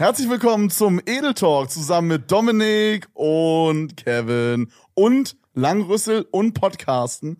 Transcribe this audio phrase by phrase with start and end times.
[0.00, 7.36] Herzlich willkommen zum Edel Talk zusammen mit Dominik und Kevin und Langrüssel und Podcasten,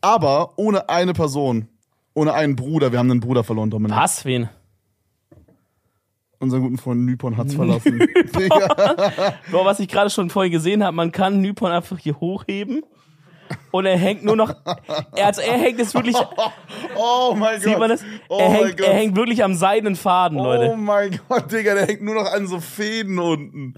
[0.00, 1.68] aber ohne eine Person,
[2.12, 2.90] ohne einen Bruder.
[2.90, 3.96] Wir haben einen Bruder verloren, Dominik.
[3.96, 4.24] Was?
[4.24, 4.48] Wen?
[6.40, 8.00] Unseren guten Freund Nypon hat's verlassen.
[9.52, 12.82] Bro, was ich gerade schon vorhin gesehen habe, man kann Nypon einfach hier hochheben
[13.70, 14.54] und er hängt nur noch.
[15.16, 16.16] Er, also er hängt jetzt wirklich.
[16.96, 17.62] oh mein Gott.
[17.62, 18.04] Sieht man das?
[18.28, 18.86] Oh er, mein hängt, Gott.
[18.86, 20.70] er hängt wirklich am seidenen Faden, Leute.
[20.72, 23.74] Oh mein Gott, Digga, der hängt nur noch an so Fäden unten.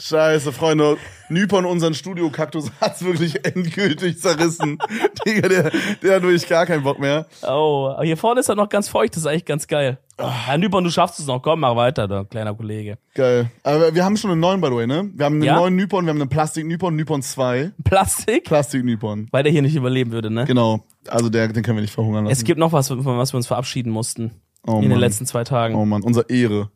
[0.00, 0.96] Scheiße, Freunde.
[1.28, 4.78] Nypon, unseren Studio-Kaktus, hat's wirklich endgültig zerrissen.
[5.26, 5.70] Digga, der,
[6.02, 7.26] der hat wirklich gar keinen Bock mehr.
[7.42, 9.98] Oh, aber hier vorne ist er noch ganz feucht, das ist eigentlich ganz geil.
[10.16, 10.30] Ah.
[10.46, 11.40] Herr Nypon, du schaffst es noch.
[11.42, 12.98] Komm, mach weiter, da, kleiner Kollege.
[13.14, 13.50] Geil.
[13.62, 15.10] Aber wir haben schon einen neuen, by the way, ne?
[15.14, 15.56] Wir haben einen Ja?
[15.56, 17.72] neuen Nypon, wir haben einen Plastik-Nypon, Nypon 2.
[17.84, 18.44] Plastik?
[18.44, 19.28] Plastik-Nypon.
[19.30, 20.44] Weil der hier nicht überleben würde, ne?
[20.44, 20.84] Genau.
[21.08, 22.32] Also der, den können wir nicht verhungern lassen.
[22.32, 24.40] Es gibt noch was, von was wir uns verabschieden mussten.
[24.66, 25.00] oh, in den Mann.
[25.00, 25.74] letzten zwei Tagen.
[25.76, 26.70] Oh Mann, unser Ehre.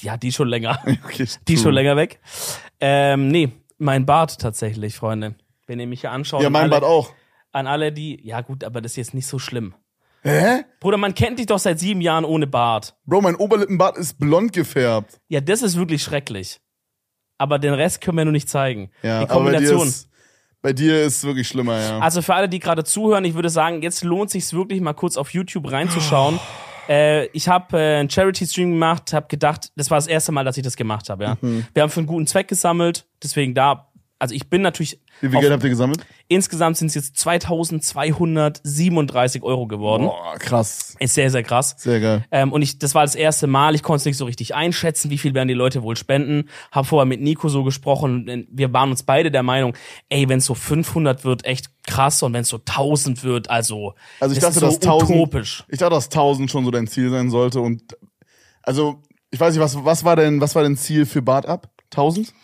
[0.00, 0.78] Ja, die schon länger.
[1.04, 2.20] Okay, Die schon länger weg.
[2.80, 5.34] Ähm, nee, mein Bart tatsächlich, Freunde.
[5.66, 6.42] Wenn ihr mich hier anschaut.
[6.42, 7.12] Ja, mein alle, Bart auch.
[7.52, 8.20] An alle, die.
[8.26, 9.74] Ja, gut, aber das ist jetzt nicht so schlimm.
[10.22, 10.64] Hä?
[10.80, 12.94] Bruder, man kennt dich doch seit sieben Jahren ohne Bart.
[13.06, 15.18] Bro, mein Oberlippenbart ist blond gefärbt.
[15.28, 16.60] Ja, das ist wirklich schrecklich.
[17.38, 18.90] Aber den Rest können wir nur nicht zeigen.
[19.02, 19.88] Ja, Die aber bei dir, Kombination.
[19.88, 20.08] ist,
[20.60, 21.98] bei dir ist wirklich schlimmer, ja.
[22.00, 25.16] Also für alle, die gerade zuhören, ich würde sagen, jetzt lohnt sich wirklich mal kurz
[25.16, 26.38] auf YouTube reinzuschauen.
[26.90, 30.56] Äh, ich habe äh, einen Charity-Stream gemacht, habe gedacht, das war das erste Mal, dass
[30.56, 31.22] ich das gemacht habe.
[31.22, 31.38] Ja.
[31.40, 31.64] Mhm.
[31.72, 33.86] Wir haben für einen guten Zweck gesammelt, deswegen da.
[34.20, 35.00] Also ich bin natürlich.
[35.22, 36.04] Wie viel Geld habt ihr gesammelt?
[36.28, 40.04] Insgesamt sind es jetzt 2237 Euro geworden.
[40.04, 40.94] Boah, krass.
[40.98, 41.74] Ist sehr, sehr krass.
[41.78, 42.26] Sehr geil.
[42.30, 45.08] Ähm, und ich, das war das erste Mal, ich konnte es nicht so richtig einschätzen,
[45.10, 46.50] wie viel werden die Leute wohl spenden.
[46.70, 49.74] Hab vorher mit Nico so gesprochen, und wir waren uns beide der Meinung,
[50.10, 53.94] ey, wenn es so 500 wird, echt krass und wenn es so 1000 wird, also,
[54.20, 55.64] Also ich das dachte, ist so dass 1000, utopisch.
[55.68, 57.96] ich dachte, dass 1000 schon so dein Ziel sein sollte und
[58.62, 61.70] also ich weiß nicht, was was war denn was war denn Ziel für Bart ab?
[61.92, 62.34] 1000?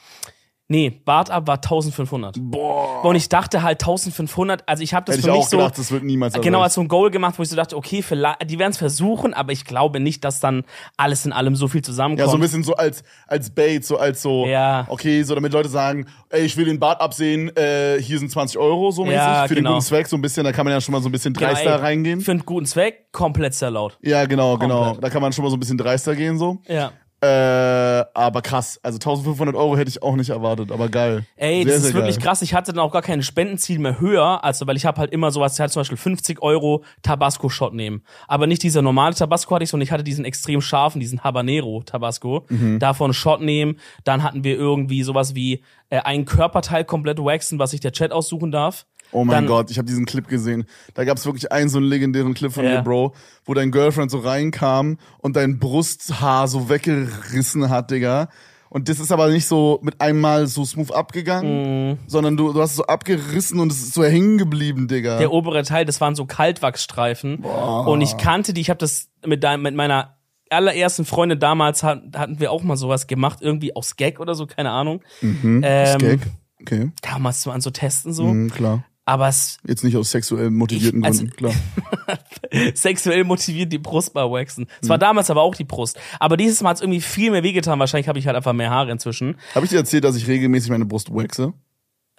[0.68, 2.38] Nee, Bart ab war 1500.
[2.40, 3.04] Boah.
[3.04, 5.56] Und ich dachte halt 1500, also ich habe das Hätte für ich mich auch so
[5.58, 6.64] gedacht, das wird niemals genau erreicht.
[6.64, 9.32] als so ein Goal gemacht, wo ich so dachte, okay, vielleicht, die werden es versuchen,
[9.32, 10.64] aber ich glaube nicht, dass dann
[10.96, 12.26] alles in allem so viel zusammenkommt.
[12.26, 14.86] Ja, so ein bisschen so als als Bait, so als so Ja.
[14.88, 18.58] okay, so damit Leute sagen, ey, ich will den Bart absehen, äh, hier sind 20
[18.58, 19.70] Euro so mäßig Ja, für genau.
[19.70, 21.32] den guten Zweck, so ein bisschen, da kann man ja schon mal so ein bisschen
[21.32, 22.20] Genau, dreister ey, reingehen.
[22.20, 23.98] Für einen guten Zweck, komplett sehr laut.
[24.02, 24.82] Ja, genau, genau.
[24.86, 25.04] Komplett.
[25.04, 26.58] Da kann man schon mal so ein bisschen dreister gehen so.
[26.66, 26.90] Ja.
[27.26, 31.26] Äh, aber krass, also 1500 Euro hätte ich auch nicht erwartet, aber geil.
[31.36, 32.26] Ey, Sehr, das ist wirklich geil.
[32.26, 32.42] krass.
[32.42, 35.30] Ich hatte dann auch gar kein Spendenziel mehr höher, also weil ich habe halt immer
[35.30, 38.02] sowas, ich hatte zum Beispiel 50 Euro Tabasco-Shot nehmen.
[38.28, 41.82] Aber nicht dieser normale Tabasco hatte ich, sondern ich hatte diesen extrem scharfen, diesen Habanero
[41.84, 42.44] Tabasco.
[42.48, 42.78] Mhm.
[42.78, 43.78] Davon Shot nehmen.
[44.04, 48.12] Dann hatten wir irgendwie sowas wie äh, ein Körperteil komplett waxen, was sich der Chat
[48.12, 48.86] aussuchen darf.
[49.12, 50.64] Oh mein Dann- Gott, ich habe diesen Clip gesehen.
[50.94, 52.76] Da gab's wirklich einen so einen legendären Clip von Ja.
[52.76, 58.28] dir, Bro, wo dein Girlfriend so reinkam und dein Brusthaar so weggerissen hat, Digga.
[58.68, 61.98] Und das ist aber nicht so mit einmal so smooth abgegangen, Mhm.
[62.08, 65.18] sondern du, du hast es so abgerissen und es ist so hängen geblieben, Digga.
[65.18, 67.36] Der obere Teil, das waren so Kaltwachsstreifen.
[67.44, 70.16] Und ich kannte die, ich habe das mit, dein, mit meiner
[70.50, 74.46] allerersten Freundin damals, hat, hatten wir auch mal sowas gemacht, irgendwie aus Gag oder so,
[74.46, 75.00] keine Ahnung.
[75.20, 75.62] mhm.
[75.64, 76.20] ähm, Gag.
[76.60, 78.24] Okay, Damals so an so testen so.
[78.24, 78.84] mhm, klar.
[79.08, 81.54] Aber es Jetzt nicht aus sexuell motivierten Ich- also- Gründen, klar.
[82.74, 84.66] sexuell motiviert die Brustbar waxen.
[84.80, 84.90] Es Mhm.
[84.90, 85.98] war damals aber auch die Brust.
[86.20, 87.78] Aber dieses Mal hat es irgendwie viel mehr wehgetan.
[87.78, 89.36] Wahrscheinlich habe ich halt einfach mehr Haare inzwischen.
[89.54, 91.52] Habe ich dir erzählt, dass ich regelmäßig meine Brust waxe?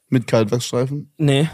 [0.10, 1.12] Mit Kaltwachsstreifen?
[1.18, 1.50] Nee.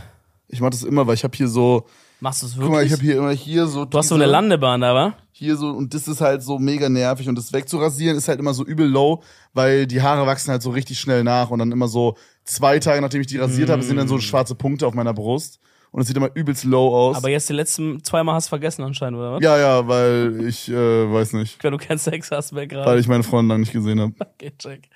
[0.48, 1.88] Ich mache das immer, weil ich habe hier so,
[2.20, 2.88] Machst du es guck mal, wirklich?
[2.88, 5.14] ich habe hier immer hier so du hast so eine Landebahn da, wa?
[5.32, 8.54] hier so und das ist halt so mega nervig und das wegzurasieren ist halt immer
[8.54, 11.88] so übel low, weil die Haare wachsen halt so richtig schnell nach und dann immer
[11.88, 12.16] so
[12.46, 15.60] zwei Tage nachdem ich die rasiert habe, sind dann so schwarze Punkte auf meiner Brust
[15.92, 17.18] und es sieht immer übelst low aus.
[17.18, 19.44] Aber jetzt die letzten zweimal hast du vergessen anscheinend, oder was?
[19.44, 23.00] ja, ja, weil ich äh, weiß nicht, Weil du keinen Sex hast mehr weil gerade.
[23.00, 24.14] ich meine Freundin lang nicht gesehen habe.
[24.44, 24.90] Okay, check.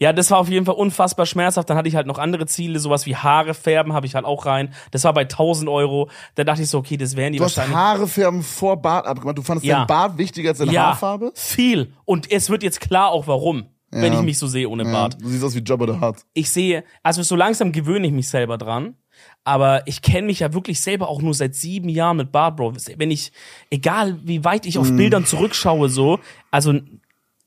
[0.00, 1.70] Ja, das war auf jeden Fall unfassbar schmerzhaft.
[1.70, 4.44] Dann hatte ich halt noch andere Ziele, sowas wie Haare färben habe ich halt auch
[4.44, 4.74] rein.
[4.90, 6.10] Das war bei 1000 Euro.
[6.34, 7.78] Da dachte ich so, okay, das wären die Du hast wahrscheinlich.
[7.78, 9.38] Haare färben vor Bart abgemacht.
[9.38, 9.78] Du fandest Ja.
[9.78, 11.30] dein Bart wichtiger als deine ja, Haarfarbe?
[11.34, 11.92] viel.
[12.04, 14.18] Und es wird jetzt klar auch warum, wenn Ja.
[14.18, 15.16] ich mich so sehe ohne Ja, Bart.
[15.22, 16.16] du siehst aus wie Jabba the Hutt.
[16.34, 18.96] ich sehe, also so langsam gewöhne ich mich selber dran.
[19.44, 22.74] Aber ich kenne mich ja wirklich selber auch nur seit sieben Jahren mit Bart, Bro.
[22.96, 23.30] Wenn ich,
[23.70, 24.96] egal wie weit ich auf Mhm.
[24.96, 26.18] Bildern zurückschaue, so,
[26.50, 26.74] also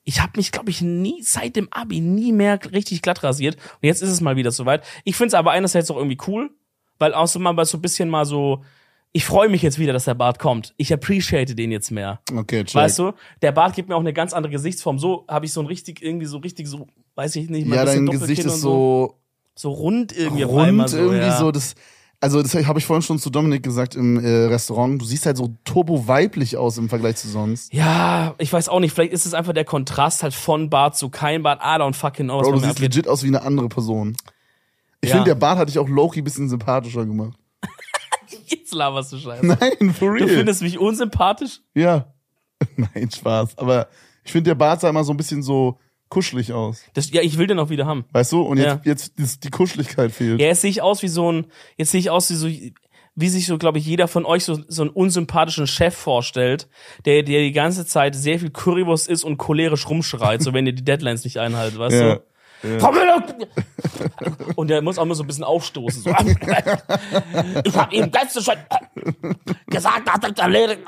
[0.03, 3.55] ich habe mich, glaube ich, nie seit dem Abi nie mehr richtig glatt rasiert.
[3.55, 4.83] Und jetzt ist es mal wieder soweit.
[5.03, 6.51] Ich finde es aber einerseits auch irgendwie cool,
[6.99, 8.63] weil auch so mal so ein bisschen mal so,
[9.15, 10.73] ich freue mich jetzt wieder, dass der Bart kommt.
[10.75, 12.19] Ich appreciate den jetzt mehr.
[12.35, 12.75] Okay, check.
[12.75, 13.13] Weißt du?
[13.41, 14.99] Der Bart gibt mir auch eine ganz andere Gesichtsform.
[14.99, 17.85] So habe ich so ein richtig, irgendwie so richtig so, weiß ich nicht, mal ja,
[17.85, 19.15] dein Gesicht ist und so
[19.55, 21.39] so rund irgendwie rund so, irgendwie ja.
[21.39, 21.49] so.
[21.53, 21.75] Das,
[22.19, 25.01] also das habe ich vorhin schon zu Dominik gesagt im äh, Restaurant.
[25.01, 27.73] Du siehst halt so turbo weiblich aus im Vergleich zu sonst.
[27.73, 28.93] Ja, ich weiß auch nicht.
[28.93, 31.61] Vielleicht ist es einfach der Kontrast halt von Bart zu kein Bart.
[31.61, 32.95] I don't fucking know, Bro, du siehst abgeht.
[32.95, 34.17] legit aus wie eine andere Person.
[34.99, 35.15] Ich Ja.
[35.15, 37.39] finde, der Bart hat dich auch Loki ein bisschen sympathischer gemacht.
[38.47, 39.45] Jetzt laberst du Scheiße.
[39.45, 40.27] Nein, for real.
[40.27, 41.61] Du findest mich unsympathisch?
[41.73, 42.11] ja.
[42.77, 43.57] Nein, Spaß.
[43.57, 43.87] Aber
[44.23, 45.77] ich finde, der Bart sah immer so ein bisschen so
[46.07, 46.81] kuschelig aus.
[46.93, 48.05] Das, ja, ich will den auch wieder haben.
[48.13, 48.41] Weißt du?
[48.41, 48.81] Und jetzt, Ja.
[48.85, 50.39] jetzt ist die Kuscheligkeit fehlt.
[50.39, 51.47] Ja, jetzt sehe ich aus wie so ein,
[51.77, 52.47] jetzt sehe ich aus wie so,
[53.17, 56.69] wie sich so, glaube ich, jeder von euch so, so einen unsympathischen Chef vorstellt,
[57.03, 60.73] der, der die ganze Zeit sehr viel Currywurst isst und cholerisch rumschreit, so wenn ihr
[60.73, 62.15] die Deadlines nicht einhaltet, weißt Ja.
[62.15, 62.23] du?
[62.65, 63.23] Müller!
[64.55, 66.01] Und der muss auch immer so ein bisschen aufstoßen.
[66.01, 66.09] So.
[67.63, 68.55] Ich habe ihm ganz schön
[69.67, 70.81] gesagt, dass ich erledigt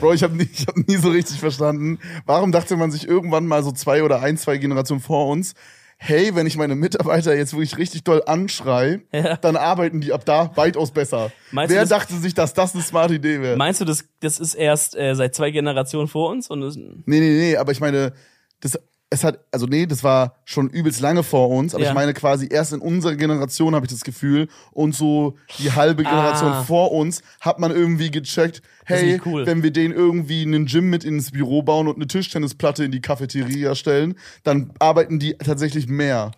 [0.00, 3.46] Bro, ich habe nie, ich hab nie so richtig verstanden, warum dachte man sich irgendwann
[3.46, 5.54] mal so zwei oder ein, zwei Generationen vor uns,
[5.96, 9.36] hey, wenn ich meine Mitarbeiter jetzt wirklich richtig doll anschrei, Ja.
[9.36, 11.30] dann arbeiten die ab da weitaus besser.
[11.52, 13.56] Meinst Wer das- dachte sich, dass das eine smarte Idee wäre?
[13.56, 16.50] Meinst du, das, das ist erst äh, seit zwei Generationen vor uns?
[16.50, 18.12] Und das, Nee, nee, nee, aber ich meine,
[18.60, 18.78] das,
[19.14, 21.90] es hat, also nee, das war schon übelst lange vor uns, aber Ja.
[21.90, 26.02] ich meine quasi erst in unserer Generation habe ich das Gefühl und so die halbe
[26.02, 26.62] Generation Ah.
[26.64, 29.46] vor uns hat man irgendwie gecheckt, hey, cool.
[29.46, 33.00] wenn wir den irgendwie einen Gym mit ins Büro bauen und eine Tischtennisplatte in die
[33.00, 36.32] Cafeteria stellen, dann arbeiten die tatsächlich mehr.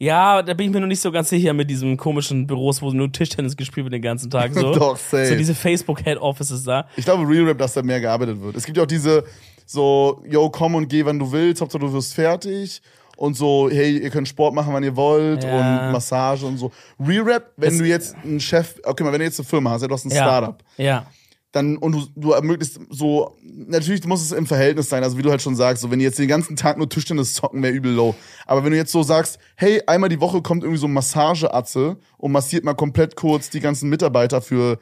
[0.00, 2.90] Ja, da bin ich mir noch nicht so ganz sicher mit diesen komischen Büros, wo
[2.92, 4.54] nur Tischtennis gespielt wird den ganzen Tag.
[4.54, 5.26] So, Doch, safe.
[5.26, 6.86] so diese Facebook-Head-Offices da.
[6.96, 8.56] Ich glaube, Real Rap, dass da mehr gearbeitet wird.
[8.56, 9.24] Es gibt ja auch diese,
[9.66, 12.80] so, yo, komm und geh, wann du willst, Hauptsache du wirst fertig.
[13.16, 15.86] Und so, hey, ihr könnt Sport machen, wann ihr wollt Ja.
[15.86, 16.70] und Massage und so.
[17.04, 19.70] Real Rap, wenn Das- du jetzt einen Chef, okay, mal, wenn du jetzt eine Firma
[19.70, 20.16] hast, ja, du hast ein Ja.
[20.18, 21.06] Startup, Ja.
[21.52, 25.30] Dann, und du, du ermöglichst so, natürlich muss es im Verhältnis sein, also wie du
[25.30, 27.92] halt schon sagst, so, wenn die jetzt den ganzen Tag nur Tischtennis zocken, wäre übel
[27.92, 28.14] low.
[28.46, 31.96] Aber wenn du jetzt so sagst, hey, einmal die Woche kommt irgendwie so ein Massageatze
[32.18, 34.78] und massiert mal komplett kurz die ganzen Mitarbeiter für,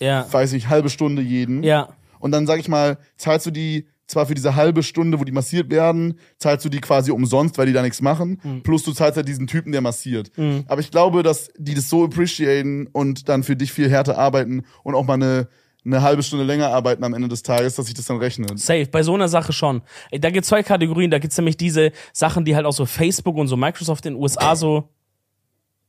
[0.00, 0.26] Ja.
[0.30, 1.62] weiß ich, halbe Stunde jeden.
[1.62, 1.88] Ja.
[2.18, 5.32] Und dann sag ich mal, zahlst du die zwar für diese halbe Stunde, wo die
[5.32, 8.62] massiert werden, zahlst du die quasi umsonst, weil die da nichts machen, Hm.
[8.62, 10.30] plus du zahlst halt diesen Typen, der massiert.
[10.66, 14.64] Aber ich glaube, dass die das so appreciaten und dann für dich viel härter arbeiten
[14.82, 15.48] und auch mal eine,
[15.84, 18.58] eine halbe Stunde länger arbeiten am Ende des Tages, dass sich das dann rechnet.
[18.58, 19.82] Safe, bei so einer Sache schon.
[20.10, 21.10] Ey, Da gibt's zwei Kategorien.
[21.10, 24.22] Da gibt's nämlich diese Sachen, die halt auch so Facebook und so Microsoft in den
[24.22, 24.88] USA so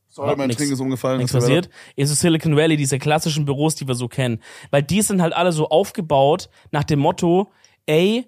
[0.08, 1.18] Sorry, mein nix- Trinken ist umgefallen.
[1.18, 1.68] nichts passiert.
[1.96, 4.40] In so Silicon Valley, diese klassischen Büros, die wir so kennen.
[4.70, 7.50] Weil die sind halt alle so aufgebaut nach dem Motto,
[7.86, 8.26] ey,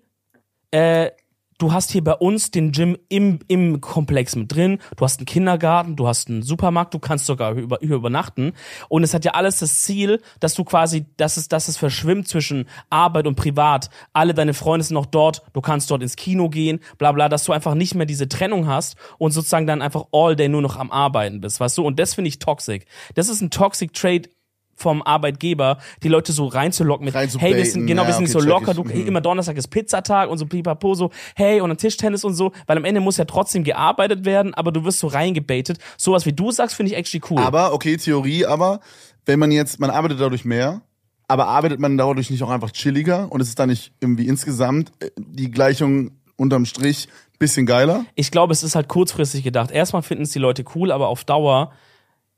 [0.72, 1.10] äh,
[1.58, 5.26] du hast hier bei uns den Gym im, im Komplex mit drin, du hast einen
[5.26, 8.52] Kindergarten, du hast einen Supermarkt, du kannst sogar über, über übernachten.
[8.88, 12.28] Und es hat ja alles das Ziel, dass du quasi, dass es, dass es verschwimmt
[12.28, 13.90] zwischen Arbeit und Privat.
[14.12, 17.44] Alle deine Freunde sind noch dort, du kannst dort ins Kino gehen, bla bla, dass
[17.44, 20.76] du einfach nicht mehr diese Trennung hast und sozusagen dann einfach all day nur noch
[20.76, 21.84] am Arbeiten bist, weißt du?
[21.84, 22.86] Und das finde ich toxic.
[23.14, 24.28] Das ist ein toxic Trade
[24.76, 28.24] vom Arbeitgeber, die Leute so reinzulocken mit, Reinzubaiten, hey, wir sind, genau, wir ja, sind
[28.24, 29.06] okay, so locker, du, Mhm.
[29.06, 32.76] immer Donnerstag ist Pizzatag und so pipapo, so, hey, und dann Tischtennis und so, weil
[32.76, 35.78] am Ende muss ja trotzdem gearbeitet werden, aber du wirst so reingebaitet.
[35.96, 37.38] Sowas wie du sagst, finde ich actually cool.
[37.38, 38.80] Aber, okay, Theorie, aber
[39.24, 40.82] wenn man jetzt, man arbeitet dadurch mehr,
[41.26, 44.92] aber arbeitet man dadurch nicht auch einfach chilliger und es ist dann nicht irgendwie insgesamt
[45.00, 48.06] äh, die Gleichung unterm Strich bisschen geiler?
[48.14, 49.70] ich glaube, es ist halt kurzfristig gedacht.
[49.70, 51.72] Erstmal finden es die Leute cool, aber auf Dauer,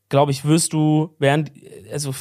[0.08, 1.52] glaube ich, wirst du, während,
[1.92, 2.14] also,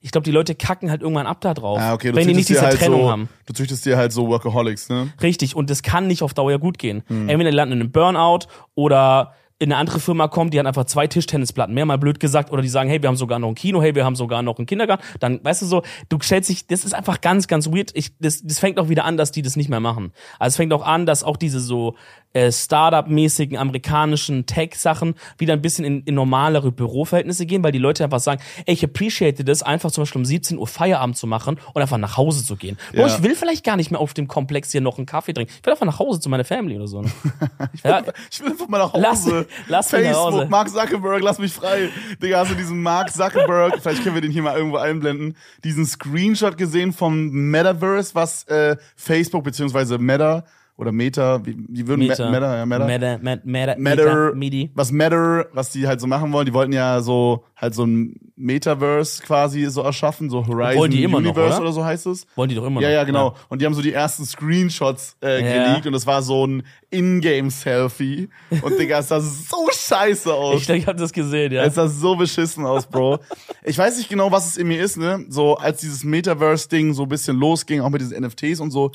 [0.00, 1.78] ich glaube, die Leute kacken halt irgendwann ab da drauf.
[1.80, 3.28] Ah, okay, wenn die nicht diese halt Trennung so, haben.
[3.46, 5.12] Du züchtest dir halt so Workaholics, ne?
[5.22, 7.02] Richtig, und das kann nicht auf Dauer gut gehen.
[7.06, 7.28] Hm.
[7.28, 10.86] Entweder die landen in einem Burnout oder in eine andere Firma kommt, die hat einfach
[10.86, 13.54] zwei Tischtennisplatten, mehr mal blöd gesagt, oder die sagen, hey, wir haben sogar noch ein
[13.54, 15.04] Kino, hey, wir haben sogar noch einen Kindergarten.
[15.20, 17.92] Dann, weißt du so, du stellst dich, das ist einfach ganz, ganz weird.
[17.94, 20.12] Ich, das, das fängt auch wieder an, dass die das nicht mehr machen.
[20.40, 21.94] Also es fängt auch an, dass auch diese so
[22.32, 28.02] äh, Startup-mäßigen amerikanischen Tech-Sachen wieder ein bisschen in, in normalere Büroverhältnisse gehen, weil die Leute
[28.04, 31.58] einfach sagen, ey, ich appreciate das, einfach zum Beispiel um 17 Uhr Feierabend zu machen
[31.72, 32.78] und einfach nach Hause zu gehen.
[32.94, 33.14] Boah, Ja.
[33.16, 35.52] ich will vielleicht gar nicht mehr auf dem Komplex hier noch einen Kaffee trinken.
[35.60, 37.02] Ich will einfach nach Hause zu meiner Family oder so.
[37.02, 37.10] Ne?
[37.84, 39.02] ja, Ich will einfach mal nach Hause.
[39.02, 39.26] lass
[39.58, 40.46] mich nach Facebook, Hause.
[40.48, 41.90] Mark Zuckerberg, lass mich frei.
[42.22, 45.86] Digga, hast du diesen Mark Zuckerberg, vielleicht können wir den hier mal irgendwo einblenden, diesen
[45.86, 50.44] Screenshot gesehen vom Metaverse, was äh, Facebook beziehungsweise Meta
[50.76, 52.86] oder Meta, wie, die würden Meta, Meta, ja, Meta.
[52.86, 54.70] Matter, Matter, Matter, Matter, Midi.
[54.74, 58.16] was Matter, was die halt so machen wollen, die wollten ja so halt so ein
[58.34, 61.66] Metaverse quasi so erschaffen, so Horizon Wollen die immer noch, Universe oder?
[61.66, 62.26] oder so heißt es.
[62.34, 62.94] Wollen die doch immer Ja, noch.
[62.94, 63.36] ja, genau.
[63.50, 65.52] Und die haben so die ersten Screenshots äh, Ja.
[65.66, 68.28] geleakt und es war so ein Ingame-Selfie.
[68.62, 70.62] Und Digga, es sah so scheiße aus.
[70.62, 71.64] Ich, ich hab das gesehen, ja.
[71.64, 73.20] Es sah so beschissen aus, Bro.
[73.64, 75.24] Ich weiß nicht genau, was es in mir ist, ne?
[75.28, 78.90] So, als dieses Metaverse-Ding so ein bisschen losging, auch mit diesen NFTs und so,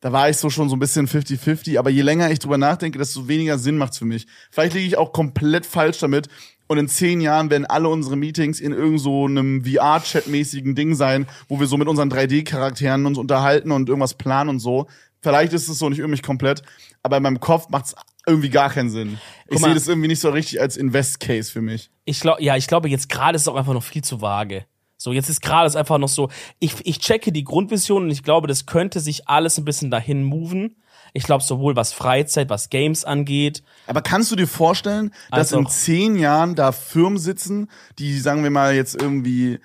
[0.00, 1.78] da war ich so schon so ein bisschen 50-50.
[1.78, 4.26] Aber je länger ich drüber nachdenke, desto weniger Sinn macht's für mich.
[4.50, 6.28] Vielleicht liege ich auch komplett falsch damit.
[6.68, 11.26] Und in zehn Jahren werden alle unsere Meetings in irgend so einem VR-Chat-mäßigen Ding sein,
[11.48, 14.86] wo wir so mit unseren 3D-Charakteren uns unterhalten und irgendwas planen und so.
[15.22, 16.62] Vielleicht ist es so nicht irgendwie komplett,
[17.02, 17.94] aber in meinem Kopf macht's
[18.26, 19.18] irgendwie gar keinen Sinn.
[19.48, 21.90] Ich sehe das irgendwie nicht so richtig als Invest-Case für mich.
[22.04, 24.66] Ich glaube, ja, ich glaube, jetzt gerade ist es auch einfach noch viel zu vage.
[25.06, 28.24] So, jetzt ist gerade es einfach noch so, ich, ich checke die Grundvision und ich
[28.24, 30.74] glaube, das könnte sich alles ein bisschen dahin moven.
[31.12, 33.62] Ich glaube, sowohl was Freizeit, was Games angeht.
[33.86, 37.70] Aber kannst du dir vorstellen, dass Also- in zehn Jahren da Firmen sitzen,
[38.00, 39.60] die, sagen wir mal, jetzt irgendwie,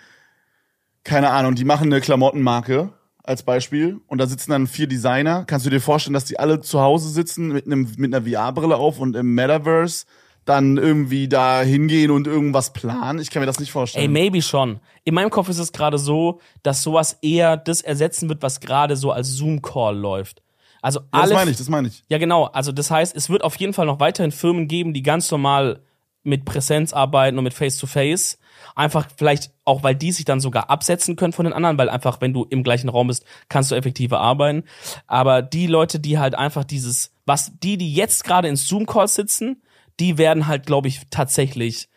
[1.04, 2.94] keine Ahnung, die machen eine Klamottenmarke
[3.24, 5.46] als Beispiel und da sitzen dann vier Designer.
[5.48, 8.76] Kannst du dir vorstellen, dass die alle zu Hause sitzen mit, einem, mit einer VR-Brille
[8.76, 10.06] auf und im Metaverse
[10.52, 13.20] dann irgendwie da hingehen und irgendwas planen?
[13.20, 14.12] Ich kann mir das nicht Ey, vorstellen.
[14.12, 14.80] maybe schon.
[15.04, 18.96] In meinem Kopf ist es gerade so, dass sowas eher das ersetzen wird, was gerade
[18.96, 20.42] so als Zoom-Call läuft.
[20.82, 21.34] Also ja, das alle.
[21.36, 22.04] meine ich, das meine ich.
[22.10, 22.46] Ja, genau.
[22.46, 25.82] Also das heißt, es wird auf jeden Fall noch weiterhin Firmen geben, die ganz normal
[26.24, 28.38] mit Präsenz arbeiten und mit Face-to-Face.
[28.76, 32.22] Einfach vielleicht auch, weil die sich dann sogar absetzen können von den anderen, weil einfach,
[32.22, 34.64] wenn du im gleichen Raum bist, kannst du effektiver arbeiten.
[35.08, 39.62] Aber die Leute, die halt einfach dieses, was die, die jetzt gerade in Zoom-Calls sitzen,
[40.02, 41.88] die werden halt, glaube ich, tatsächlich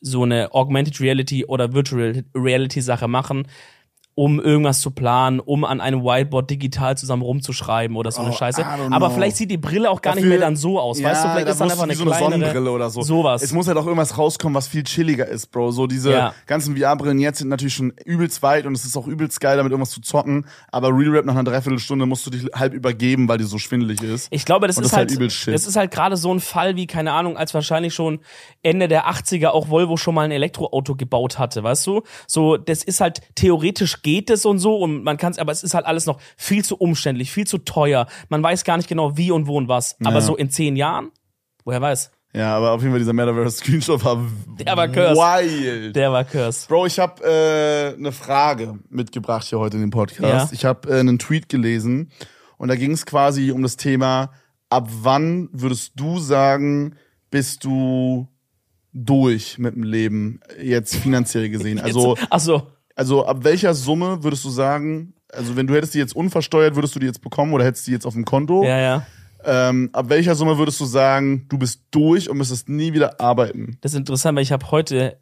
[0.00, 3.46] so eine Augmented Reality oder Virtual Reality Sache machen,
[4.16, 8.34] um irgendwas zu planen, um an einem Whiteboard digital zusammen rumzuschreiben oder so eine Oh,
[8.34, 8.66] Scheiße.
[8.90, 11.28] Aber vielleicht sieht die Brille auch gar nicht Dafür- mehr dann so aus, weißt du?
[11.30, 13.02] Vielleicht da ist dann einfach eine so eine kleinere Sonnenbrille oder so.
[13.02, 13.42] Sowas.
[13.42, 15.70] Es muss halt auch irgendwas rauskommen, was viel chilliger ist, Bro.
[15.70, 16.34] So diese Ja.
[16.46, 19.70] ganzen VR-Brillen jetzt sind natürlich schon übelst weit und es ist auch übelst geil, damit
[19.72, 20.44] irgendwas zu zocken.
[20.70, 24.02] Aber Real Rap nach einer Dreiviertelstunde musst du dich halb übergeben, weil die so schwindelig
[24.02, 24.28] ist.
[24.30, 25.54] Ich glaube, das Und ist das halt halt, übel shit.
[25.54, 28.20] das ist halt gerade so ein Fall wie, keine Ahnung, als wahrscheinlich schon
[28.62, 32.02] Ende der 80er auch Volvo schon mal ein Elektroauto gebaut hatte, weißt du?
[32.26, 35.62] So, das ist halt, theoretisch geht es und so und man kann es, aber es
[35.62, 38.06] ist halt alles noch viel zu umständlich, viel zu teuer.
[38.28, 39.96] Man weiß gar nicht genau wie und wo und was.
[40.04, 41.10] Aber so in zehn Jahren,
[41.64, 42.10] woher weiß?
[42.32, 44.24] Ja, aber auf jeden Fall dieser Metaverse-Screenshot war,
[44.60, 45.16] Der war cursed.
[45.16, 45.96] wild.
[45.96, 46.68] Der war Curse.
[46.68, 50.52] Bro, ich habe äh, eine Frage mitgebracht hier heute in dem Podcast.
[50.52, 50.54] Ja.
[50.54, 52.12] Ich habe äh, einen Tweet gelesen
[52.56, 54.30] und da ging es quasi um das Thema,
[54.68, 56.94] ab wann würdest du sagen,
[57.32, 58.28] bist du
[58.92, 61.80] durch mit dem Leben, jetzt finanziell gesehen?
[61.82, 62.68] Also, Ach so.
[63.00, 66.94] Also ab welcher Summe würdest du sagen, also wenn du hättest die jetzt unversteuert, würdest
[66.94, 68.62] du die jetzt bekommen oder hättest die jetzt auf dem Konto?
[68.62, 69.06] Ja, ja.
[69.42, 73.78] Ähm, ab welcher Summe würdest du sagen, du bist durch und müsstest nie wieder arbeiten?
[73.80, 75.16] Das ist interessant, weil ich habe heute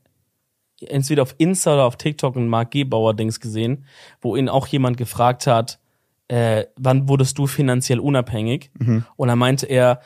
[0.81, 3.85] entweder auf Insta oder auf TikTok ein Mark Gebauer Dings gesehen,
[4.21, 5.79] wo ihn auch jemand gefragt hat,
[6.27, 8.73] äh, wann wurdest du finanziell unabhängig?
[9.15, 10.01] Und dann meinte er,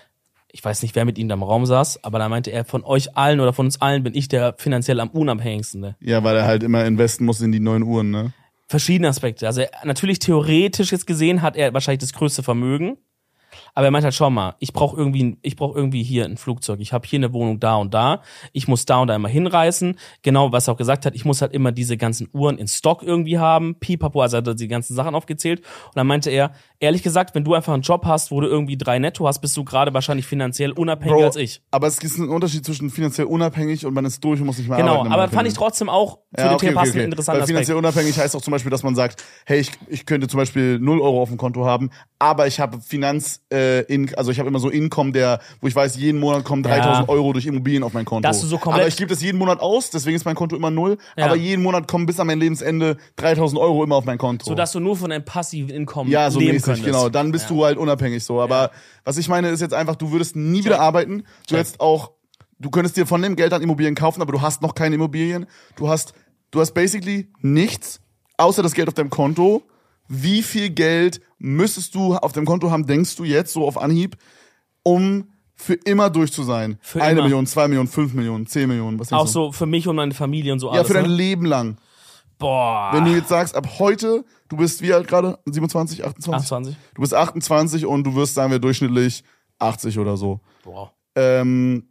[0.53, 2.85] ich weiß nicht, wer mit ihm da im Raum saß, aber da meinte er, von
[2.85, 5.81] euch allen oder von uns allen bin ich der finanziell am unabhängigsten.
[5.81, 5.97] Ne?
[6.01, 8.33] Ja, weil er halt immer investen muss in die neuen Uhren, ne?
[8.69, 9.47] Verschiedene Aspekte.
[9.47, 12.99] Also er, natürlich theoretisch jetzt gesehen hat er wahrscheinlich das größte Vermögen.
[13.75, 16.81] Aber er meint halt, schau mal, ich brauche irgendwie, ich brauche irgendwie hier ein Flugzeug.
[16.81, 18.21] Ich habe hier eine Wohnung da und da.
[18.53, 19.97] Ich muss da und da immer hinreisen.
[20.23, 23.03] Genau, was er auch gesagt hat, ich muss halt immer diese ganzen Uhren in Stock
[23.03, 23.77] irgendwie haben.
[23.81, 25.61] Pipapo, also er hat die ganzen Sachen aufgezählt.
[25.61, 28.77] Und dann meinte er, ehrlich gesagt, wenn du einfach einen Job hast, wo du irgendwie
[28.77, 31.63] drei Netto hast, bist du gerade wahrscheinlich finanziell unabhängiger als ich.
[31.71, 34.69] Aber es gibt einen Unterschied zwischen finanziell unabhängig und man ist durch und muss nicht
[34.69, 35.07] mehr Genau, arbeiten.
[35.07, 37.05] im aber fand ich trotzdem auch zu Ja, dem okay, Thema okay, passend okay.
[37.05, 37.57] interessanter Weil Aspekt.
[37.57, 40.79] finanziell unabhängig heißt auch zum Beispiel, dass man sagt, hey, ich, ich könnte zum Beispiel
[40.79, 44.49] 0 Euro auf dem Konto haben, aber ich habe Finanz, äh, in, also ich habe
[44.49, 47.13] immer so Income, der, wo ich weiß, jeden Monat kommen 3000 Ja.
[47.13, 48.27] Euro durch Immobilien auf mein Konto.
[48.27, 50.55] Dass du so komplett- aber ich gebe das jeden Monat aus, deswegen ist mein Konto
[50.57, 51.27] immer null, Ja.
[51.27, 54.45] aber jeden Monat kommen bis an mein Lebensende 3000 Euro immer auf mein Konto.
[54.47, 56.87] so dass du nur von deinem passiven Einkommen Ja, so leben mäßig, könntest.
[56.87, 57.09] genau.
[57.09, 58.41] Dann bist du halt unabhängig so.
[58.41, 58.71] Aber
[59.05, 61.25] was ich meine ist jetzt einfach, du würdest nie wieder arbeiten.
[61.49, 62.13] Du hättest auch,
[62.59, 65.47] du könntest dir von dem Geld dann Immobilien kaufen, aber du hast noch keine Immobilien.
[65.77, 66.13] Du hast,
[66.51, 68.01] du hast basically nichts,
[68.37, 69.63] außer das Geld auf deinem Konto.
[70.09, 74.17] Wie viel Geld müsstest du auf dem Konto haben, denkst du jetzt so auf Anhieb,
[74.83, 76.79] um für immer durch zu sein?
[76.81, 77.23] Für Eine immer.
[77.23, 80.53] Million, zwei Millionen, fünf Millionen, zehn Millionen, was Auch so für mich und meine Familie
[80.53, 80.89] und so Ja, alles.
[80.89, 81.15] für dein ne?
[81.15, 81.77] Leben lang.
[82.39, 82.91] Boah.
[82.93, 85.39] Wenn du jetzt sagst, ab heute, du bist wie alt gerade?
[85.47, 86.35] 27, 28?
[86.35, 86.77] 28.
[86.95, 89.23] Du bist 28 und du wirst, sagen wir, durchschnittlich
[89.61, 90.41] 80 oder so.
[90.65, 90.93] Boah.
[91.15, 91.89] Ähm,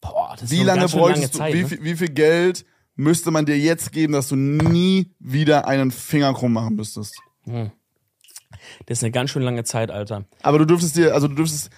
[0.00, 1.68] Boah, das ist wie eine lange ganz schön bräuchtest lange Zeit, du, wie, ne?
[1.68, 6.32] viel, wie viel Geld müsste man dir jetzt geben, dass du nie wieder einen Finger
[6.34, 7.16] krumm machen müsstest?
[7.44, 10.24] Das ist eine ganz schön lange Zeit, Alter.
[10.42, 11.70] Aber du dürftest dir, also du dürftest,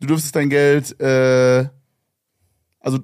[0.00, 1.66] du dürftest dein Geld, äh,
[2.80, 2.98] also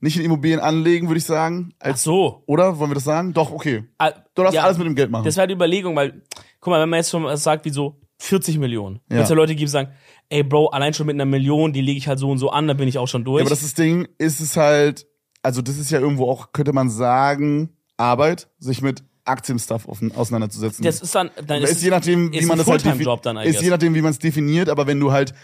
[0.00, 1.74] nicht in Immobilien anlegen, würde ich sagen.
[1.78, 2.42] Ach Als, so.
[2.46, 2.78] oder?
[2.78, 3.32] Wollen wir das sagen?
[3.34, 3.84] Doch, okay.
[3.98, 5.24] Ah, Du darfst ja, alles mit dem Geld machen.
[5.24, 6.22] Das war die Überlegung, weil,
[6.60, 9.16] guck mal, wenn man jetzt schon was sagt wie so 40 Millionen, Ja.
[9.16, 9.92] wenn es ja Leute gibt, die sagen,
[10.28, 12.66] ey Bro, allein schon mit einer Million, die lege ich halt so und so an,
[12.68, 13.40] dann bin ich auch schon durch.
[13.40, 15.06] Ja, aber das ist das Ding, ist es halt,
[15.42, 20.84] also das ist ja irgendwo auch, könnte man sagen, Arbeit, sich mit Aktienstuff auseinanderzusetzen.
[20.84, 22.84] Das ist dann, dann ist, ist, je nachdem, wie ist man das halt
[23.24, 25.34] dann, ist je nachdem, wie man es definiert, aber wenn du halt,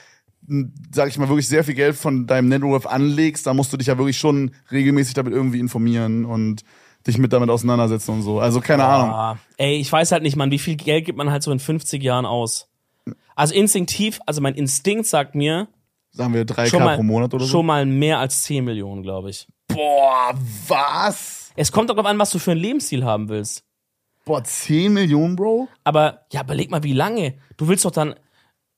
[0.92, 3.88] sag ich mal, wirklich sehr viel Geld von deinem Networth anlegst, dann musst du dich
[3.88, 6.62] ja wirklich schon regelmäßig damit irgendwie informieren und
[7.06, 8.40] dich mit damit auseinandersetzen und so.
[8.40, 9.10] Also keine Ahnung.
[9.10, 11.60] Ah, ey, ich weiß halt nicht, man, wie viel Geld gibt man halt so in
[11.60, 12.68] 50 Jahren aus?
[13.36, 15.68] Also instinktiv, also mein Instinkt sagt mir,
[16.10, 17.50] Sagen wir 3K schon mal, pro Monat oder so.
[17.50, 19.46] schon mal mehr als 10 Millionen, glaube ich.
[19.76, 20.34] Boah,
[20.68, 21.52] was?
[21.54, 23.62] Es kommt darauf an, was du für ein Lebensstil haben willst.
[24.24, 25.68] Boah, 10 Millionen, Bro?
[25.84, 27.34] Aber ja, überleg mal, wie lange.
[27.58, 28.14] Du willst doch dann,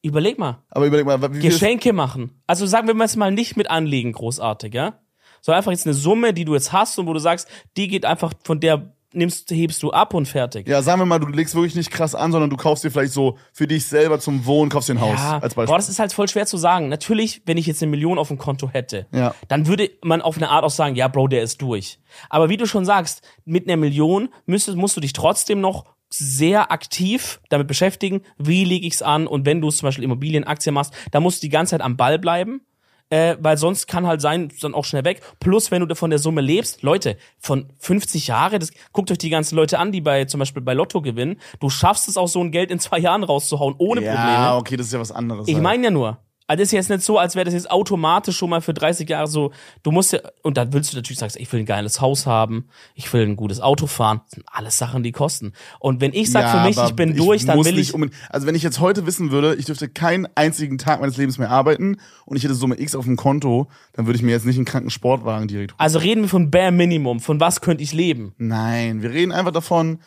[0.03, 2.43] überleg mal, Aber überleg mal, wie Geschenke machen.
[2.49, 4.99] Also sagen wir jetzt mal nicht mit anlegen, großartig, ja?
[5.41, 8.05] Sondern einfach jetzt eine Summe, die du jetzt hast und wo du sagst, die geht
[8.05, 10.69] einfach von der nimmst, hebst du ab und fertig.
[10.69, 13.13] ja, sagen wir mal, du legst wirklich nicht krass an, sondern du kaufst dir vielleicht
[13.13, 15.67] so für dich selber zum Wohnen, kaufst dir ein Haus Ja, als Beispiel.
[15.73, 16.89] boah, das ist halt voll schwer zu sagen.
[16.89, 19.35] Natürlich, wenn ich jetzt eine Million auf dem Konto hätte, Ja.
[19.49, 21.99] dann würde man auf eine Art auch sagen, ja, Bro, der ist durch.
[22.29, 26.73] Aber wie du schon sagst, mit einer Million müsstest, musst du dich trotzdem noch sehr
[26.73, 31.21] aktiv damit beschäftigen, wie lege ich's an und wenn du zum Beispiel Immobilienaktien machst, da
[31.21, 32.63] musst du die ganze Zeit am Ball bleiben.
[33.11, 35.23] Äh, weil sonst kann halt sein, dann auch schnell weg.
[35.41, 39.31] Plus, wenn du von der Summe lebst, Leute, von 50 Jahre, das, guckt euch die
[39.31, 41.41] ganzen Leute an, die bei zum Beispiel bei Lotto gewinnen.
[41.61, 44.57] Du schaffst es auch so ein Geld in zwei Jahren rauszuhauen, ohne ja, Probleme.
[44.57, 45.49] okay, das ist ja was anderes.
[45.49, 45.63] Ich halt.
[45.63, 46.19] meine ja nur.
[46.51, 49.07] Also das ist jetzt nicht so, als wäre das jetzt automatisch schon mal für 30
[49.09, 49.53] Jahre so.
[49.83, 52.69] Du musst ja, und dann willst du natürlich sagen, ich will ein geiles Haus haben,
[52.95, 54.23] ich will ein gutes Auto fahren.
[54.25, 55.53] Das sind alles Sachen, die kosten.
[55.79, 57.93] Und wenn ich sage Ja, für mich, ich bin durch, dann will ich.
[57.93, 61.37] unbedingt- also wenn ich jetzt heute wissen würde, ich dürfte keinen einzigen Tag meines Lebens
[61.37, 64.47] mehr arbeiten und ich hätte Summe X auf dem Konto, dann würde ich mir jetzt
[64.47, 65.79] nicht einen kranken Sportwagen direkt holen.
[65.81, 67.21] Also reden wir von Bare Minimum.
[67.21, 68.33] Von was könnte ich leben?
[68.39, 69.99] Nein, wir reden einfach davon,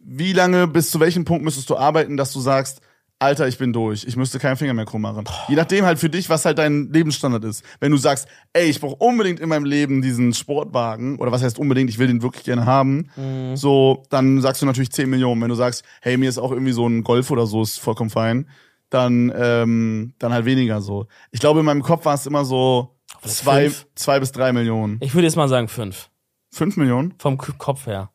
[0.00, 2.80] wie lange bis zu welchem Punkt müsstest du arbeiten, dass du sagst,
[3.24, 4.04] Alter, ich bin durch.
[4.06, 5.24] Ich müsste keinen Finger mehr krumm machen.
[5.48, 7.64] Je nachdem halt für dich, was halt dein Lebensstandard ist.
[7.80, 11.58] Wenn du sagst, ey, ich brauche unbedingt in meinem Leben diesen Sportwagen, oder was heißt
[11.58, 13.56] unbedingt, ich will den wirklich gerne haben, Mhm.
[13.56, 15.40] so, dann sagst du natürlich 10 Millionen.
[15.42, 18.10] Wenn du sagst, hey, mir ist auch irgendwie so ein Golf oder so, ist vollkommen
[18.10, 18.48] fein,
[18.90, 21.06] dann, ähm, dann halt weniger so.
[21.32, 23.86] Ich glaube, in meinem Kopf war es immer so zwei, fünf?
[23.94, 24.98] zwei bis drei Millionen.
[25.00, 26.10] Ich würde jetzt mal sagen fünf.
[26.52, 27.14] Fünf Millionen?
[27.18, 28.10] Vom K Kopf her.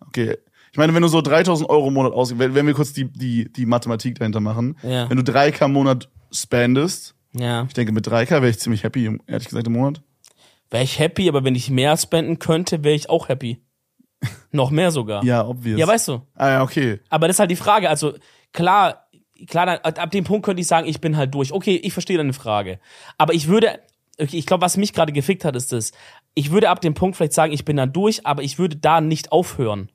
[0.00, 0.36] Okay.
[0.74, 3.44] Ich meine, wenn du so 3000 Euro im Monat ausgibst, wenn wir kurz die, die,
[3.52, 5.08] die Mathematik dahinter machen, Ja.
[5.08, 7.62] wenn du 3K im Monat spendest, Ja.
[7.68, 10.02] ich denke, mit 3K wäre ich ziemlich happy, ehrlich gesagt, im Monat.
[10.70, 13.62] Wäre ich happy, aber wenn ich mehr spenden könnte, wäre ich auch happy.
[14.50, 15.22] Noch mehr sogar.
[15.22, 15.78] Ja, obvious.
[15.78, 16.22] ja, weißt du.
[16.34, 16.98] Ah, ja, okay.
[17.08, 17.88] Aber das ist halt die Frage.
[17.88, 18.14] Also
[18.52, 19.06] klar,
[19.46, 21.52] klar, dann, ab dem Punkt könnte ich sagen, ich bin halt durch.
[21.52, 22.80] Okay, ich verstehe deine Frage.
[23.16, 23.78] Aber ich würde,
[24.20, 25.92] okay, ich glaube, was mich gerade gefickt hat, ist das.
[26.34, 29.00] Ich würde ab dem Punkt vielleicht sagen, ich bin dann durch, aber ich würde da
[29.00, 29.88] nicht aufhören.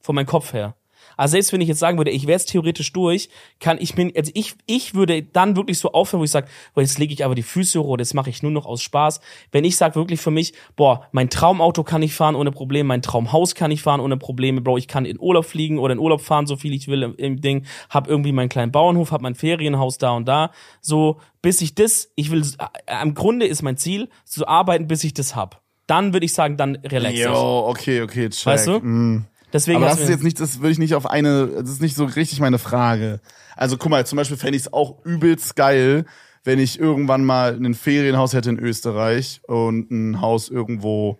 [0.00, 0.74] Von meinem Kopf her.
[1.20, 4.10] Also selbst wenn ich jetzt sagen würde, ich wäre jetzt theoretisch durch, kann ich mir,
[4.16, 7.26] also ich, ich würde dann wirklich so aufhören, wo ich sage, boah, jetzt lege ich
[7.26, 9.20] aber die Füße hoch, das mache ich nur noch aus Spaß.
[9.52, 13.02] Wenn ich sage wirklich für mich, boah, mein Traumauto kann ich fahren ohne Probleme, mein
[13.02, 16.22] Traumhaus kann ich fahren ohne Probleme, Bro, ich kann in Urlaub fliegen oder in Urlaub
[16.22, 19.34] fahren, so viel ich will im, im Ding, hab irgendwie meinen kleinen Bauernhof, hab mein
[19.34, 22.46] Ferienhaus da und da, so, bis ich das, ich will,
[22.86, 25.60] äh, im Grunde ist mein Ziel, zu arbeiten, bis ich das hab.
[25.86, 27.18] Dann würde ich sagen, dann relax.
[27.18, 28.46] Jo, okay, okay, check.
[28.46, 28.78] Weißt du?
[28.78, 29.26] Mm.
[29.52, 31.96] Deswegen Aber das ist jetzt nicht, das würde ich nicht auf eine, das ist nicht
[31.96, 33.20] so richtig meine Frage.
[33.56, 36.04] Also guck mal, zum Beispiel fände ich es auch übelst geil,
[36.44, 41.18] wenn ich irgendwann mal ein Ferienhaus hätte in Österreich und ein Haus irgendwo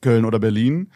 [0.00, 0.90] Köln oder Berlin.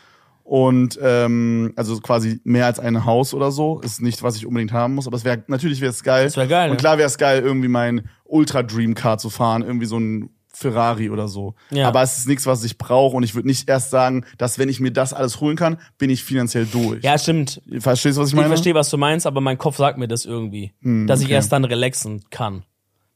[0.45, 3.81] Und ähm, also quasi mehr als ein Haus oder so.
[3.81, 6.25] Ist nicht, was ich unbedingt haben muss, aber es wäre natürlich wäre es geil.
[6.25, 6.81] Das wär geil, Und ja.
[6.81, 11.11] klar wäre es geil, irgendwie mein Ultra Dream Car zu fahren, irgendwie so ein Ferrari
[11.11, 11.55] oder so.
[11.71, 11.89] Ja.
[11.89, 13.17] Aber es ist nichts, was ich brauche.
[13.17, 16.11] Und ich würde nicht erst sagen, dass wenn ich mir das alles holen kann, bin
[16.11, 17.03] ich finanziell durch.
[17.03, 17.61] Ja, stimmt.
[17.81, 18.49] Verstehst du, was ich Ich meine?
[18.49, 20.73] verstehe, was du meinst, aber mein Kopf sagt mir das irgendwie.
[20.81, 21.35] dass ich okay.
[21.35, 22.65] erst dann relaxen kann.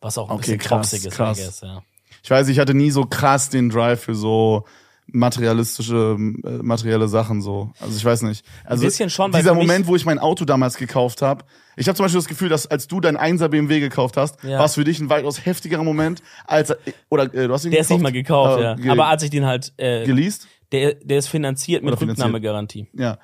[0.00, 1.38] Was auch ein Okay, bisschen krass, ist, krass.
[1.38, 1.82] Guess, ja.
[2.22, 4.64] Ich weiß, ich hatte nie so krass den Drive für so
[5.12, 7.70] materialistische, äh, materielle Sachen so.
[7.80, 8.44] Also ich weiß nicht.
[8.64, 11.44] Also bisschen schon, dieser Moment, wo ich mein Auto damals gekauft habe,
[11.76, 14.58] ich habe zum Beispiel das Gefühl, dass als du dein 1er BMW gekauft hast, Ja.
[14.58, 16.74] war es für dich ein weitaus heftigerer Moment als
[17.08, 18.74] oder äh, du hast ihn Der ist nicht mal gekauft, Äh, ja.
[18.74, 20.46] ge- Aber als ich den halt, äh, geleast?
[20.72, 22.26] der, der ist finanziert mit finanziert.
[22.26, 22.88] Rücknahmegarantie.
[22.94, 23.18] Ja.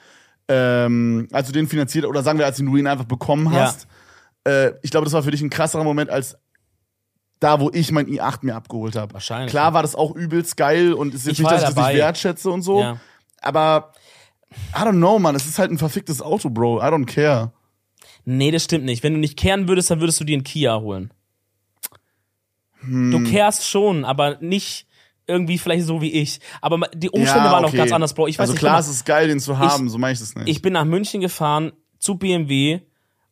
[0.48, 3.60] Ähm, als du den finanziert oder sagen wir, als du ihn einfach bekommen Ja.
[3.62, 3.86] hast,
[4.46, 6.36] äh, ich glaube, das war für dich ein krasserer Moment als
[7.44, 9.12] da, wo ich mein i8 mir abgeholt habe.
[9.14, 9.50] Wahrscheinlich.
[9.50, 11.74] Klar war das auch übelst geil und es ist jetzt Ich nicht, dass ich das
[11.74, 11.92] dabei.
[11.92, 12.80] nicht wertschätze und so.
[12.80, 12.98] Ja.
[13.42, 13.92] Aber
[14.74, 16.78] I don't know, man, es ist halt ein verficktes Auto, Bro.
[16.80, 17.52] I don't care.
[18.24, 19.02] Nee, das stimmt nicht.
[19.02, 21.12] Wenn du nicht kehren würdest, dann würdest du dir einen Kia holen.
[22.80, 23.11] Hm.
[23.11, 24.87] Du kehrst schon, aber nicht
[25.26, 26.40] irgendwie vielleicht so wie ich.
[26.61, 27.78] Aber die Umstände Ja, waren auch okay.
[27.78, 28.28] ganz anders, Bro.
[28.28, 30.35] Ich weiß also nicht, klar, es ist geil, den zu haben, so meine ich das
[30.35, 30.48] nicht.
[30.48, 32.80] ich bin nach München gefahren zu BMW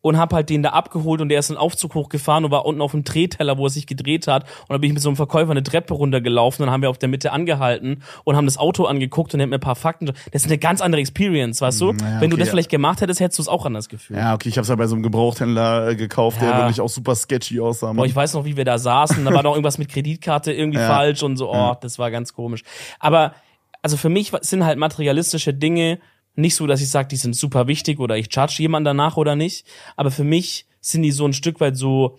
[0.03, 2.81] und hab halt den da abgeholt und der ist einen Aufzug hochgefahren und war unten
[2.83, 4.43] auf dem Drehteller, wo er sich gedreht hat.
[4.63, 6.91] Und dann bin ich mit so einem Verkäufer eine Treppe runtergelaufen und dann haben wir
[6.91, 9.77] auf der Mitte angehalten und haben das Auto angeguckt und er hat mir ein paar
[9.77, 10.07] Fakten.
[10.07, 11.93] Das ist eine ganz andere Experience, weißt du?
[11.93, 14.19] Ja, Wenn du okay, das vielleicht gemacht hättest, hättest du es auch anders gefühlt.
[14.19, 16.57] ja, okay, ich habe es ja bei so einem Gebrauchthändler äh, gekauft, der Ja.
[16.59, 17.93] wirklich auch super sketchy aussah.
[17.93, 19.25] Boah, ich weiß noch, wie wir da saßen.
[19.25, 20.87] Da war noch irgendwas mit Kreditkarte irgendwie Ja.
[20.89, 21.53] falsch und so.
[21.53, 22.65] Oh, das war ganz komisch.
[22.99, 23.35] Aber
[23.83, 25.99] also für mich sind halt materialistische Dinge
[26.35, 29.37] nicht so, dass ich sage, die sind super wichtig oder ich judge jemanden danach oder
[29.37, 29.67] nicht.
[29.97, 32.19] Aber für mich sind die so ein Stück weit so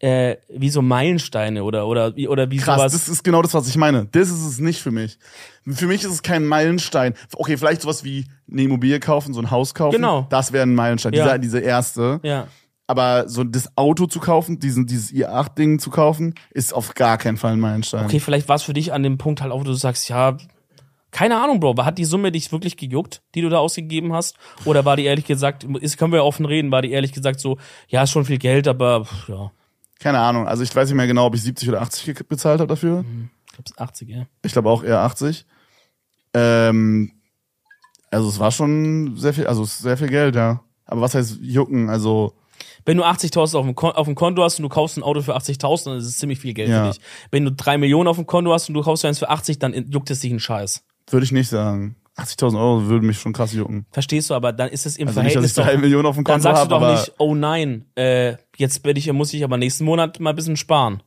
[0.00, 2.92] äh, wie so Meilensteine oder oder wie oder wie Krass, sowas.
[2.92, 4.06] das ist genau das, was ich meine.
[4.06, 5.18] Das ist es nicht für mich.
[5.66, 7.14] Für mich ist es kein Meilenstein.
[7.34, 9.96] Okay, vielleicht sowas wie eine Immobilie kaufen, so ein Haus kaufen.
[9.96, 10.26] Genau.
[10.30, 11.12] Das wäre ein Meilenstein.
[11.12, 11.24] Ja.
[11.24, 12.20] Dieser, diese erste.
[12.22, 12.48] ja.
[12.86, 17.36] Aber so das Auto zu kaufen, diesen, dieses i8-Ding zu kaufen, ist auf gar keinen
[17.36, 18.04] Fall ein Meilenstein.
[18.04, 20.36] Okay, vielleicht war es für dich an dem Punkt halt auch, wo du sagst, ja,
[21.10, 24.36] keine Ahnung, Bro, hat die Summe dich wirklich gejuckt, die du da ausgegeben hast?
[24.64, 27.40] Oder war die ehrlich gesagt, ist, können wir ja offen reden, war die ehrlich gesagt
[27.40, 29.50] so, ja, ist schon viel Geld, aber pff, ja,
[29.98, 30.46] Keine Ahnung.
[30.46, 33.04] Also ich weiß nicht mehr genau, ob ich 70 oder 80 ge- bezahlt habe dafür.
[33.58, 34.26] ich glaube 80, ja.
[34.42, 35.46] Ich glaube auch eher 80.
[36.34, 37.12] Ähm,
[38.10, 40.62] also es war schon sehr viel, also es sehr viel Geld, ja.
[40.86, 41.88] Aber was heißt jucken?
[41.90, 42.34] Also
[42.84, 45.22] Wenn du 80.000 auf dem, Kon auf dem Konto hast und du kaufst ein Auto
[45.22, 46.84] für 80.000, dann ist es ziemlich viel Geld Ja.
[46.86, 47.00] für dich.
[47.30, 49.72] Wenn du drei Millionen auf dem Konto hast und du kaufst eins für 80, dann
[49.90, 50.84] juckt es dich einen Scheiß.
[51.12, 51.96] Würde ich nicht sagen.
[52.16, 53.86] 80.000 Euro würde mich schon krass jucken.
[53.92, 54.34] Verstehst du?
[54.34, 56.24] Aber dann ist es im Also nicht, dass Verhältnis ich drei doch, Millionen auf dem
[56.24, 59.42] dann Konto sagst habe, du doch nicht, oh nein, äh, jetzt werde ich, muss ich
[59.44, 61.02] aber nächsten Monat mal ein bisschen sparen.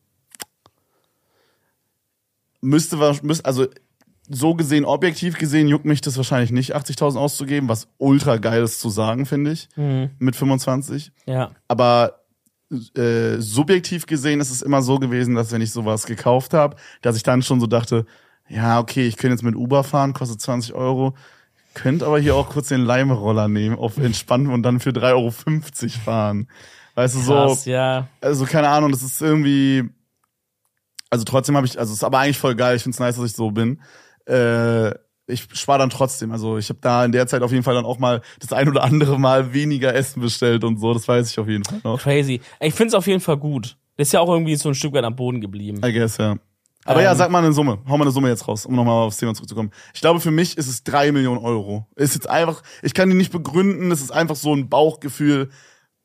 [2.62, 3.68] müsste, müsste, also
[4.30, 8.80] so gesehen, objektiv gesehen, juckt mich das wahrscheinlich nicht, 80.000 auszugeben, was ultra geil ist
[8.80, 10.12] zu sagen, finde ich, Mhm.
[10.18, 11.12] mit 25.
[11.26, 11.52] Ja.
[11.68, 12.24] Aber
[12.98, 17.18] äh, subjektiv gesehen ist es immer so gewesen, dass wenn ich sowas gekauft habe, dass
[17.18, 18.06] ich dann schon so dachte,
[18.50, 21.16] ja, okay, ich könnte jetzt mit Uber fahren, kostet 20 Euro,
[21.74, 25.32] könnte aber hier auch kurz den Leimroller nehmen, auf entspannen und dann für 3,50 Euro
[26.04, 26.48] fahren.
[26.96, 28.08] Weißt du, so, Krass, ja.
[28.22, 29.90] also keine Ahnung, das ist irgendwie,
[31.10, 33.26] also trotzdem habe ich, also es ist aber eigentlich voll geil, ich find's nice, dass
[33.26, 33.82] ich so bin.
[34.26, 34.92] Äh,
[35.26, 37.86] ich spare dann trotzdem, also ich habe da in der Zeit auf jeden Fall dann
[37.86, 41.40] auch mal das ein oder andere Mal weniger Essen bestellt und so, das weiß ich
[41.40, 42.02] auf jeden Fall noch.
[42.02, 42.42] Crazy.
[42.60, 43.78] Ich find's auf jeden Fall gut.
[43.98, 45.82] Das ist ja auch irgendwie so ein Stück weit am Boden geblieben.
[45.84, 46.36] I guess, ja.
[46.86, 47.06] Aber Ähm.
[47.06, 47.80] ja, sag mal eine Summe.
[47.88, 49.72] Hau mal eine Summe jetzt raus, um nochmal aufs Thema zurückzukommen.
[49.94, 51.88] Ich glaube, für mich ist es drei Millionen Euro.
[51.96, 55.50] Ist jetzt einfach, ich kann die nicht begründen, es ist einfach so ein Bauchgefühl.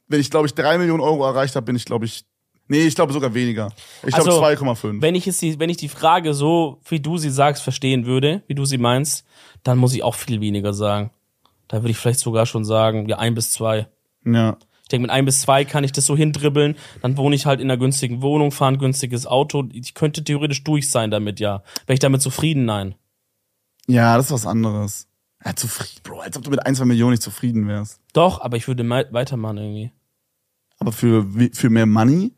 [0.07, 2.25] Wenn ich, glaube ich, drei Millionen Euro erreicht habe, bin ich, glaube ich,
[2.69, 3.71] nee, ich glaube sogar weniger.
[4.07, 5.03] Ich glaube Also, 2,5.
[5.03, 8.43] Wenn ich jetzt die, wenn ich die Frage so, wie du sie sagst, verstehen würde,
[8.47, 9.25] wie du sie meinst,
[9.65, 11.11] dann muss ich auch viel weniger sagen.
[11.67, 13.89] Da würde ich vielleicht sogar schon sagen, ja, ein bis zwei.
[14.25, 14.57] Ja.
[14.89, 16.75] Ich denke, mit ein bis zwei kann ich das so hindribbeln.
[17.03, 19.69] Dann wohne ich halt in einer günstigen Wohnung, fahre ein günstiges Auto.
[19.71, 21.63] Ich könnte theoretisch durch sein damit, ja.
[21.85, 22.65] Wäre ich damit zufrieden?
[22.65, 22.95] Nein.
[23.87, 25.07] Ja, das ist was anderes.
[25.45, 28.01] Ja, zufrieden, Bro, als ob du mit ein, zwei Millionen nicht zufrieden wärst.
[28.15, 29.93] Doch, aber ich würde weitermachen irgendwie.
[30.79, 32.33] Aber für, für mehr Money?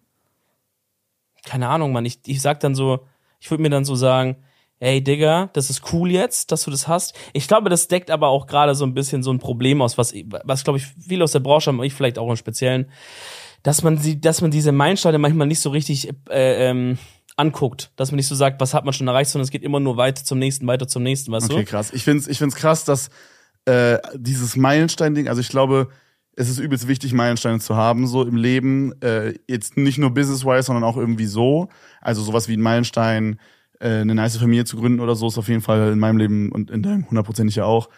[1.45, 2.05] Keine Ahnung, Mann.
[2.05, 3.07] Ich, ich sag dann so,
[3.39, 4.39] ich würde mir dann so sagen,
[4.81, 7.15] ey Digga, das ist cool jetzt, dass du das hast.
[7.33, 10.13] Ich glaube, das deckt aber auch gerade so ein bisschen so ein Problem aus, was,
[10.45, 12.91] was glaube ich, viele aus der Branche haben, ich vielleicht auch im Speziellen,
[13.63, 16.99] dass man sie, dass man diese Meilensteine manchmal nicht so richtig äh, ähm,
[17.37, 19.81] anguckt, dass man nicht so sagt, was hat man schon erreicht, sondern es geht immer
[19.81, 21.71] nur weiter zum nächsten, weiter zum nächsten, weißt Okay, du?
[21.71, 21.93] krass.
[21.93, 23.11] Ich find's, ich find's krass, dass
[23.67, 25.89] äh, dieses Meilenstein-Ding, also ich glaube,
[26.37, 28.95] es ist übelst wichtig, Meilensteine zu haben, so im Leben.
[29.03, 31.69] Äh, jetzt nicht nur business-wise, sondern auch irgendwie so.
[32.01, 33.39] Also sowas wie ein Meilenstein,
[33.81, 36.53] äh, eine nice Familie zu gründen oder so, ist auf jeden Fall in meinem Leben
[36.53, 37.89] und in deinem hundertprozentig ja auch.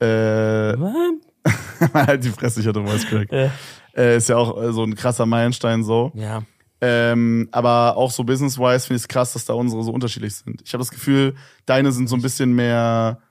[0.00, 0.76] Äh,
[1.94, 3.32] halt die Fresse, ich hatte Voice Crack.
[3.32, 3.50] Äh,
[3.96, 6.12] Äh, ist ja auch äh, so ein krasser Meilenstein so.
[6.14, 6.42] ja.
[6.82, 10.60] Ähm, aber auch so business-wise finde ich es krass, dass da unsere so unterschiedlich sind.
[10.62, 13.22] Ich habe das Gefühl, deine sind so ein bisschen mehr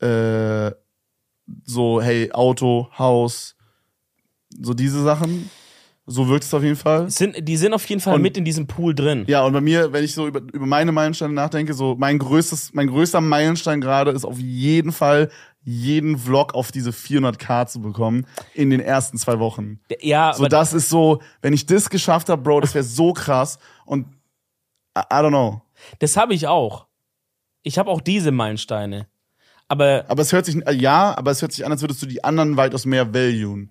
[0.00, 0.72] äh,
[1.64, 3.54] so, hey, Auto, Haus,
[4.60, 5.48] so diese Sachen.
[6.12, 7.08] So wirkt es auf jeden Fall.
[7.10, 9.24] Sind, die sind auf jeden Fall Und- mit in diesem Pool drin.
[9.28, 12.74] Ja, und bei mir, wenn ich so über, über meine Meilensteine nachdenke, so mein größtes,
[12.74, 15.30] mein größter Meilenstein gerade ist auf jeden Fall
[15.64, 19.78] jeden Vlog auf diese 400k zu bekommen in den ersten zwei Wochen.
[20.00, 23.58] Ja, So, das ist so, wenn ich das geschafft habe, Bro, das wäre so krass.
[23.86, 24.06] Und
[24.98, 25.62] I, I don't know.
[26.00, 26.86] das habe ich auch.
[27.62, 29.06] Ich habe auch diese Meilensteine.
[29.68, 32.06] Aber Aber es hört sich, äh, ja, aber es hört sich an, als würdest du
[32.06, 33.70] die anderen weitaus mehr valuen.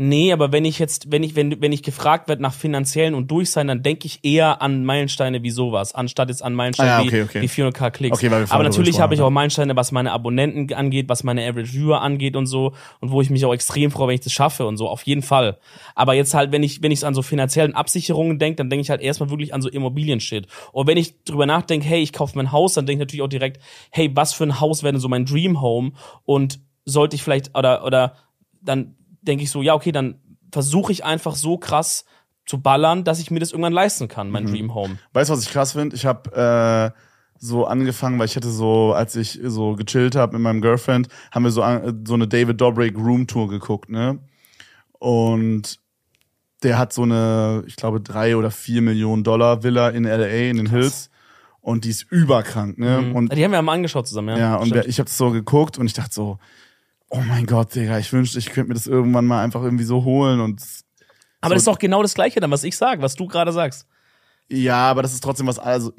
[0.00, 3.32] Nee, aber wenn ich jetzt, wenn ich, wenn, wenn ich gefragt werde nach finanziellen und
[3.32, 7.04] Durchsein, dann denke ich eher an Meilensteine wie sowas, anstatt jetzt an Meilensteine Ah ja,
[7.04, 7.42] okay, wie, okay.
[7.42, 8.16] wie 400k Klicks.
[8.16, 11.72] Okay, aber natürlich habe ich auch gesprochen Meilensteine, was meine Abonnenten angeht, was meine Average
[11.72, 14.68] Viewer angeht und so und wo ich mich auch extrem freue, wenn ich das schaffe
[14.68, 15.58] und so, auf jeden Fall.
[15.96, 18.90] Aber jetzt halt, wenn ich, wenn ich an so finanziellen Absicherungen denke, dann denke ich
[18.90, 20.46] halt erstmal wirklich an so Immobilien-Shit.
[20.70, 23.22] Und wenn ich drüber nachdenke, hey, ich kaufe mir ein Haus, dann denke ich natürlich
[23.22, 25.90] auch direkt, hey, was für ein Haus wäre denn so mein Dream Home
[26.24, 28.14] und sollte ich vielleicht, oder, oder
[28.62, 30.20] dann denke ich so, ja, okay, dann
[30.52, 32.04] versuche ich einfach so krass
[32.46, 34.32] zu ballern, dass ich mir das irgendwann leisten kann, Mhm.
[34.32, 34.98] mein Dream Home.
[35.12, 35.94] Weißt du, was ich krass finde?
[35.96, 36.98] Ich habe äh,
[37.38, 41.44] so angefangen, weil ich hatte so, als ich so gechillt habe mit meinem Girlfriend, haben
[41.44, 41.62] wir so,
[42.06, 44.18] so eine David Dobrik Room Tour geguckt, ne?
[44.98, 45.78] Und
[46.62, 50.56] der hat so eine, ich glaube, drei oder vier Millionen Dollar Villa in LA in
[50.56, 51.10] den Hills.
[51.60, 53.12] Und die ist überkrank, ne?
[53.14, 54.38] Und Die haben wir mal angeschaut zusammen, ja.
[54.38, 54.86] ja, und Stimmt.
[54.86, 56.38] ich habe so geguckt und ich dachte so,
[57.10, 60.04] oh mein Gott, Digga, ich wünschte, ich könnte mir das irgendwann mal einfach irgendwie so
[60.04, 60.62] holen und
[61.40, 63.86] Aber das ist doch genau das Gleiche dann, was ich sage, was du gerade sagst.
[64.48, 65.92] ja, aber das ist trotzdem was, also,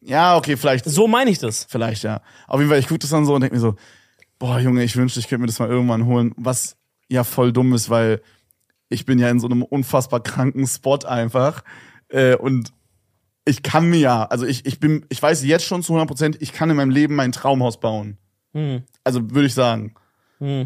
[0.00, 1.64] ja, okay, vielleicht, So meine ich das.
[1.68, 2.22] vielleicht, ja.
[2.48, 3.76] Auf jeden Fall, ich gucke das dann so und denke mir so,
[4.38, 6.76] boah, Junge, ich wünschte, ich könnte mir das mal irgendwann holen, was
[7.08, 8.20] ja voll dumm ist, weil
[8.88, 11.62] ich bin ja in so einem unfassbar kranken Spot einfach
[12.08, 12.72] äh, und
[13.44, 16.36] ich kann mir ja, also ich, ich bin, ich weiß jetzt schon zu 100 Prozent,
[16.40, 18.18] ich kann in meinem Leben mein Traumhaus bauen.
[18.52, 18.82] Hm.
[19.04, 19.94] Also würde ich sagen.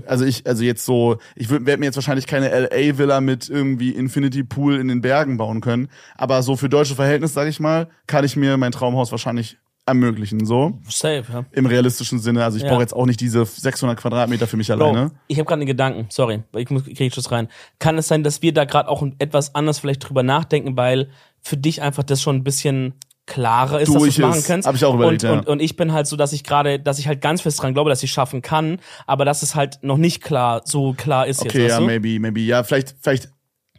[0.06, 4.42] Also ich, also jetzt so, ich werde mir jetzt wahrscheinlich keine LA-Villa mit irgendwie Infinity
[4.44, 8.24] Pool in den Bergen bauen können, aber so für deutsche Verhältnisse, sag ich mal, kann
[8.24, 9.58] ich mir mein Traumhaus wahrscheinlich
[9.88, 11.44] ermöglichen, so Safe, ja.
[11.52, 12.42] im realistischen Sinne.
[12.42, 12.70] Also ich Ja.
[12.70, 15.12] brauche jetzt auch nicht diese 600 Quadratmeter für mich Bro, alleine.
[15.28, 17.46] ich habe gerade einen Gedanken, sorry, ich muss krieg ich Schuss rein.
[17.78, 21.08] Kann es sein, dass wir da gerade auch etwas anders vielleicht drüber nachdenken, weil
[21.40, 22.94] für dich einfach das schon ein bisschen
[23.26, 24.68] klarer ist, Durch dass du es machen kannst.
[24.68, 25.38] Hab ich auch überlegt, und, ja.
[25.38, 27.74] und, und ich bin halt so, dass ich gerade, dass ich halt ganz fest dran
[27.74, 31.40] glaube, dass ich schaffen kann, aber dass es halt noch nicht klar, so klar ist
[31.40, 31.70] Okay, jetzt.
[31.70, 31.86] ja, weißt du?
[31.86, 32.40] maybe, maybe.
[32.40, 33.30] Ja, vielleicht, vielleicht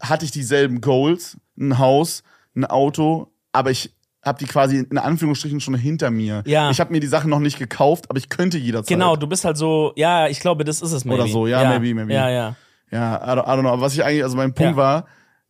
[0.01, 2.23] hatte ich dieselben Goals, ein Haus,
[2.55, 6.43] ein Auto, aber ich habe die quasi in Anführungsstrichen schon hinter mir.
[6.45, 6.69] Ja.
[6.69, 8.89] Ich habe mir die Sachen noch nicht gekauft, aber ich könnte jederzeit.
[8.89, 11.21] Genau, du bist halt so, ja, ich glaube, das ist es maybe.
[11.23, 12.13] Oder so, ja, maybe, maybe.
[12.13, 12.55] Ja, ja.
[12.91, 13.69] Ja, I don't, I don't know.
[13.69, 14.77] Aber was ich eigentlich, also mein Punkt Ja.
[14.77, 15.05] war,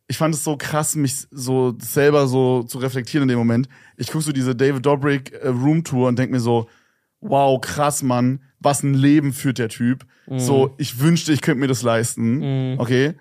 [0.08, 3.68] ich fand es so krass, mich so selber so zu reflektieren in dem Moment.
[3.96, 6.68] Ich guck so diese David Dobrik äh, Room Tour und denk mir so,
[7.20, 10.06] wow, krass, Mann, was ein Leben führt der Typ.
[10.26, 10.38] Mhm.
[10.38, 12.78] So, ich wünschte, ich könnte mir das leisten.
[12.78, 13.14] Okay.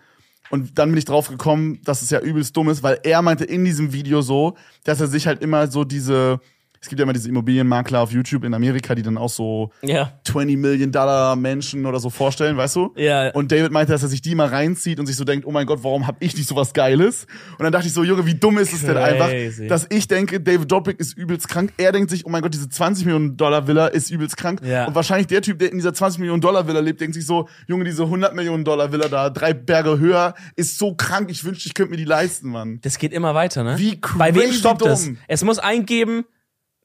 [0.50, 3.44] Und dann bin ich drauf gekommen, dass es ja übelst dumm ist, weil er meinte
[3.44, 6.40] in diesem Video so, dass er sich halt immer so diese,
[6.82, 10.14] es gibt ja immer diese Immobilienmakler auf YouTube in Amerika, die dann auch so Ja.
[10.26, 12.94] 20 Million Dollar Menschen oder so vorstellen, weißt du?
[12.96, 13.30] Ja.
[13.32, 15.66] Und David meinte, dass er sich die mal reinzieht und sich so denkt, oh mein
[15.66, 17.28] Gott, warum hab ich nicht so was Geiles?
[17.58, 19.68] Und dann dachte ich so, Junge, wie dumm ist es denn einfach, Crazy.
[19.68, 21.74] dass ich denke, David Dobrik ist übelst krank.
[21.78, 24.62] Er denkt sich, oh mein Gott, diese 20 Millionen Dollar Villa ist übelst krank.
[24.64, 24.86] Ja.
[24.88, 27.48] Und wahrscheinlich der Typ, der in dieser 20 Millionen Dollar Villa lebt, denkt sich so,
[27.68, 31.30] Junge, diese 100 Millionen Dollar Villa da, drei Berge höher, ist so krank.
[31.32, 32.80] Ich wünschte, ich könnte mir die leisten, Mann.
[32.82, 33.78] Das geht immer weiter, ne?
[33.78, 35.18] Wie Bei wem crazy stoppt dumm.
[35.28, 36.26] Es muss eingeben,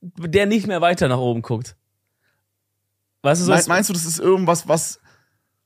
[0.02, 1.76] der nicht mehr weiter nach oben guckt.
[3.22, 3.52] Weißt du so?
[3.52, 5.00] Me- Meinst du, das ist irgendwas, was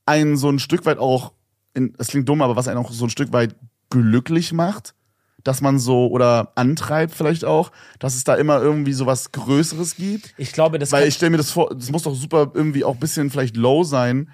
[0.05, 1.33] einen so ein Stück weit auch,
[1.75, 3.57] in, das klingt dumm, aber was einen auch so ein Stück weit
[3.90, 4.94] glücklich macht?
[5.42, 7.70] Dass man so, oder antreibt vielleicht auch,
[8.01, 10.35] dass es da immer irgendwie so was Größeres gibt?
[10.38, 12.96] ich glaube, das Weil ich stelle mir das vor, das muss doch super irgendwie auch
[12.96, 14.31] bisschen vielleicht low sein,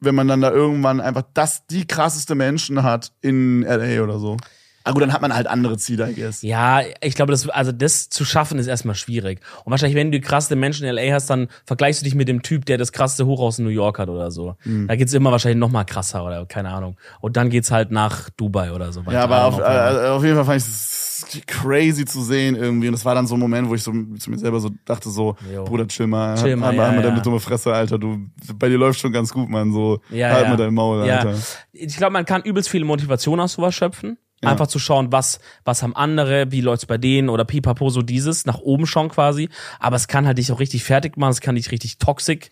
[0.00, 4.36] wenn man dann da irgendwann einfach das, die krasseste Menschen hat in LA oder so.
[4.84, 6.42] Aber gut, dann hat man halt andere Ziele, I guess.
[6.42, 9.40] Ja, ich glaube, das, also das zu schaffen ist erstmal schwierig.
[9.64, 12.28] Und wahrscheinlich, wenn du die krasseste Menschen in LA hast, dann vergleichst du dich mit
[12.28, 14.56] dem Typ, der das krasseste Hochhaus in New York hat oder so.
[14.62, 14.88] Hm.
[14.88, 16.96] Da geht's immer wahrscheinlich noch mal krasser oder keine Ahnung.
[17.20, 19.00] Und dann geht's halt nach Dubai oder so.
[19.06, 19.12] weiter.
[19.18, 22.88] Ja, aber auf, äh, auf jeden Fall fand ich es crazy zu sehen irgendwie.
[22.88, 25.08] Und das war dann so ein Moment, wo ich so zu mir selber so dachte
[25.10, 25.64] so, Jo.
[25.64, 26.36] Bruder, chill mal.
[26.36, 27.02] Chill mal, halt, ja, mal ja.
[27.02, 27.98] deine dumme Fresse, Alter.
[27.98, 28.18] Du,
[28.56, 29.72] bei dir läuft schon ganz gut, Mann.
[29.72, 30.48] So, Ja, halt ja.
[30.50, 31.18] mal dein Maul, Ja.
[31.18, 31.34] Alter.
[31.72, 34.18] Ich glaube, man kann übelst viele Motivation aus sowas schöpfen.
[34.48, 38.44] Einfach zu schauen, was, was haben andere, wie läuft's bei denen oder pipapo, so dieses,
[38.44, 39.48] nach oben schauen quasi.
[39.78, 42.50] Aber es kann halt dich auch richtig fertig machen, es kann dich richtig toxic.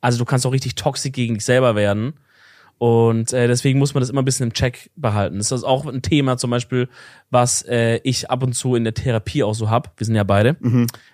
[0.00, 2.14] Also du kannst auch richtig toxisch gegen dich selber werden.
[2.78, 5.38] Und äh, deswegen muss man das immer ein bisschen im Check behalten.
[5.38, 6.88] Das ist auch ein Thema zum Beispiel,
[7.28, 9.98] was äh, ich ab und zu in der Therapie auch so hab.
[9.98, 10.56] Wir sind ja beide.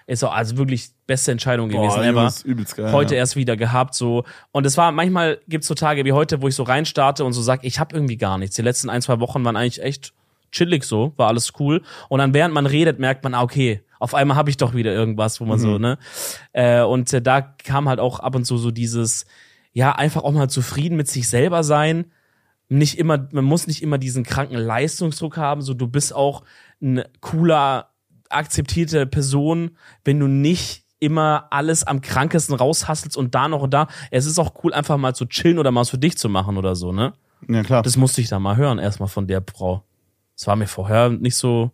[0.07, 2.15] Ist auch also wirklich beste Entscheidung gewesen Mhm.
[2.15, 2.33] Boah, ever.
[2.45, 2.93] Übelst geil.
[2.93, 3.21] Heute ja.
[3.21, 6.55] erst wieder gehabt so und es war manchmal gibt's so Tage wie heute, wo ich
[6.55, 8.57] so reinstarte und so sag, ich habe irgendwie gar nichts.
[8.57, 10.13] Die letzten ein zwei Wochen waren eigentlich echt
[10.53, 14.15] chillig so, war alles cool und dann während man redet merkt man, ah, okay, auf
[14.15, 15.63] einmal habe ich doch wieder irgendwas, wo man Mhm.
[15.63, 15.99] so ne
[16.53, 19.25] äh, und äh, da kam halt auch ab und zu so dieses
[19.75, 22.07] ja einfach auch mal zufrieden mit sich selber sein.
[22.71, 25.61] Nicht immer, man muss nicht immer diesen kranken Leistungsdruck haben.
[25.61, 26.45] So, du bist auch
[26.81, 27.91] ein cooler,
[28.31, 29.73] akzeptierte Person,
[30.05, 33.89] wenn du nicht immer alles am krankesten raushasselst und da noch und da.
[34.11, 36.57] Es ist auch cool, einfach mal zu chillen oder mal was für dich zu machen
[36.57, 37.13] oder so, ne?
[37.47, 37.83] Ja, klar.
[37.83, 39.85] Das musste ich da mal hören, erstmal von der Frau.
[40.35, 41.73] Das war mir vorher nicht so.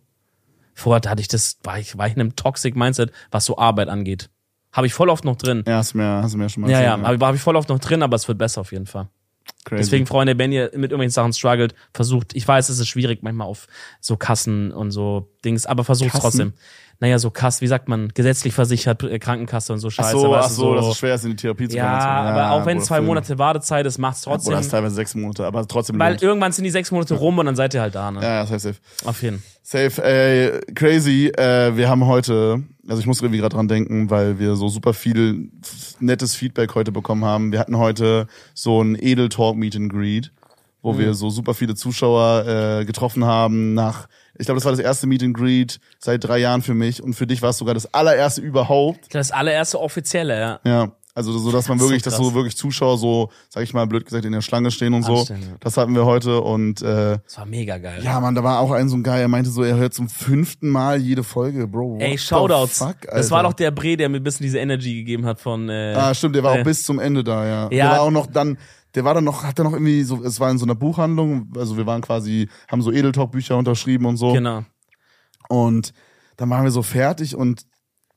[0.73, 3.87] Vorher hatte ich das, war ich, war ich in einem Toxic Mindset, was so Arbeit
[3.87, 4.29] angeht.
[4.71, 5.63] Habe ich voll oft noch drin.
[5.67, 7.41] ja, hast du mir, hast du mir schon mal Ja, ja, erzählt, habe hab ich
[7.41, 9.09] voll oft noch drin, aber es wird besser auf jeden Fall.
[9.65, 9.77] Crazy.
[9.83, 13.47] Deswegen, Freunde, wenn ihr mit irgendwelchen Sachen struggelt, versucht, ich weiß, es ist schwierig manchmal
[13.47, 13.67] auf
[13.99, 16.21] so Kassen und so Dings, aber versucht Kassen?
[16.21, 16.53] trotzdem.
[17.01, 20.11] Naja, so Kass, wie sagt man, gesetzlich versichert, äh, Krankenkasse und so Ach Scheiße.
[20.11, 22.27] so, weißt ach du, so, dass es schwer ist, in die Therapie zu Ja, kommen.
[22.37, 23.07] aber auch wenn zwei Film.
[23.07, 24.53] Monate Wartezeit ist, macht's Oder trotzdem.
[24.59, 25.97] ist teilweise sechs Monate, aber trotzdem.
[25.99, 26.21] weil lohnt.
[26.21, 28.21] irgendwann sind die sechs Monate rum und dann seid ihr halt da, ne?
[28.21, 28.75] Ja, ja, safe, safe.
[29.03, 31.27] Auf jeden Safe, ey, crazy.
[31.35, 34.93] Äh, wir haben heute, also ich muss irgendwie gerade dran denken, weil wir so super
[34.93, 35.49] viel
[35.99, 37.51] nettes Feedback heute bekommen haben.
[37.51, 40.31] Wir hatten heute so ein Edel Talk Meet and Greet,
[40.81, 44.79] wo wir so super viele Zuschauer äh, getroffen haben nach, ich glaube, das war das
[44.81, 47.73] erste Meet and Greet seit drei Jahren für mich und für dich war es sogar
[47.73, 49.13] das allererste überhaupt.
[49.13, 50.59] Das allererste offizielle, ja.
[50.65, 50.91] Ja.
[51.13, 53.73] Also so, dass man Das ist so wirklich, dass so wirklich Zuschauer so, sag ich
[53.73, 55.27] mal, blöd gesagt, in der Schlange stehen und so.
[55.59, 57.99] Das hatten wir heute und äh, Das war mega geil.
[58.01, 60.07] ja, man, da war auch ein so ein Guy, er meinte so, er hört zum
[60.07, 61.97] fünften Mal jede Folge, Bro.
[61.99, 62.77] Ey, Shoutouts.
[62.77, 65.67] Fuck, das war doch der Bre, der mir ein bisschen diese Energy gegeben hat von.
[65.67, 67.67] Äh, Ah, stimmt, der war äh, auch bis zum Ende da, ja.
[67.67, 67.91] Der Ja.
[67.91, 68.57] war auch noch dann,
[68.95, 71.51] der war dann noch, hat er noch irgendwie so, es war in so einer Buchhandlung,
[71.55, 74.33] also wir waren quasi, haben so Edeltalk-Bücher unterschrieben und so.
[74.33, 74.63] Genau.
[75.49, 75.93] Und
[76.37, 77.65] dann waren wir so fertig und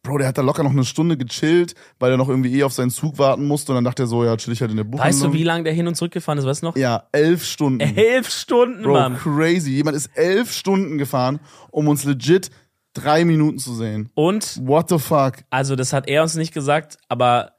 [0.03, 2.75] Bro, der hat da locker noch eine Stunde gechillt, weil er noch irgendwie eh auf
[2.75, 4.85] seinen Zug warten musste und dann dachte er so, ja, chill ich halt in der
[4.85, 5.09] Buchhandlung.
[5.09, 6.45] Weißt du, wie lange der hin und zurück gefahren ist?
[6.45, 6.77] Weißt du noch?
[6.77, 7.81] Ja, elf Stunden.
[7.81, 9.17] Elf Stunden, Bro, Mann.
[9.17, 9.71] crazy.
[9.71, 12.51] Jemand ist elf Stunden gefahren, um uns legit
[12.93, 14.11] drei Minuten zu sehen.
[14.15, 15.37] Und, What the fuck?
[15.49, 17.54] also, das hat er uns nicht gesagt, aber.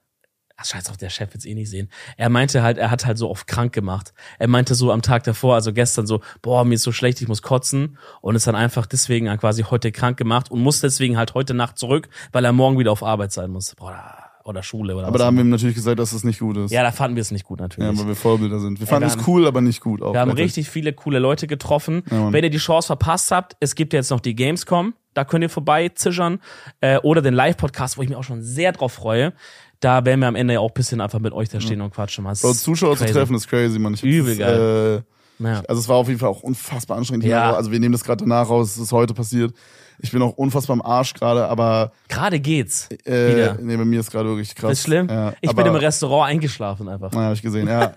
[0.58, 1.90] Ach, scheiß auf, der Chef wird's eh nicht sehen.
[2.16, 4.14] Er meinte halt, er hat halt so oft krank gemacht.
[4.40, 7.28] Er meinte so am Tag davor, also gestern so, boah, mir ist so schlecht, ich
[7.28, 7.98] muss kotzen.
[8.22, 11.78] Und ist dann einfach deswegen quasi heute krank gemacht und muss deswegen halt heute Nacht
[11.78, 13.76] zurück, weil er morgen wieder auf Arbeit sein muss.
[13.76, 16.56] Boah, oder Schule oder Aber da haben wir ihm natürlich gesagt, dass das nicht gut
[16.56, 16.72] ist.
[16.72, 18.00] ja, da fanden wir es nicht gut Ja, natürlich.
[18.00, 18.80] weil wir Vorbilder sind.
[18.80, 20.02] Wir fanden wir es cool, aber nicht gut.
[20.04, 22.04] Auch Wir haben richtig viele coole Leute getroffen.
[22.12, 22.32] Mann.
[22.32, 24.94] Wenn ihr die Chance verpasst habt, es gibt jetzt noch die Gamescom.
[25.16, 26.40] Da könnt ihr vorbei zischern.
[26.82, 29.34] Äh, oder den Live-Podcast, wo ich mich auch schon sehr drauf freue.
[29.80, 31.94] Da werden wir am Ende ja auch ein bisschen einfach mit euch da stehen und
[31.94, 32.24] quatschen.
[32.26, 33.08] Das Bro, Zuschauer crazy.
[33.08, 33.94] zu treffen ist crazy, man.
[33.94, 35.04] Ich Übel geil.
[35.40, 35.62] Äh, Ja.
[35.68, 37.26] also es war auf jeden Fall auch unfassbar anstrengend.
[37.26, 37.54] Ja.
[37.54, 39.54] Also wir nehmen das gerade danach raus, es ist heute passiert.
[40.00, 42.90] Ich bin auch unfassbar am Arsch gerade, aber Gerade geht's.
[43.06, 43.58] äh, Wieder.
[43.62, 44.74] nee, bei mir ist gerade wirklich krass.
[44.74, 45.08] ist schlimm.
[45.10, 47.14] Ja, ich aber, bin im Restaurant eingeschlafen einfach.
[47.14, 47.94] Ja, hab ich gesehen, ja.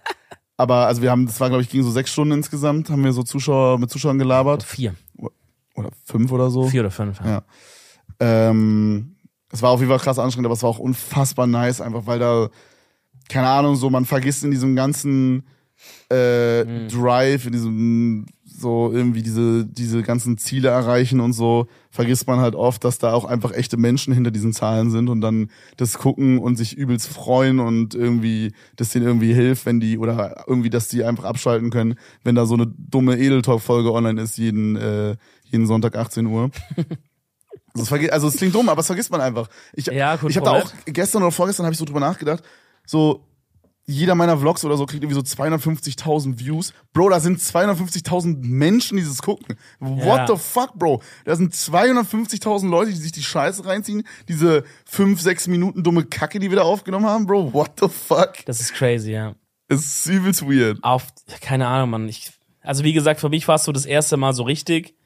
[0.57, 3.13] aber also wir haben, das war glaube ich, ging so sechs Stunden insgesamt, haben wir
[3.13, 4.63] so Zuschauer mit Zuschauern gelabert.
[4.63, 4.95] Vier.
[5.75, 6.69] Oder fünf oder so.
[6.69, 7.21] Vier oder fünf.
[7.21, 7.27] Ja.
[7.31, 7.43] Ja.
[8.21, 9.17] Ähm,
[9.51, 12.19] es war auf jeden Fall krass anstrengend, aber es war auch unfassbar nice, einfach weil
[12.19, 12.49] da,
[13.29, 15.45] keine Ahnung, so man vergisst in diesem ganzen
[16.11, 16.89] äh, Mhm.
[16.89, 22.57] Drive, in diesem so irgendwie diese, diese ganzen Ziele erreichen und so, vergisst man halt
[22.57, 26.39] oft, dass da auch einfach echte Menschen hinter diesen Zahlen sind und dann das gucken
[26.39, 30.89] und sich übelst freuen und irgendwie, dass denen irgendwie hilft, wenn die, oder irgendwie, dass
[30.89, 35.67] die einfach abschalten können, wenn da so eine dumme Edeltalk-Folge online ist, jeden, äh, jeden
[35.69, 36.51] Sonntag 18 Uhr.
[37.75, 39.49] Also es, verge- also es klingt dumm, aber es vergisst man einfach.
[39.75, 42.43] Ich, Ja, gut, ich habe da auch gestern oder vorgestern habe ich so drüber nachgedacht,
[42.87, 43.25] so
[43.91, 46.75] jeder meiner Vlogs oder so kriegt irgendwie so 250.000 Views.
[46.93, 49.57] Bro, da sind 250.000 Menschen, die das gucken.
[49.81, 50.27] What Ja.
[50.27, 51.01] the fuck, Bro?
[51.25, 54.03] Da sind 250.000 Leute, die sich die Scheiße reinziehen.
[54.29, 57.55] Diese 5, 6 Minuten dumme Kacke, die wir da aufgenommen haben, Bro.
[57.55, 58.45] What the fuck?
[58.45, 59.35] Das ist crazy, ja.
[59.69, 60.85] Es ist übelst weird.
[60.85, 61.07] auf,
[61.41, 62.09] keine Ahnung, Mann.
[62.11, 64.97] Ich, also wie gesagt, für mich war es so das erste Mal so richtig.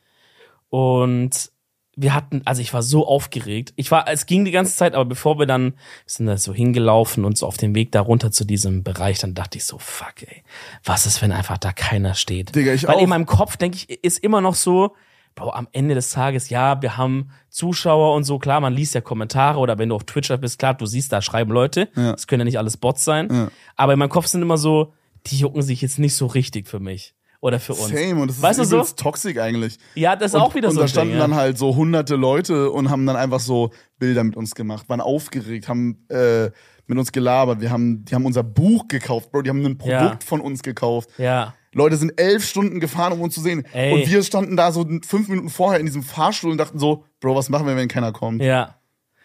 [0.71, 1.52] Und
[1.95, 3.73] wir hatten, also ich war so aufgeregt.
[3.77, 5.77] Ich war, es ging die ganze Zeit, aber bevor wir dann, wir
[6.07, 9.35] sind da so hingelaufen und so auf dem Weg da runter zu diesem Bereich, dann
[9.35, 10.43] dachte ich so, fuck, ey,
[10.85, 12.55] was ist, wenn einfach da keiner steht?
[12.55, 13.03] Digga, ich Weil auch.
[13.03, 14.95] in meinem Kopf, denke ich, ist immer noch so,
[15.35, 19.01] Bro, am Ende des Tages, ja, wir haben Zuschauer und so, klar, man liest ja
[19.01, 21.89] Kommentare oder wenn du auf Twitch bist, klar, du siehst, da schreiben Leute.
[21.97, 22.13] Ja.
[22.13, 23.29] Das können ja nicht alles Bots sein.
[23.31, 23.49] Ja.
[23.77, 24.93] Aber in meinem Kopf sind immer so,
[25.27, 27.15] die jucken sich jetzt nicht so richtig für mich.
[27.43, 27.89] Oder für uns.
[27.89, 28.23] Same.
[28.23, 28.83] Und das ist Weißt du so?
[28.97, 29.77] toxisch eigentlich.
[29.97, 31.27] Ja, das ist und, auch wieder und so da ein standen Ding, ja.
[31.27, 35.01] dann halt so hunderte Leute und haben dann einfach so Bilder mit uns gemacht, waren
[35.01, 36.51] aufgeregt, haben äh,
[36.87, 37.61] mit uns gelabert.
[37.61, 39.43] Wir haben, die haben unser Buch gekauft, Bro.
[39.43, 40.19] Die haben ein Produkt Ja.
[40.25, 41.11] von uns gekauft.
[41.19, 41.55] Ja.
[41.75, 43.65] Leute sind elf Stunden gefahren, um uns zu sehen.
[43.73, 43.93] Ey.
[43.93, 47.35] Und wir standen da so fünf Minuten vorher in diesem Fahrstuhl und dachten so, Bro,
[47.35, 48.41] was machen wir, wenn keiner kommt?
[48.41, 48.77] Ja.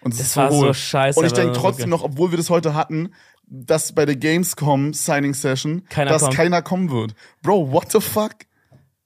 [0.02, 2.50] Und es Das ist war so scheiße, Und ich denke trotzdem noch, obwohl wir das
[2.50, 3.10] heute hatten,
[3.48, 6.36] dass bei der Gamescom Signing Session, Keiner dass kommt.
[6.36, 7.16] keiner kommen wird.
[7.42, 8.34] Bro, what the fuck?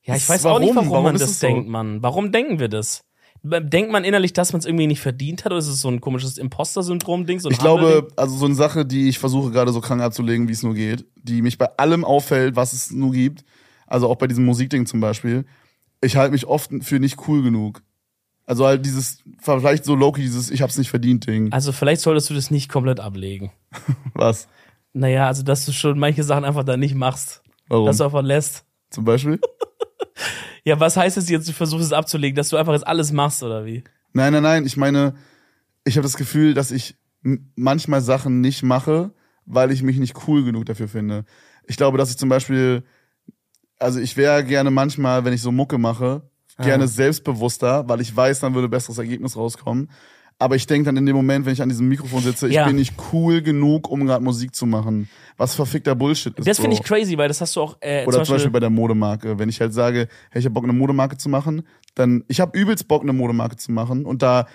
[0.03, 0.89] Ja, ich weiß auch nicht, warum?
[0.89, 1.47] warum, Warum man das so?
[1.47, 2.01] denkt, Mann.
[2.01, 3.03] Warum denken wir das?
[3.43, 5.51] Denkt man innerlich, dass man es irgendwie nicht verdient hat?
[5.51, 7.39] Oder ist es so ein komisches Imposter-Syndrom-Ding?
[7.39, 10.53] So Ich glaube, also so eine Sache, die ich versuche gerade so krank abzulegen, wie
[10.53, 13.43] es nur geht, die mich bei allem auffällt, was es nur gibt,
[13.87, 15.45] also auch bei diesem Musikding zum Beispiel,
[16.01, 17.81] ich halte mich oft für nicht cool genug.
[18.45, 21.51] Also halt dieses, vielleicht so Loki, dieses Ich hab's nicht verdient Ding.
[21.51, 23.51] Also vielleicht solltest du das nicht komplett ablegen.
[24.13, 24.47] Was?
[24.93, 27.43] Naja, also dass du schon manche Sachen einfach da nicht machst.
[27.69, 27.85] Warum?
[27.85, 28.65] dass du einfach lässt.
[28.89, 29.39] Zum Beispiel?
[30.63, 33.41] Ja, was heißt es jetzt, du versuchst es abzulegen, dass du einfach jetzt alles machst,
[33.41, 33.83] oder wie?
[34.13, 34.65] Nein, nein, nein.
[34.65, 35.15] Ich meine,
[35.83, 36.95] ich habe das Gefühl, dass ich
[37.55, 39.11] manchmal Sachen nicht mache,
[39.45, 41.25] weil ich mich nicht cool genug dafür finde.
[41.65, 42.83] Ich glaube, dass ich zum Beispiel,
[43.79, 48.39] also ich wäre gerne manchmal, wenn ich so Mucke mache, gerne selbstbewusster, weil ich weiß,
[48.41, 49.89] dann würde besseres Ergebnis rauskommen.
[50.39, 52.65] Aber ich denke dann in dem Moment, wenn ich an diesem Mikrofon sitze, ich Ja.
[52.65, 55.07] bin nicht cool genug, um gerade Musik zu machen.
[55.37, 56.47] Was verfickter Bullshit ist.
[56.47, 56.81] Das finde Bro.
[56.81, 59.37] ich crazy, weil das hast du auch äh, Oder zum Beispiel bei der Modemarke.
[59.37, 61.61] Wenn ich halt sage, hey, ich habe Bock, eine Modemarke zu machen,
[61.93, 64.47] dann, ich habe übelst Bock, eine Modemarke zu machen und da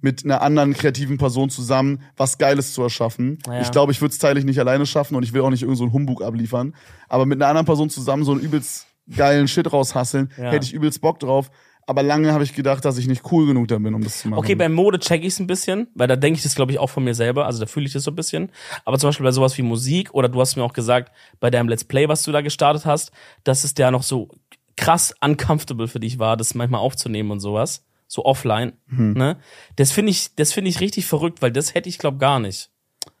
[0.00, 3.38] mit einer anderen kreativen Person zusammen was Geiles zu erschaffen.
[3.46, 3.60] Ja.
[3.60, 5.78] Ich glaube, ich würde es zeitlich nicht alleine schaffen und ich will auch nicht irgend
[5.78, 6.74] so einen Humbug abliefern.
[7.08, 8.86] Aber mit einer anderen Person zusammen so einen übelst
[9.16, 10.50] geilen Shit raushasseln, Ja.
[10.50, 11.50] hätte ich übelst Bock drauf.
[11.86, 14.28] Aber lange habe ich gedacht, dass ich nicht cool genug da bin, um das zu
[14.28, 14.38] machen.
[14.40, 16.78] Okay, bei Mode check ich es ein bisschen, weil da denke ich das, glaube ich,
[16.78, 17.46] auch von mir selber.
[17.46, 18.50] Also da fühle ich das so ein bisschen.
[18.84, 21.66] Aber zum Beispiel bei sowas wie Musik, oder du hast mir auch gesagt, bei deinem
[21.66, 23.10] Let's Play, was du da gestartet hast,
[23.42, 24.28] dass es ja noch so
[24.76, 27.86] krass uncomfortable für dich war, das manchmal aufzunehmen und sowas.
[28.06, 28.74] So offline.
[28.88, 29.14] Hm.
[29.14, 29.38] Ne?
[29.76, 32.68] Das finde ich, das finde ich richtig verrückt, weil das hätte ich, glaube gar nicht.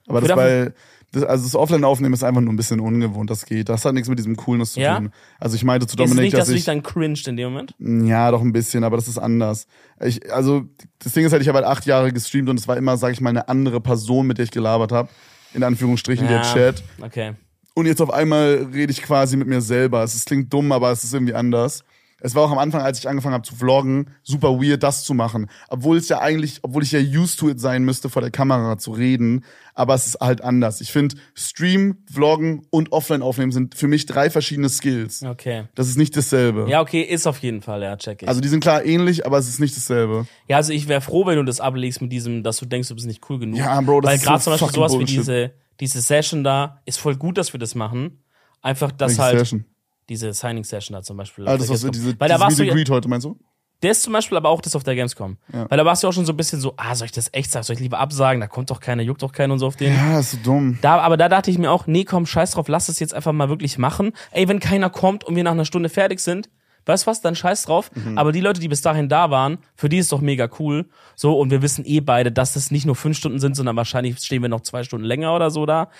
[0.06, 0.72] Aber das bei,
[1.12, 3.68] das, also das Offline-Aufnehmen ist einfach nur ein bisschen ungewohnt, das geht.
[3.68, 4.98] Das hat nichts mit diesem Coolness zu Ja?
[4.98, 5.10] tun.
[5.40, 7.74] Also ich meinte zu Ist Dominik, nicht, dass dass ich, dann cringed in dem Moment?
[7.78, 9.66] Ja, doch ein bisschen, aber das ist anders.
[10.00, 10.64] Ich, also,
[10.98, 13.12] das Ding ist halt, ich habe halt acht Jahre gestreamt und es war immer, sag
[13.12, 15.08] ich mal, eine andere Person, mit der ich gelabert habe.
[15.54, 16.82] In Anführungsstrichen, der Chat.
[17.00, 17.32] Okay.
[17.74, 20.02] Und jetzt auf einmal rede ich quasi mit mir selber.
[20.02, 21.84] Es ist, klingt dumm, aber es ist irgendwie anders.
[22.20, 25.14] Es war auch am Anfang, als ich angefangen habe zu vloggen, super weird, das zu
[25.14, 25.48] machen.
[25.68, 28.76] Obwohl es ja eigentlich, obwohl ich ja used to it sein müsste, vor der Kamera
[28.76, 29.44] zu reden.
[29.74, 30.80] Aber es ist halt anders.
[30.80, 35.22] Ich finde, Stream, Vloggen und Offline aufnehmen sind für mich drei verschiedene Skills.
[35.22, 35.64] Okay.
[35.76, 36.66] Das ist nicht dasselbe.
[36.68, 38.28] Ja, okay, ist auf jeden Fall, ja, check ich.
[38.28, 40.26] Also die sind klar ähnlich, aber es ist nicht dasselbe.
[40.48, 42.96] Ja, also ich wäre froh, wenn du das ablegst mit diesem, dass du denkst, du
[42.96, 43.58] bist nicht cool genug.
[43.58, 45.18] Ja, Bro, das Weil ist gerade so zum Beispiel sowas wie Bullshit.
[45.18, 48.24] diese, diese Session da, ist voll gut, dass wir das machen.
[48.60, 49.64] Einfach, dass Welche halt Session?
[50.08, 51.46] Diese Signing-Session da zum Beispiel.
[51.46, 53.38] Auf das der was diese, Weil da warst du Meet Greet heute, meinst du?
[53.80, 55.36] das zum Beispiel aber auch das auf der Gamescom.
[55.52, 55.70] Ja.
[55.70, 57.50] Weil da warst du auch schon so ein bisschen so, ah, soll ich das echt
[57.50, 57.64] sagen?
[57.64, 58.40] Soll ich lieber absagen?
[58.40, 59.94] Da kommt doch keiner, juckt doch keiner und so auf den.
[59.94, 60.78] Ja, ist so dumm.
[60.80, 63.32] Da, aber da dachte ich mir auch, nee, komm, scheiß drauf, lass es jetzt einfach
[63.32, 64.12] mal wirklich machen.
[64.32, 66.50] Ey, wenn keiner kommt und wir nach einer Stunde fertig sind,
[66.86, 67.90] weißt du was, dann scheiß drauf.
[67.94, 68.18] Mhm.
[68.18, 70.86] Aber die Leute, die bis dahin da waren, für die ist doch mega cool.
[71.14, 74.18] So, und wir wissen eh beide, dass das nicht nur fünf Stunden sind, sondern wahrscheinlich
[74.18, 75.90] stehen wir noch zwei Stunden länger oder so da.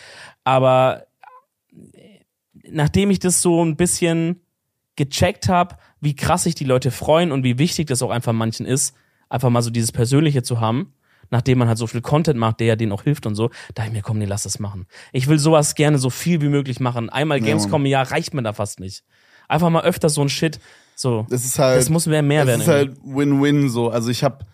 [0.42, 1.04] Aber
[2.70, 4.40] nachdem ich das so ein bisschen
[4.96, 8.66] gecheckt habe, wie krass sich die Leute freuen und wie wichtig das auch einfach manchen
[8.66, 8.94] ist,
[9.28, 10.92] einfach mal so dieses Persönliche zu haben,
[11.30, 13.84] nachdem man halt so viel Content macht, der ja denen auch hilft und so, da
[13.84, 14.86] ich mir, komm, nee, lass das machen.
[15.12, 17.10] Ich will sowas gerne so viel wie möglich machen.
[17.10, 19.04] Einmal Gamescom im Jahr reicht mir da fast nicht.
[19.46, 20.58] Einfach mal öfter so ein Shit,
[20.94, 21.26] so.
[21.30, 21.78] Das ist halt.
[21.78, 23.90] Das muss mehr mehr Es werden ist halt Win-Win so.
[23.90, 24.44] Also ich habe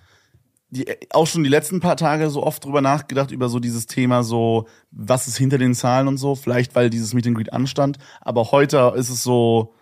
[0.74, 4.24] die, auch schon die letzten paar Tage so oft drüber nachgedacht, über so dieses Thema
[4.24, 6.34] so, was ist hinter den Zahlen und so.
[6.34, 7.98] Vielleicht, weil dieses Meet and Greet anstand.
[8.20, 9.72] Aber heute ist es so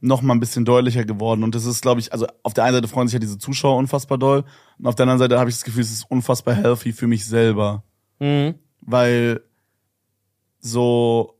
[0.00, 1.42] noch mal ein bisschen deutlicher geworden.
[1.42, 3.76] Und das ist, glaube ich, also auf der einen Seite freuen sich ja diese Zuschauer
[3.76, 4.44] unfassbar doll.
[4.78, 7.26] Und auf der anderen Seite habe ich das Gefühl, es ist unfassbar healthy für mich
[7.26, 7.82] selber.
[8.18, 8.54] Mhm.
[8.80, 9.42] Weil
[10.60, 11.37] so,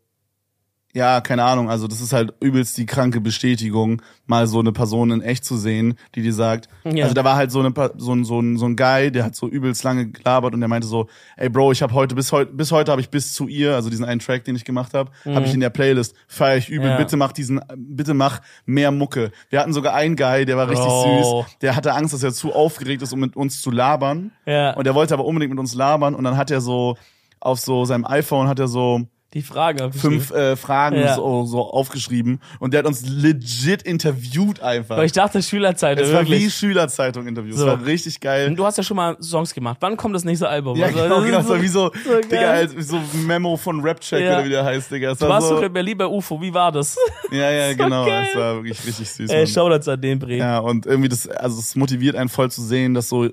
[0.98, 5.10] ja, keine Ahnung, also das ist halt übelst die kranke Bestätigung, mal so eine Person
[5.12, 7.04] in echt zu sehen, die dir sagt, Ja.
[7.04, 9.34] also da war halt so, eine, so, ein, so, ein, so ein Guy, der hat
[9.36, 12.52] so übelst lange gelabert und der meinte so, ey Bro, ich habe heute, bis heute,
[12.52, 15.10] bis heute habe ich bis zu ihr, also diesen einen Track, den ich gemacht habe,
[15.24, 16.92] habe ich in der Playlist, feier ich übel, Mhm.
[16.92, 16.96] Ja.
[16.98, 19.30] bitte mach diesen, bitte mach mehr Mucke.
[19.50, 21.42] Wir hatten sogar einen Guy, der war richtig Bro.
[21.44, 24.32] süß, der hatte Angst, dass er zu aufgeregt ist, um mit uns zu labern.
[24.46, 24.74] Ja.
[24.74, 26.96] Und er wollte aber unbedingt mit uns labern und dann hat er so
[27.40, 29.02] auf so seinem iPhone hat er so
[29.34, 29.92] Die Frage.
[29.92, 31.14] fünf äh, Fragen Ja.
[31.16, 34.96] so, so aufgeschrieben und der hat uns legit interviewt einfach.
[34.96, 36.48] Weil ich dachte, Schülerzeit, es war wie.
[36.50, 37.54] Schülerzeitung Interview.
[37.54, 37.66] So.
[37.66, 38.48] Es war richtig geil.
[38.48, 39.76] Und du hast ja schon mal Songs gemacht.
[39.80, 40.78] Wann kommt das nächste Album?
[40.78, 41.38] Ja, Also, genau, das genau.
[41.38, 44.36] Das war wie so, so Digga, halt, so Memo von Rapcheck Ja.
[44.36, 45.10] oder wie der heißt, Digga.
[45.12, 46.96] Es Du war warst so, doch in Berlin bei UFO, wie war das?
[47.30, 48.06] ja, ja, genau.
[48.06, 48.28] geil.
[48.30, 49.28] Es war wirklich richtig süß.
[49.30, 49.46] Ey, Mann.
[49.46, 50.36] Shoutouts an den Bre.
[50.36, 53.28] Ja, und irgendwie das, also es motiviert einen voll zu sehen, dass so,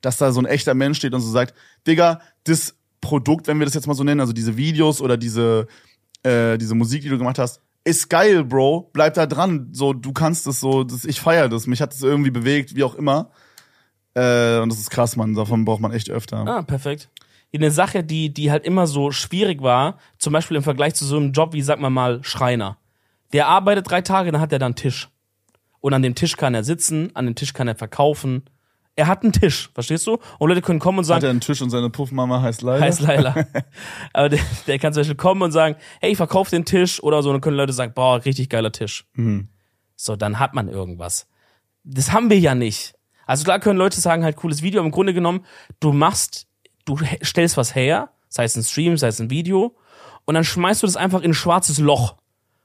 [0.00, 1.54] dass da so ein echter Mensch steht und so sagt,
[1.88, 5.66] Digga, das Produkt, wenn wir das jetzt mal so nennen, also diese Videos oder diese,
[6.22, 8.90] äh, diese Musik, die du gemacht hast, ist geil, Bro.
[8.92, 9.68] Bleib da dran.
[9.72, 11.66] So, du kannst es so, das, ich feier das.
[11.66, 13.30] Mich hat es irgendwie bewegt, wie auch immer.
[14.14, 15.34] Äh, und das ist krass, Mann.
[15.34, 16.46] Davon braucht man echt öfter.
[16.46, 17.08] Ah, perfekt.
[17.52, 21.16] Eine Sache, die, die halt immer so schwierig war, zum Beispiel im Vergleich zu so
[21.16, 22.76] einem Job wie, sag mal mal, Schreiner.
[23.32, 25.08] Der arbeitet drei Tage, dann hat er dann Tisch.
[25.80, 28.44] Und an dem Tisch kann er sitzen, an dem Tisch kann er verkaufen.
[29.00, 30.18] Er hat einen Tisch, verstehst du?
[30.38, 32.84] Und Leute können kommen und Hat sagen, er einen Tisch und seine Puffmama heißt Leila?
[32.84, 33.34] heißt Leila.
[34.12, 37.22] Aber der, der kann zum Beispiel kommen und sagen, hey, ich verkaufe den Tisch oder
[37.22, 37.30] so.
[37.30, 39.06] Und dann können Leute sagen, boah, richtig geiler Tisch.
[39.96, 41.28] So, dann hat man irgendwas.
[41.82, 42.92] Das haben wir ja nicht.
[43.24, 45.46] Also klar können Leute sagen, halt cooles Video, aber im Grunde genommen,
[45.78, 46.46] du machst,
[46.84, 49.76] du stellst was her, sei es ein Stream, sei es ein Video,
[50.26, 52.16] und dann schmeißt du das einfach in ein schwarzes Loch.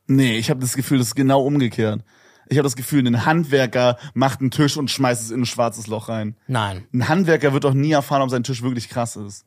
[0.08, 2.04] Nee, ich habe das Gefühl, das ist genau umgekehrt.
[2.50, 5.88] Ich habe das Gefühl, ein Handwerker macht einen Tisch und schmeißt es in ein schwarzes
[5.88, 6.36] Loch rein.
[6.48, 6.86] Nein.
[6.94, 9.46] Ein Handwerker wird doch nie erfahren, ob sein Tisch wirklich krass ist.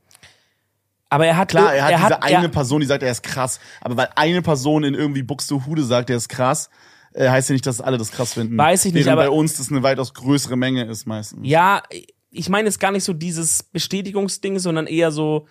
[1.10, 3.60] Aber er hat Klar, er hat diese eine er, Person, die sagt, er ist krass.
[3.80, 6.68] Aber weil eine Person in irgendwie Buxtehude sagt, er ist krass,
[7.14, 8.58] äh, heißt ja nicht, dass alle das krass finden.
[8.58, 11.40] Weiß ich nicht, Während aber- bei uns das eine weitaus größere Menge ist meistens.
[11.44, 11.82] Ja,
[12.30, 15.46] ich meine jetzt gar nicht so dieses Bestätigungsding, sondern eher so,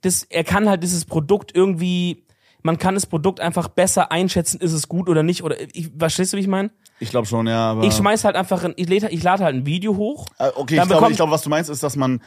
[0.00, 2.24] das, er kann halt dieses Produkt irgendwie,
[2.62, 5.42] man kann das Produkt einfach besser einschätzen, ist es gut oder nicht.
[5.42, 6.70] Oder ich, verstehst du, wie ich meine?
[7.00, 7.72] Ich glaube schon, ja.
[7.72, 10.26] Aber Ich schmeiß halt einfach, ein, ich, lade, ich lade halt ein Video hoch.
[10.38, 12.22] Äh, okay, ich glaube, ich glaube, was du meinst, ist, dass man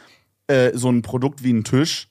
[0.48, 2.10] äh, so ein Produkt wie einen Tisch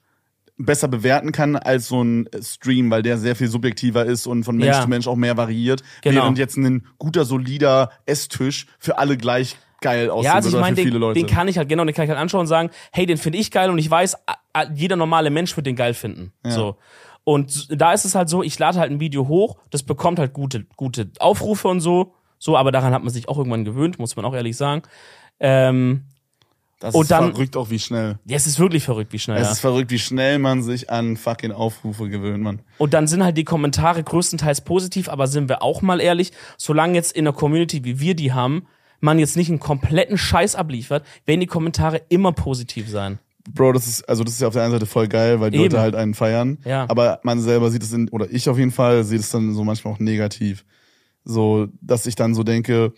[0.56, 4.56] besser bewerten kann als so ein Stream, weil der sehr viel subjektiver ist und von
[4.56, 4.82] Mensch Ja.
[4.82, 5.82] zu Mensch auch mehr variiert.
[6.02, 6.22] Genau.
[6.22, 10.76] Während jetzt ein guter, solider Esstisch für alle gleich geil aussehen Ja, also ich meine,
[10.76, 13.18] den, den kann ich halt, genau, den kann ich halt anschauen und sagen, hey, den
[13.18, 14.16] finde ich geil und ich weiß,
[14.74, 16.32] jeder normale Mensch wird den geil finden.
[16.46, 16.76] So.
[17.24, 20.32] Und da ist es halt so, ich lade halt ein Video hoch, das bekommt halt
[20.34, 22.14] gute, gute Aufrufe und so.
[22.38, 24.82] So, aber daran hat man sich auch irgendwann gewöhnt, muss man auch ehrlich sagen.
[25.40, 26.04] Ähm,
[26.80, 28.18] das und ist dann- verrückt auch, wie schnell.
[28.26, 29.38] ja, es ist wirklich verrückt, wie schnell.
[29.38, 29.52] Es Ja.
[29.52, 32.60] ist verrückt, wie schnell man sich an fucking Aufrufe gewöhnt, man.
[32.76, 36.94] Und dann sind halt die Kommentare größtenteils positiv, aber sind wir auch mal ehrlich, solange
[36.94, 38.66] jetzt in der Community, wie wir die haben,
[39.00, 43.18] man jetzt nicht einen kompletten Scheiß abliefert, werden die Kommentare immer positiv sein.
[43.52, 45.58] Bro, das ist, also das ist ja auf der einen Seite voll geil, weil die
[45.58, 45.64] Eben.
[45.64, 46.58] Leute halt einen feiern.
[46.64, 46.86] Ja.
[46.88, 49.64] Aber man selber sieht es in, oder ich auf jeden Fall, sehe es dann so
[49.64, 50.64] manchmal auch negativ.
[51.24, 52.92] So, dass ich dann so denke,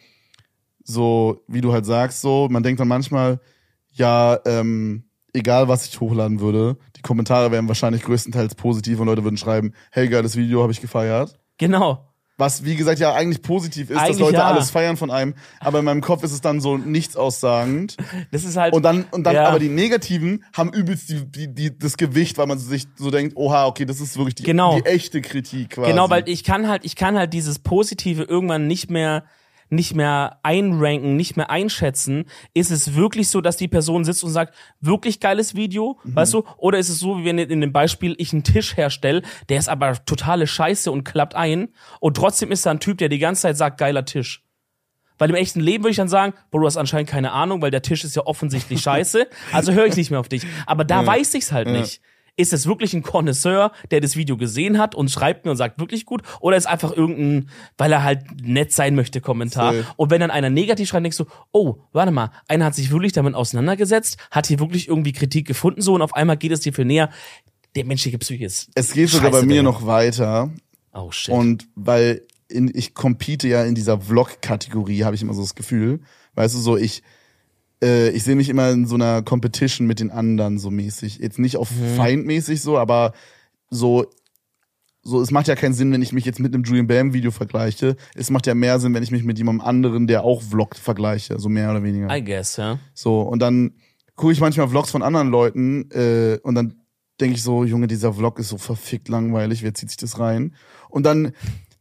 [0.84, 3.40] so, wie du halt sagst, so, man denkt dann manchmal,
[3.92, 9.24] ja, ähm, egal was ich hochladen würde, die Kommentare wären wahrscheinlich größtenteils positiv und Leute
[9.24, 11.38] würden schreiben, hey, geiles Video, habe ich gefeiert.
[11.58, 12.12] Genau.
[12.38, 14.44] Was, wie gesagt, ja eigentlich positiv ist, dass Eigentlich Leute ja.
[14.44, 17.96] alles feiern von einem, aber in meinem Kopf ist es dann so nichts aussagend.
[18.30, 18.74] Das ist halt.
[18.74, 19.48] Und dann, und dann Ja.
[19.48, 23.36] aber die Negativen haben übelst die, die, die, das Gewicht, weil man sich so denkt,
[23.36, 24.76] oha, okay, das ist wirklich die, Genau.
[24.76, 25.90] die echte Kritik quasi.
[25.90, 29.24] Genau, weil ich kann halt, ich kann halt dieses Positive irgendwann nicht mehr
[29.68, 32.24] nicht mehr einranken, nicht mehr einschätzen.
[32.54, 36.16] Ist es wirklich so, dass die Person sitzt und sagt, wirklich geiles Video, Mhm.
[36.16, 36.44] weißt du?
[36.56, 39.68] Oder ist es so, wie wenn in dem Beispiel ich einen Tisch herstelle, der ist
[39.68, 41.68] aber totale Scheiße und klappt ein
[42.00, 44.42] und trotzdem ist da ein Typ, der die ganze Zeit sagt, geiler Tisch.
[45.18, 47.70] Weil im echten Leben würde ich dann sagen, Bro, du hast anscheinend keine Ahnung, weil
[47.70, 50.46] der Tisch ist ja offensichtlich scheiße, also höre ich nicht mehr auf dich.
[50.66, 52.00] Aber da weiß ich's halt nicht.
[52.36, 55.78] Ist es wirklich ein Connoisseur, der das Video gesehen hat und schreibt mir und sagt
[55.80, 56.22] wirklich gut?
[56.40, 59.72] Oder ist einfach irgendein, weil er halt nett sein möchte, Kommentar?
[59.72, 59.86] Safe.
[59.96, 63.12] Und wenn dann einer negativ schreibt, denkst du, oh, warte mal, einer hat sich wirklich
[63.12, 66.72] damit auseinandergesetzt, hat hier wirklich irgendwie Kritik gefunden, so und auf einmal geht es dir
[66.72, 67.10] viel näher.
[67.74, 68.70] Der menschliche Psyche ist.
[68.74, 69.62] es geht sogar bei mir Digga.
[69.62, 70.50] noch weiter.
[70.94, 71.34] Oh shit.
[71.34, 76.00] Und weil in, ich compete ja in dieser Vlog-Kategorie, habe ich immer so das Gefühl.
[76.34, 77.02] Weißt du, so ich,
[77.82, 81.18] äh, ich sehe mich immer in so einer Competition mit den anderen so mäßig.
[81.18, 81.96] Jetzt nicht auf Mhm.
[81.96, 83.12] feindmäßig so, aber
[83.70, 84.06] so,
[85.02, 87.30] so, es macht ja keinen Sinn, wenn ich mich jetzt mit einem Julian Bam Video
[87.30, 87.96] vergleiche.
[88.14, 91.38] Es macht ja mehr Sinn, wenn ich mich mit jemandem anderen, der auch vloggt, vergleiche,
[91.38, 92.14] so mehr oder weniger.
[92.14, 92.78] I guess, ja.
[92.94, 93.74] So, und dann
[94.16, 96.74] gucke ich manchmal Vlogs von anderen Leuten äh, und dann
[97.20, 100.54] denke ich so, Junge, dieser Vlog ist so verfickt langweilig, wer zieht sich das rein?
[100.90, 101.32] Und dann,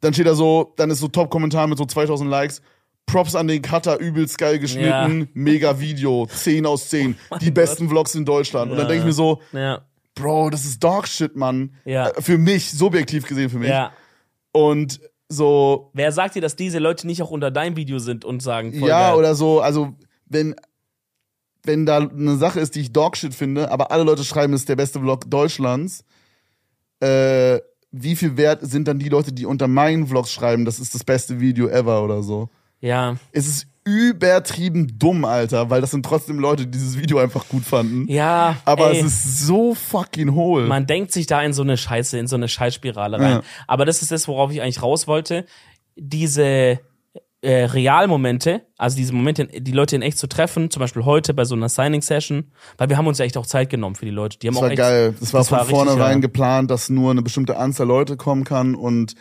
[0.01, 2.61] dann steht da so, dann ist so Top-Kommentar mit so 2000 Likes.
[3.05, 8.15] Props an den Cutter, übelst geil geschnitten, mega Video, 10 aus 10, die besten Vlogs
[8.15, 8.71] in Deutschland.
[8.71, 9.81] Und dann denke ich mir so, Ja.
[10.15, 11.75] Bro, das ist Dogshit, Mann.
[11.83, 12.07] Ja.
[12.07, 13.69] Äh, Für mich, subjektiv gesehen für mich.
[13.69, 13.91] Ja.
[14.53, 18.41] Und so, Wer sagt dir, dass diese Leute nicht auch unter deinem Video sind und
[18.41, 19.19] sagen, voll ja, geil.
[19.19, 19.93] oder so, also
[20.25, 20.55] wenn
[21.63, 24.69] wenn da eine Sache ist, die ich Dogshit finde, aber alle Leute schreiben, es ist
[24.69, 26.05] der beste Vlog Deutschlands,
[26.99, 27.59] äh,
[27.91, 31.03] wie viel wert sind dann die Leute, die unter meinen Vlogs schreiben, das ist das
[31.03, 32.49] beste Video ever oder so?
[32.85, 33.15] Ja.
[33.31, 37.63] Es ist übertrieben dumm, Alter, weil das sind trotzdem Leute, die dieses Video einfach gut
[37.63, 38.07] fanden.
[38.07, 38.57] Ja.
[38.65, 40.67] Aber ey, es ist so fucking hohl.
[40.67, 43.31] man denkt sich da in so eine Scheiße, in so eine Scheißspirale rein.
[43.31, 43.41] Ja.
[43.67, 45.45] Aber das ist das, worauf ich eigentlich raus wollte.
[45.95, 46.79] Diese
[47.41, 51.45] äh, Realmomente, also diese Momente, die Leute in echt zu treffen, zum Beispiel heute bei
[51.45, 54.39] so einer Signing-Session, weil wir haben uns ja echt auch Zeit genommen für die Leute.
[54.39, 55.15] Die haben Das auch war echt, geil.
[55.19, 56.21] Das war das von war vornherein ja.
[56.21, 59.15] geplant, dass nur eine bestimmte Anzahl Leute kommen kann und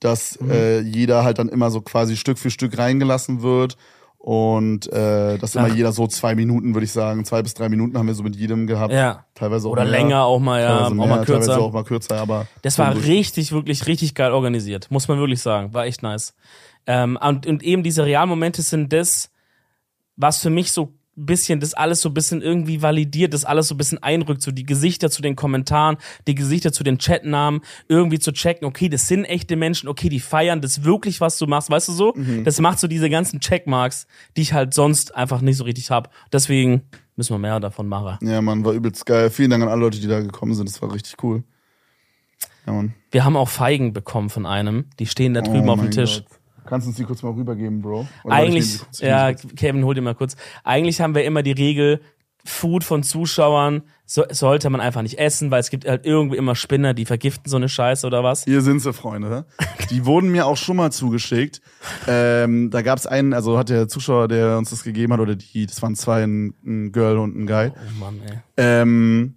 [0.00, 0.50] dass Mhm.
[0.50, 3.76] äh, jeder halt dann immer so quasi Stück für Stück reingelassen wird.
[4.22, 7.96] Und äh, dass immer jeder so zwei Minuten, würde ich sagen, zwei bis drei Minuten
[7.96, 8.92] haben wir so mit jedem gehabt.
[8.92, 9.24] Ja.
[9.34, 11.40] Teilweise auch Oder mehr, länger auch mal, ja, teilweise auch mehr, mal kürzer.
[11.40, 15.40] Teilweise auch mal kürzer, aber Das war richtig, wirklich, richtig geil organisiert, muss man wirklich
[15.40, 15.72] sagen.
[15.72, 16.34] War echt nice.
[16.86, 19.30] Ähm, und, und eben diese Realmomente sind das,
[20.16, 20.92] was für mich so
[21.26, 24.50] bisschen, das alles so ein bisschen irgendwie validiert, das alles so ein bisschen einrückt, so
[24.50, 25.96] die Gesichter zu den Kommentaren,
[26.26, 30.20] die Gesichter zu den Chatnamen, irgendwie zu checken, okay, das sind echte Menschen, okay, die
[30.20, 32.14] feiern das wirklich, was du machst, weißt du so?
[32.16, 32.44] Mhm.
[32.44, 34.06] Das macht so diese ganzen Checkmarks,
[34.36, 36.12] die ich halt sonst einfach nicht so richtig hab.
[36.32, 36.82] Deswegen
[37.16, 38.18] müssen wir mehr davon machen.
[38.26, 39.30] Ja, Mann, war übelst geil.
[39.30, 40.68] Vielen Dank an alle Leute, die da gekommen sind.
[40.68, 41.44] Das war richtig cool.
[42.66, 42.94] Ja, Mann.
[43.10, 44.86] Wir haben auch Feigen bekommen von einem.
[44.98, 46.22] Die stehen da drüben Oh auf dem Tisch.
[46.28, 46.39] Gott.
[46.70, 48.06] Kannst du uns die kurz mal rübergeben, Bro?
[48.22, 50.36] Oder Eigentlich, ja, Kevin, hol dir mal kurz.
[50.62, 52.00] Eigentlich haben wir immer die Regel,
[52.44, 56.54] Food von Zuschauern so, sollte man einfach nicht essen, weil es gibt halt irgendwie immer
[56.54, 58.44] Spinner, die vergiften so eine Scheiße oder was.
[58.44, 59.46] Hier sind sie, Freunde.
[59.90, 61.60] Die wurden mir auch schon mal zugeschickt.
[62.06, 65.34] Ähm, da gab es einen, also hat der Zuschauer, der uns das gegeben hat, oder
[65.34, 67.72] die, das waren zwei, ein, ein Girl und ein Guy.
[67.74, 68.38] Oh Mann, ey.
[68.56, 69.34] Ähm,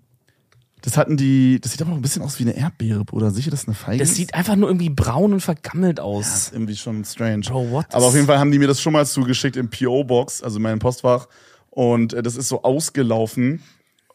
[0.84, 3.32] das hatten die, das sieht aber auch ein bisschen aus wie eine Erdbeere, Bruder.
[3.32, 4.04] Sicher, das ist eine Feige?
[4.04, 6.28] Das sieht einfach nur irgendwie braun und vergammelt Das aus.
[6.36, 7.46] ist irgendwie schon strange.
[7.48, 7.86] Bro, what?
[7.94, 10.64] Aber auf jeden Fall haben die mir das schon mal zugeschickt im PO-Box, also in
[10.64, 11.28] meinem Postfach.
[11.70, 13.64] Und äh, das ist so ausgelaufen.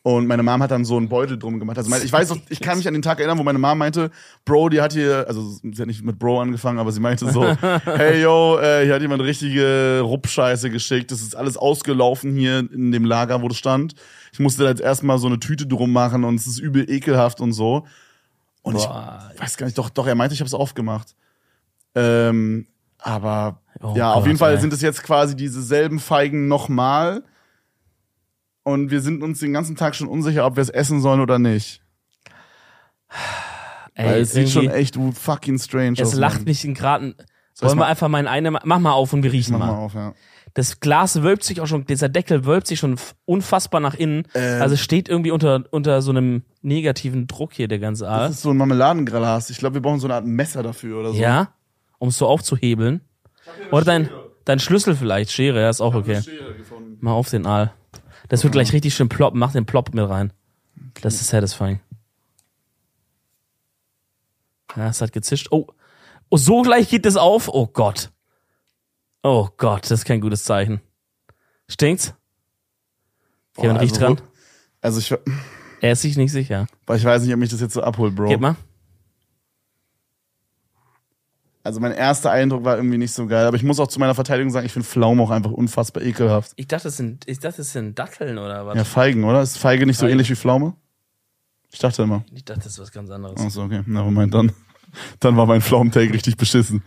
[0.02, 1.76] Und meine Mom hat dann so einen Beutel drum gemacht.
[1.76, 4.10] Also ich weiß, ich kann mich an den Tag erinnern, wo meine Mom meinte,
[4.44, 7.44] Bro, die hat hier, also sie hat nicht mit Bro angefangen, aber sie meinte so,
[7.84, 11.10] hey yo, äh, hier hat jemand richtige Ruppscheiße geschickt.
[11.10, 13.94] Das ist alles ausgelaufen hier in dem Lager, wo das stand.
[14.32, 17.40] Ich musste da jetzt erstmal so eine Tüte drum machen und es ist übel ekelhaft
[17.40, 17.86] und so.
[18.62, 19.30] Und Boah.
[19.34, 21.14] ich weiß gar nicht, doch, doch, er meinte, ich habe es aufgemacht.
[21.94, 22.66] Ähm,
[22.98, 24.60] aber Oh ja, auf Gott, jeden Fall ey.
[24.60, 27.22] sind es jetzt quasi diese selben Feigen nochmal.
[28.64, 31.38] Und wir sind uns den ganzen Tag schon unsicher, ob wir es essen sollen oder
[31.38, 31.80] nicht.
[33.96, 36.08] Weil Ey, es sieht schon echt fucking strange aus.
[36.08, 37.14] es lacht mich in Graten.
[37.54, 39.66] Soll Wollen wir mal- einfach mal in eine, mach mal auf und wir riechen Mach
[39.66, 39.78] mal mal.
[39.78, 40.14] auf, ja.
[40.54, 44.26] Das Glas wölbt sich auch schon, dieser Deckel wölbt sich schon unfassbar nach innen.
[44.34, 44.62] Ähm.
[44.62, 48.30] also es steht irgendwie unter, unter so einem negativen Druck hier, der ganze Das Aal.
[48.30, 49.50] ist so ein Marmeladenglas.
[49.50, 51.18] Ich glaube, wir brauchen so eine Art Messer dafür oder so.
[51.18, 51.52] Ja?
[51.98, 53.00] Um es so aufzuhebeln.
[53.70, 54.10] Oder dein,
[54.44, 56.22] dein Schlüssel vielleicht, Schere, ja, ist auch okay.
[56.22, 56.98] Schere gefunden.
[57.00, 57.72] Mal auf den Aal.
[58.28, 59.38] Das wird gleich richtig schön ploppen.
[59.40, 60.32] Mach den Plop mit rein.
[61.00, 61.80] Das ist satisfying.
[64.76, 65.48] Ja, es hat gezischt.
[65.50, 65.66] Oh.
[66.28, 67.48] oh, so gleich geht das auf.
[67.48, 68.10] Oh Gott.
[69.22, 70.80] Oh Gott, das ist kein gutes Zeichen.
[71.68, 72.14] Stinkt's?
[73.56, 74.20] Kevin riecht also, dran.
[74.80, 75.14] Also ich,
[75.80, 76.66] Er ist sich nicht sicher.
[76.86, 78.28] boah, ich weiß nicht, ob mich das jetzt so abholt, Bro.
[78.28, 78.56] Gib mal.
[81.64, 83.46] Also mein erster Eindruck war irgendwie nicht so geil.
[83.46, 86.52] Aber ich muss auch zu meiner Verteidigung sagen, ich finde Pflaumen auch einfach unfassbar ekelhaft.
[86.56, 88.76] Ich dachte, das sind, ich dachte, das sind Datteln oder was?
[88.76, 89.42] Ja, Feigen, oder?
[89.42, 90.12] Ist Feige nicht so Feigen.
[90.12, 90.74] ähnlich wie Pflaume?
[91.70, 92.24] Ich dachte immer.
[92.32, 93.38] Ich dachte, das ist was ganz anderes.
[93.38, 93.82] Achso, okay.
[93.84, 94.52] Na, Moment, dann,
[95.20, 96.82] dann war mein Pflaumentake richtig beschissen.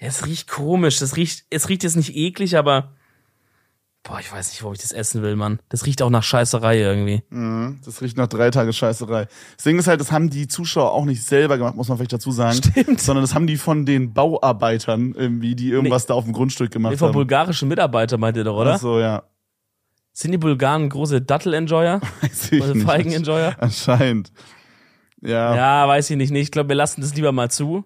[0.00, 0.98] Ja, es riecht komisch.
[0.98, 2.92] Das riecht, es riecht jetzt nicht eklig, aber
[4.04, 5.58] boah, ich weiß nicht, wo ich das essen will, Mann.
[5.68, 7.22] Das riecht auch nach Scheißerei irgendwie.
[7.30, 7.80] Mhm.
[7.84, 9.26] Das riecht nach drei Tage Scheißerei.
[9.56, 12.12] Das Ding ist halt, das haben die Zuschauer auch nicht selber gemacht, muss man vielleicht
[12.12, 12.56] dazu sagen.
[12.58, 13.00] Stimmt.
[13.00, 16.92] Sondern das haben die von den Bauarbeitern irgendwie, die irgendwas da auf dem Grundstück gemacht
[16.92, 17.14] Nee, von haben.
[17.14, 18.74] bulgarischen Mitarbeiter meint ihr doch, oder?
[18.74, 19.24] Ach so, ja.
[20.12, 22.00] Sind die Bulgaren große Dattel-Enjoyer?
[22.22, 22.86] Weiß ich nicht.
[22.86, 23.56] Feigen-Enjoyer?
[23.60, 24.32] Anscheinend.
[25.20, 25.54] Ja.
[25.54, 26.30] Ja, weiß ich nicht.
[26.30, 27.84] Nee, ich glaube, wir lassen das lieber mal zu.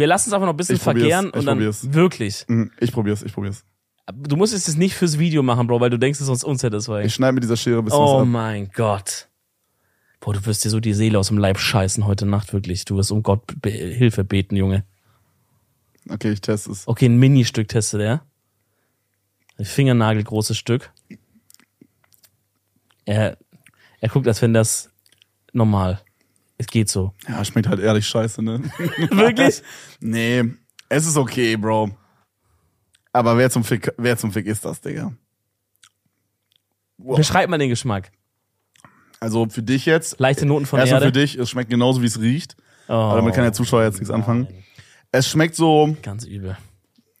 [0.00, 1.92] Wir lassen es einfach noch ein bisschen Ich vergären und dann probier's.
[1.92, 2.44] wirklich.
[2.48, 3.64] Mhm, Ich probier's, ich probier's.
[4.12, 6.42] Du musst es jetzt nicht fürs Video machen, Bro, weil du denkst, es ist sonst
[6.44, 7.06] unsatisfying.
[7.06, 9.28] Ich schneide mit dieser Schere ein bisschen Oh mein Gott.
[10.18, 12.84] Boah, du wirst dir so die Seele aus dem Leib scheißen heute Nacht, wirklich.
[12.86, 14.84] Du wirst um Gott be Hilfe beten, Junge.
[16.08, 16.88] Okay, ich teste es.
[16.88, 18.22] Okay, ein Ministück testet er.
[19.58, 20.90] Ein Fingernagelgroßes Stück.
[23.04, 23.36] Er,
[24.00, 24.90] er guckt, als wenn das
[25.52, 26.00] normal.
[26.60, 27.14] Es geht so.
[27.26, 28.60] Ja, schmeckt halt ehrlich scheiße, ne?
[29.10, 29.62] Wirklich?
[30.00, 30.44] nee,
[30.90, 31.90] es ist okay, Bro.
[33.14, 35.10] Aber wer zum Fick, wer zum Fick ist das, Digga?
[36.98, 38.12] Beschreib mal den Geschmack.
[39.20, 40.20] Also für dich jetzt.
[40.20, 41.06] Leichte Noten von Erstmal Erde.
[41.18, 42.56] für dich, es schmeckt genauso, wie es riecht.
[42.88, 44.46] Oh, Aber damit kann der Zuschauer jetzt nichts anfangen.
[45.12, 46.58] Es schmeckt so ganz übel.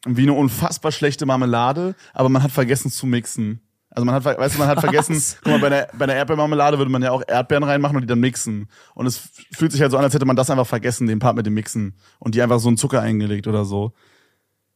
[0.06, 3.62] wie eine unfassbar schlechte Marmelade, aber man hat vergessen zu mixen.
[3.92, 6.78] Also man hat, weißt du, man hat vergessen, guck mal, bei der, bei der Erdbeermarmelade
[6.78, 8.68] würde man ja auch Erdbeeren reinmachen und die dann mixen.
[8.94, 11.36] Und es fühlt sich halt so an, als hätte man das einfach vergessen, den Part
[11.36, 11.96] mit dem Mixen.
[12.20, 13.92] Und die einfach so einen Zucker eingelegt oder so.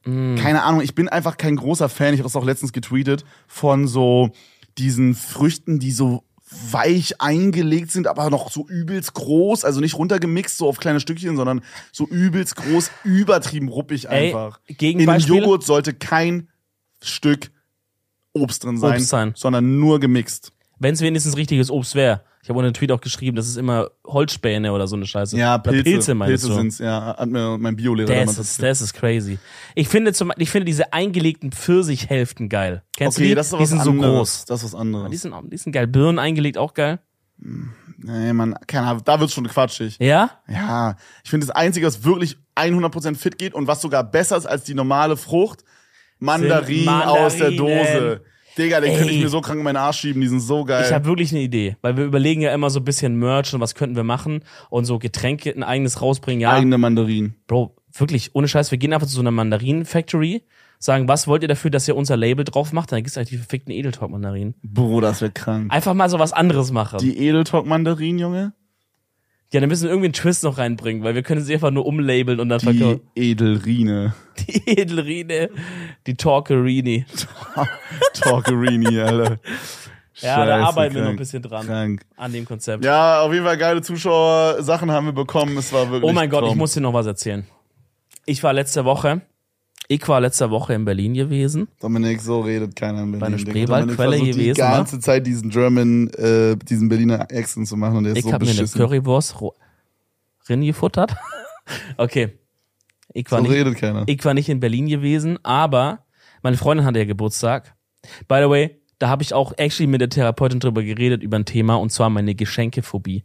[0.04, 0.34] Mm.
[0.34, 3.86] Keine Ahnung, ich bin einfach kein großer Fan, ich habe das auch letztens getweetet, von
[3.86, 4.30] so
[4.78, 6.24] diesen Früchten, die so
[6.72, 11.36] weich eingelegt sind, aber noch so übelst groß, also nicht runtergemixt so auf kleine Stückchen,
[11.36, 11.62] sondern
[11.92, 14.58] so übelst groß, übertrieben ruppig Ey, einfach.
[14.66, 15.36] In einem Gegenbeispiel?
[15.36, 16.48] Joghurt sollte kein
[17.00, 17.50] Stück
[18.35, 19.32] Obst drin sein, Obst sein.
[19.37, 20.53] sondern nur gemixt.
[20.78, 22.22] Wenn es wenigstens richtiges Obst wäre.
[22.43, 25.39] Ich habe unter dem Tweet auch geschrieben, das ist immer Holzspäne oder so eine Scheiße.
[25.39, 26.55] Ja, Oder Pilze, Pilze meinst Pilze du.
[26.55, 29.39] sind's, ja, hat mir mein Biolehrer Das damals ist, das ist crazy.
[29.74, 32.82] Ich finde zum, ich finde diese eingelegten Pfirsichhälften geil.
[32.99, 33.35] Kennst du Okay, die?
[33.35, 34.12] das ist die was sind so anderes.
[34.18, 34.45] groß.
[34.45, 35.11] Das ist was anderes.
[35.11, 35.87] Die sind, die sind geil.
[35.87, 36.99] Birnen eingelegt auch geil.
[37.97, 39.97] Nee, man, keine Ahnung, da wird's schon quatschig.
[39.99, 40.30] Ja?
[40.47, 44.47] Ja, ich finde das Einzige, was wirklich 100% fit geht und was sogar besser ist
[44.47, 45.64] als die normale Frucht,
[46.18, 47.56] Mandarin aus der Mandarinen.
[47.56, 48.20] Dose.
[48.56, 49.22] Digga, den könnte ich Ey.
[49.24, 50.84] mir so krank in meinen Arsch schieben, die sind so geil.
[50.86, 53.60] Ich habe wirklich eine Idee, weil wir überlegen ja immer so ein bisschen Merch und
[53.60, 56.40] was könnten wir machen und so Getränke ein eigenes rausbringen.
[56.40, 57.34] Ja, eigene Mandarinen.
[57.48, 60.42] Bro, wirklich, ohne Scheiß, wir gehen einfach zu so einer Mandarinen-Factory,
[60.78, 62.92] sagen, was wollt ihr dafür, dass ihr unser Label drauf macht?
[62.92, 64.54] Dann gibt's halt die verfickten Edeltalk-Mandarinen.
[64.62, 65.72] Bro, das wird krank.
[65.72, 66.98] Einfach mal so was anderes machen.
[67.00, 68.52] Die Edeltalk-Mandarinen, Junge?
[69.55, 71.86] Ja, dann müssen wir irgendwie einen Twist noch reinbringen, weil wir können sie einfach nur
[71.86, 73.00] umlabeln und dann Die verkaufen.
[73.14, 74.14] Edelrine.
[74.48, 75.48] Die Edelrine,
[76.09, 77.07] die Talkerini.
[78.14, 79.38] Talkerini, Alter.
[80.16, 81.18] Ja, da arbeiten wir noch ein krank.
[81.20, 81.66] bisschen dran.
[81.66, 82.02] Krank.
[82.16, 82.84] An dem Konzept.
[82.84, 84.61] Ja, auf jeden Fall geile Zuschauer.
[84.61, 85.57] Sachen haben wir bekommen.
[85.57, 86.11] Es war wirklich.
[86.11, 87.46] oh mein Gott, ich muss dir noch was erzählen.
[88.26, 89.20] Ich war letzte Woche,
[89.89, 91.68] ich war letzte Woche in Berlin gewesen.
[91.80, 93.20] Dominik, so redet keiner in Berlin.
[93.20, 93.39] Bei einer.
[93.39, 98.12] Spreewaldquelle gewesen, Die ganze Zeit diesen German, äh, diesen Berliner Accent zu machen und der
[98.12, 98.80] ist Ich so habe mir eine beschissen.
[98.80, 99.37] Currywurst
[100.49, 101.14] rin gefuttert.
[101.97, 102.39] okay.
[103.12, 104.03] Ich war, so nicht, redet keiner.
[104.07, 106.05] ich war nicht in Berlin gewesen, aber
[106.43, 107.74] meine Freundin hatte ja Geburtstag.
[108.28, 111.45] By the way, da habe ich auch actually mit der Therapeutin drüber geredet, über ein
[111.45, 113.24] Thema, und zwar meine Geschenkephobie.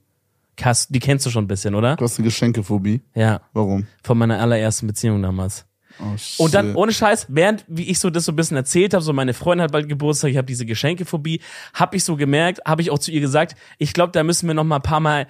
[0.56, 1.96] Kass- Die kennst du schon ein bisschen, oder?
[1.96, 3.02] Du hast eine Geschenkephobie.
[3.16, 3.88] Ja, Warum?
[4.04, 5.66] von meiner allerersten Beziehung damals.
[6.02, 6.44] Oh.
[6.44, 9.12] Und dann, ohne Scheiß, während wie ich so das so ein bisschen erzählt habe, so
[9.14, 11.42] meine Freundin hat bald Geburtstag, ich habe diese Geschenkephobie,
[11.74, 14.54] habe ich so gemerkt, habe ich auch zu ihr gesagt, ich glaube, da müssen wir
[14.54, 15.28] noch mal ein paar Mal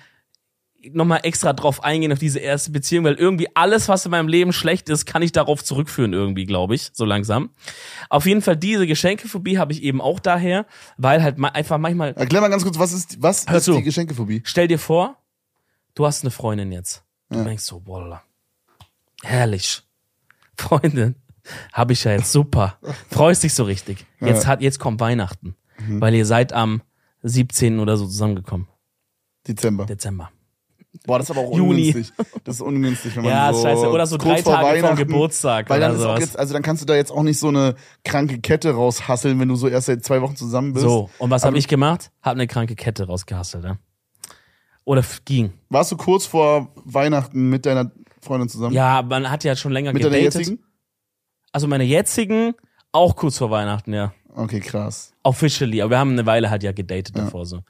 [0.94, 4.30] noch mal extra drauf eingehen auf diese erste Beziehung, weil irgendwie alles, was in meinem
[4.30, 7.50] Leben schlecht ist, kann ich darauf zurückführen irgendwie, glaube ich, so langsam.
[8.10, 10.66] Auf jeden Fall diese Geschenkephobie habe ich eben auch daher,
[10.98, 13.74] weil halt einfach manchmal Erklär mal ganz kurz, was ist, was ist zu.
[13.76, 14.42] die Geschenkephobie?
[14.46, 15.18] Stell dir vor,
[15.96, 17.04] du hast eine Freundin jetzt.
[17.30, 17.44] Du Ja.
[17.44, 18.24] denkst so, boah,
[19.22, 19.84] herrlich.
[20.60, 21.16] Freundin,
[21.74, 22.78] habe ich ja jetzt super.
[23.10, 24.06] Freust dich so richtig.
[24.20, 25.56] Jetzt hat, jetzt kommt Weihnachten.
[25.80, 26.02] Mhm.
[26.02, 26.82] Weil ihr seid am
[27.24, 27.80] 17.
[27.80, 28.68] oder so zusammengekommen.
[29.48, 29.86] Dezember.
[29.86, 30.30] Dezember.
[31.06, 31.88] Boah, das ist aber auch Juni.
[31.90, 32.14] ungünstig.
[32.44, 33.90] Das ist ungünstig, wenn man Ja, so ist scheiße.
[33.90, 36.20] Oder so kurz drei vor Tage vor Weihnachten- Geburtstag Weil oder dann auch sowas.
[36.20, 39.48] jetzt, also dann kannst du da jetzt auch nicht so eine kranke Kette raushasseln, wenn
[39.48, 40.84] du so erst seit zwei Wochen zusammen bist.
[40.86, 42.12] So, und was habe ich gemacht?
[42.22, 43.78] Hab eine kranke Kette rausgehastelt, ja.
[44.84, 45.54] Oder ging.
[45.70, 47.92] Warst du kurz vor Weihnachten mit deiner
[48.22, 48.74] Freundin zusammen?
[48.74, 50.42] Ja, man hat ja schon länger Mit deiner gedatet.
[50.42, 50.64] jetzigen?
[51.52, 52.54] Also meine jetzigen,
[52.92, 54.14] auch kurz vor Weihnachten, ja.
[54.36, 55.14] Okay, krass.
[55.24, 57.62] Officially, aber wir haben eine Weile halt ja gedatet davor so.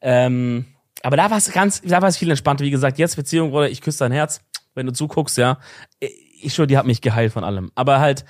[0.00, 0.66] Ähm,
[1.02, 2.64] aber da war es ganz, da war es viel entspannter.
[2.64, 4.40] Wie gesagt, jetzt Beziehung, Bruder, ich küsse dein Herz,
[4.74, 5.58] wenn du zuguckst, ja.
[6.00, 7.72] Ich schwöre, die hat mich geheilt von allem.
[7.74, 8.24] Aber halt,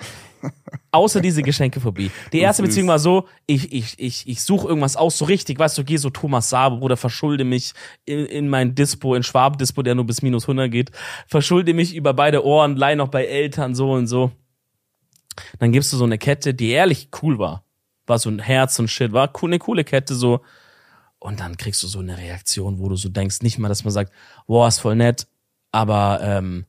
[0.91, 2.11] außer diese Geschenkephobie.
[2.31, 2.63] Die erste.
[2.63, 5.97] Beziehung war so, ich, ich, ich, ich suche irgendwas aus, so richtig, weißt du, geh
[5.97, 7.73] so Thomas Sabo, Bruder, verschulde mich
[8.05, 10.91] in, in mein Dispo, in Schwab-Dispo, der nur bis minus 100 geht,
[11.27, 14.31] verschulde mich über beide Ohren, leih noch bei Eltern, so und so.
[15.59, 17.63] Dann gibst du so eine Kette, die ehrlich cool war.
[18.07, 20.41] War so ein Herz und Shit, war eine coole Kette so.
[21.19, 23.91] Und dann kriegst du so eine Reaktion, wo du so denkst, nicht mal, dass man
[23.91, 24.11] sagt,
[24.47, 25.27] boah, ist voll nett,
[25.71, 26.65] aber ähm,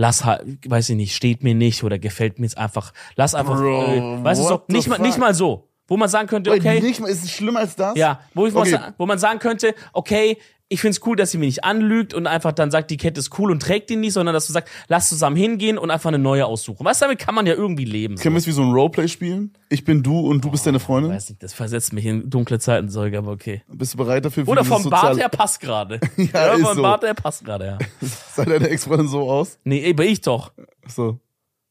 [0.00, 3.56] lass halt, weiß ich nicht, steht mir nicht oder gefällt mir jetzt einfach, lass einfach,
[3.56, 6.60] Bro, äh, weißt du so, nicht mal, nicht mal so, wo man sagen könnte, Wait,
[6.60, 7.96] okay, Nicht mal, ist es schlimmer als das?
[7.98, 8.70] ja, wo, ich mal Okay.
[8.70, 10.38] sa- wo man sagen könnte, okay,
[10.72, 13.36] ich find's cool, dass sie mich nicht anlügt und einfach dann sagt, die Kette ist
[13.38, 16.20] cool und trägt die nicht, sondern dass du sagst, lass zusammen hingehen und einfach eine
[16.20, 16.86] neue aussuchen.
[16.86, 18.16] Weißt du, damit kann man ja irgendwie leben.
[18.16, 18.22] So.
[18.22, 19.52] Können wir es wie so ein Roleplay spielen?
[19.68, 21.10] Ich bin du und du bist deine Freundin?
[21.10, 23.62] Weiß nicht, das versetzt mich in dunkle Zeiten, Zeug, aber okay.
[23.66, 24.44] Bist du bereit dafür?
[24.44, 25.98] für Oder vom Bart her passt gerade.
[26.16, 26.82] Ja, ist vom so.
[26.82, 27.78] Bart her passt gerade, ja.
[28.34, 29.58] Sah deine Ex-Freundin so aus?
[29.64, 30.52] Nee, aber ich doch.
[30.86, 31.18] So.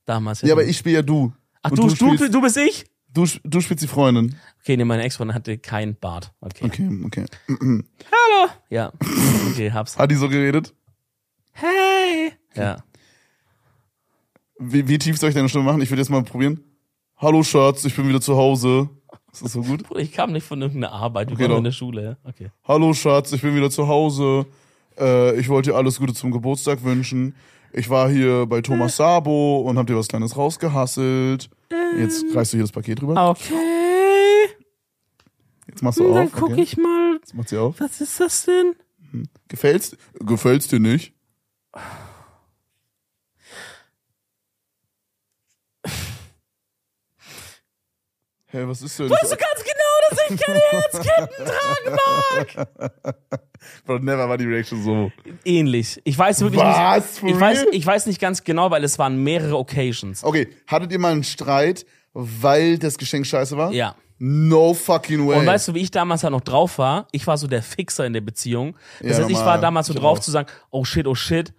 [0.06, 0.42] Damals.
[0.42, 1.32] Ja, aber ich spiele ja du.
[1.62, 2.86] Ach, du, du, spielst, du bist ich?
[3.14, 4.36] Du, du spielst die Freundin.
[4.62, 6.34] Okay, nee, meine Ex-Freundin hatte keinen Bart.
[6.42, 6.66] Okay.
[6.66, 7.26] Okay, okay.
[7.48, 8.52] Hallo.
[8.70, 8.92] Ja.
[9.52, 9.98] Okay, hab's.
[9.98, 10.74] Hat die so geredet?
[11.52, 12.32] Hey.
[12.56, 12.84] Ja.
[14.58, 15.82] Wie, wie tief soll ich deine Stimme machen?
[15.82, 16.62] Ich würde jetzt mal probieren.
[17.18, 18.90] Hallo Schatz, ich bin wieder zu Hause.
[19.32, 19.84] Ist das so gut?
[19.84, 21.28] Bruder, ich kam nicht von irgendeiner Arbeit.
[21.30, 21.58] Wir Okay, waren doch.
[21.60, 22.18] in der Schule, ja.
[22.24, 22.50] Okay.
[22.68, 24.46] Hallo Schatz, ich bin wieder zu Hause.
[24.98, 27.36] Äh, ich wollte dir alles Gute zum Geburtstag wünschen.
[27.72, 31.50] Ich war hier bei Thomas Sabo und hab dir was Kleines rausgehasselt.
[31.98, 33.30] Jetzt reißt du hier das Paket rüber.
[33.30, 33.54] Okay.
[35.68, 36.34] Jetzt machst du Dann auf.
[36.34, 36.62] guck okay.
[36.62, 37.18] ich mal.
[37.20, 37.80] Jetzt macht sie auf.
[37.80, 38.76] Was ist das denn?
[39.48, 39.96] Gefällt's?
[40.20, 41.14] Gefällt's dir nicht?
[48.52, 49.12] Hä, hey, was ist denn?
[49.12, 49.49] Weißt du ganz genau,
[50.10, 51.98] dass ich keine Herzketten tragen
[52.56, 52.68] mag?
[53.86, 55.12] Bro, never war die Reaction so.
[55.46, 56.00] Ähnlich.
[56.04, 57.22] Ich weiß wirklich Was?
[57.22, 57.34] nicht.
[57.36, 60.24] Ich weiß, ich weiß nicht ganz genau, weil es waren mehrere Occasions.
[60.24, 63.72] Okay, hattet ihr mal einen Streit, weil das Geschenk scheiße war?
[63.72, 63.96] Ja.
[64.22, 65.40] No fucking way.
[65.40, 67.08] Und weißt du, wie ich damals halt noch drauf war?
[67.14, 68.76] Ich war so der Fixer in der Beziehung.
[69.02, 70.22] Das Ja, heißt, ich war damals so drauf auch.
[70.22, 71.54] zu sagen, oh shit, oh shit,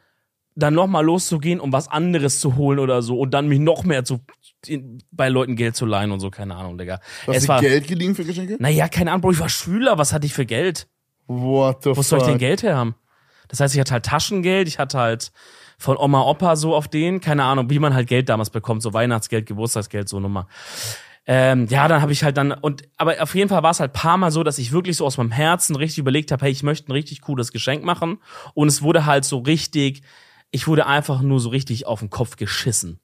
[0.55, 4.05] dann nochmal loszugehen, um was anderes zu holen oder so und dann mich noch mehr
[4.05, 4.21] zu
[4.67, 7.01] in, bei Leuten Geld zu leihen und so, keine Ahnung, Digga.
[7.27, 8.57] Hast es du war, Geld geliehen für Geschenke?
[8.59, 10.87] naja, keine Ahnung, Bro, ich war Schüler, was hatte ich für Geld?
[11.27, 12.05] What the Wo fuck?
[12.05, 12.95] soll ich denn Geld her haben?
[13.49, 15.33] Das heißt, ich hatte halt Taschengeld, ich hatte halt
[15.79, 18.93] von Oma, Opa so auf den, keine Ahnung, wie man halt Geld damals bekommt, so
[18.93, 20.47] Weihnachtsgeld, Geburtstagsgeld, so Nummer.
[21.27, 23.93] Ähm, ja, dann habe ich halt dann und aber auf jeden Fall war es halt
[23.93, 26.63] paar Mal so, dass ich wirklich so aus meinem Herzen richtig überlegt habe, hey, ich
[26.63, 28.19] möchte ein richtig cooles Geschenk machen
[28.55, 30.03] und es wurde halt so richtig,
[30.51, 33.01] ich wurde einfach nur so richtig auf den Kopf geschissen.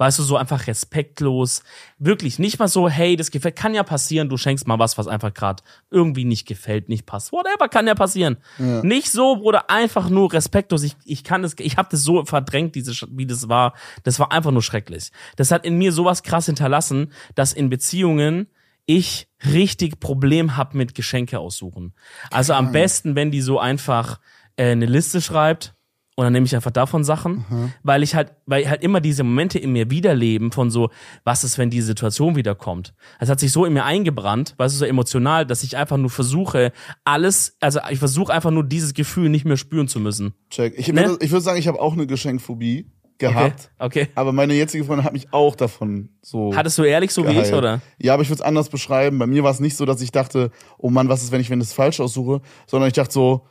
[0.00, 1.64] Weißt du, so einfach respektlos.
[1.98, 5.08] Wirklich, nicht mal so, hey, das gefällt, kann ja passieren, du schenkst mal was, was
[5.08, 7.32] einfach gerade irgendwie nicht gefällt, nicht passt.
[7.32, 8.36] Whatever, kann ja passieren.
[8.84, 10.84] Nicht so, Bruder, einfach nur respektlos.
[10.84, 13.74] Ich, ich kann das, ich habe das so verdrängt, diese, wie das war.
[14.04, 15.10] Das war einfach nur schrecklich.
[15.34, 18.46] Das hat in mir sowas krass hinterlassen, dass in Beziehungen
[18.86, 21.92] ich richtig Problem hab mit Geschenke aussuchen.
[22.30, 24.20] Also am besten, wenn die so einfach
[24.56, 25.74] äh, eine Liste schreibt
[26.18, 27.44] und dann nehme ich einfach davon Sachen,
[27.84, 30.90] weil ich halt, weil halt immer diese Momente in mir wiederleben von so,
[31.22, 32.92] was ist, wenn die Situation wiederkommt.
[33.20, 36.10] Das hat sich so in mir eingebrannt, weißt du, so emotional, dass ich einfach nur
[36.10, 36.72] versuche,
[37.04, 40.34] alles, also ich versuche einfach nur dieses Gefühl nicht mehr spüren zu müssen.
[40.50, 40.74] Check.
[40.76, 41.06] Ich, Ne?
[41.08, 43.70] würde- ich würde sagen, ich habe auch eine Geschenkphobie gehabt.
[43.78, 44.02] Okay.
[44.02, 44.12] okay.
[44.16, 46.52] Aber meine jetzige Freundin hat mich auch davon so.
[46.56, 47.54] Hattest du ehrlich so wie ich, geheilt.
[47.54, 47.80] oder?
[47.98, 49.18] Ja, aber ich würde es anders beschreiben.
[49.20, 51.48] Bei mir war es nicht so, dass ich dachte, oh Mann, was ist, wenn ich
[51.50, 53.46] wenn das falsch aussuche, sondern ich dachte so,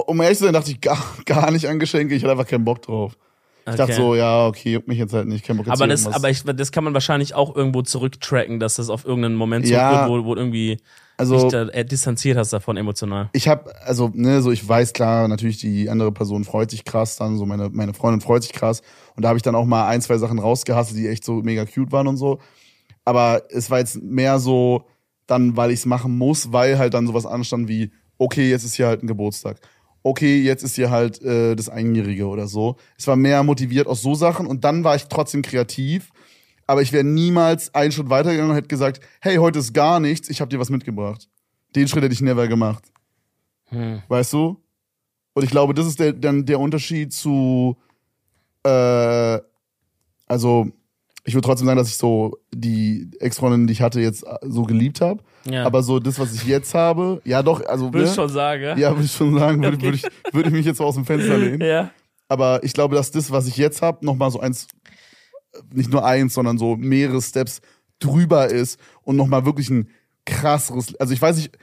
[0.00, 2.14] um ehrlich zu sein, dachte ich gar, gar nicht an Geschenke.
[2.14, 3.16] Ich hatte einfach keinen Bock drauf.
[3.68, 6.06] Ich dachte so, ja, okay, juckt mich jetzt halt nicht, kein Bock jetzt Aber das,
[6.06, 9.90] aber ich, das kann man wahrscheinlich auch irgendwo zurücktracken, dass das auf irgendeinen Moment Ja.
[9.90, 10.78] zurückgeht, wo, wo irgendwie
[11.16, 13.28] also dich da äh, distanziert hast davon emotional.
[13.32, 17.16] ich habe also ne so ich weiß klar natürlich die andere Person freut sich krass
[17.16, 18.82] dann so meine meine Freundin freut sich krass
[19.16, 21.64] und da habe ich dann auch mal ein zwei Sachen rausgehasselt die echt so mega
[21.64, 22.38] cute waren und so
[23.06, 24.84] aber es war jetzt mehr so
[25.26, 28.74] dann weil ich es machen muss weil halt dann sowas anstand wie okay jetzt ist
[28.74, 29.56] hier halt ein Geburtstag
[30.06, 34.02] okay jetzt ist hier halt äh, das Einjährige oder so es war mehr motiviert aus
[34.02, 36.10] so Sachen und dann war ich trotzdem kreativ
[36.66, 40.28] aber ich wäre niemals einen Schritt weitergegangen und hätte gesagt hey heute ist gar nichts
[40.28, 41.28] ich habe dir was mitgebracht
[41.74, 42.90] den Schritt hätte ich never gemacht
[43.68, 44.02] Hm.
[44.08, 44.62] Weißt du?
[45.34, 47.76] Und ich glaube, das ist der, dann der Unterschied zu,
[48.62, 49.38] äh,
[50.26, 50.68] also,
[51.24, 54.62] ich würde trotzdem sagen, dass ich so die Ex-Freundin, die ich hatte, jetzt äh, so
[54.62, 55.22] geliebt habe.
[55.48, 55.64] Ja.
[55.64, 58.04] Aber so das, was ich jetzt habe, ja doch, also, Würde ne?
[58.10, 58.76] ich schon sagen, ja?
[58.76, 59.86] ja, würde ich schon sagen, würde Okay.
[59.86, 61.60] würd ich, würde ich mich jetzt so aus dem Fenster lehnen.
[61.60, 61.90] Ja.
[62.28, 64.66] Aber ich glaube, dass das, was ich jetzt habe, nochmal so eins,
[65.72, 67.60] nicht nur eins, sondern so mehrere Steps
[68.00, 69.88] drüber ist und nochmal wirklich ein
[70.24, 71.56] krasseres, also ich weiß nicht,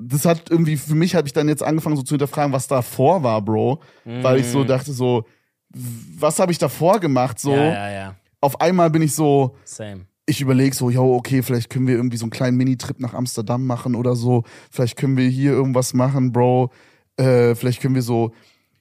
[0.00, 3.22] das hat irgendwie, für mich habe ich dann jetzt angefangen so zu hinterfragen, was davor
[3.22, 3.80] war, Bro.
[4.04, 5.24] Weil ich so dachte so,
[5.70, 7.38] was habe ich davor gemacht?
[7.38, 7.56] So, Mhm.
[7.56, 8.14] Ja, ja, ja.
[8.40, 10.06] auf einmal bin ich so, Same.
[10.28, 13.66] Ich überlege so, yo, okay, vielleicht können wir irgendwie so einen kleinen Minitrip nach Amsterdam
[13.66, 14.44] machen oder so.
[14.70, 16.70] Vielleicht können wir hier irgendwas machen, Bro.
[17.16, 18.32] Äh, vielleicht können wir so,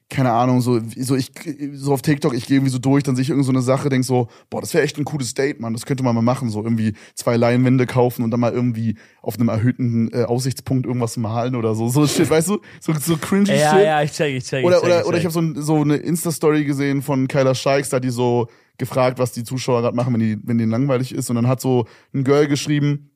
[0.09, 1.31] keine Ahnung, so, so ich,
[1.73, 3.89] so auf TikTok, ich gehe irgendwie so durch, dann sehe ich irgend so eine Sache,
[3.89, 5.73] denk so, boah, das wäre echt ein cooles Date, Mann.
[5.73, 9.35] Das könnte man mal machen, so irgendwie zwei Leinwände kaufen und dann mal irgendwie auf
[9.35, 11.89] einem erhöhten äh, Aussichtspunkt irgendwas malen oder so.
[11.89, 12.59] So shit, weißt du?
[12.79, 13.85] So, so cringy Ja, shit.
[13.85, 14.65] ja, ich check, ich check.
[14.65, 15.33] Oder, ich check, oder, ich oder ich check.
[15.35, 18.47] habe so, ein, so eine Insta-Story gesehen von Kyla Scheiks, da die so
[18.77, 21.29] gefragt, was die Zuschauer gerade machen, wenn, die, wenn denen langweilig ist.
[21.29, 23.11] Und dann hat so ein Girl geschrieben,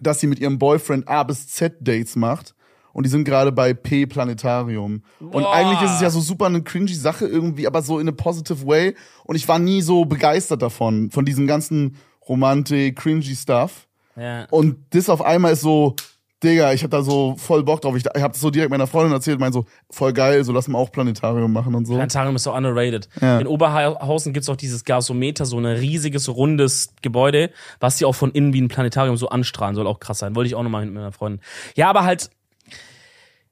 [0.00, 2.54] dass sie mit ihrem Boyfriend A bis Z Dates macht.
[2.92, 5.02] Und die sind gerade bei P Planetarium.
[5.18, 5.52] Und Boah.
[5.52, 8.64] eigentlich ist es ja so super eine cringy Sache irgendwie, aber so in a positive
[8.66, 8.94] way.
[9.24, 11.96] Und ich war nie so begeistert davon, von diesem ganzen
[12.28, 13.88] Romantik, cringy Stuff.
[14.16, 14.46] Ja.
[14.50, 15.96] Und das auf einmal ist so,
[16.42, 17.96] Digga, ich hab da so voll Bock drauf.
[17.96, 20.68] Ich, ich hab das so direkt meiner Freundin erzählt, mein so, voll geil, so lass
[20.68, 21.94] mal auch Planetarium machen und so.
[21.94, 23.08] Planetarium ist so underrated.
[23.20, 23.38] Ja.
[23.38, 28.30] In Oberhausen gibt's auch dieses Gasometer, so ein riesiges, rundes Gebäude, was sie auch von
[28.32, 29.86] innen wie ein Planetarium so anstrahlen soll.
[29.86, 30.36] Auch krass sein.
[30.36, 31.40] Wollte ich auch nochmal mit meiner Freundin.
[31.76, 32.30] Ja, aber halt,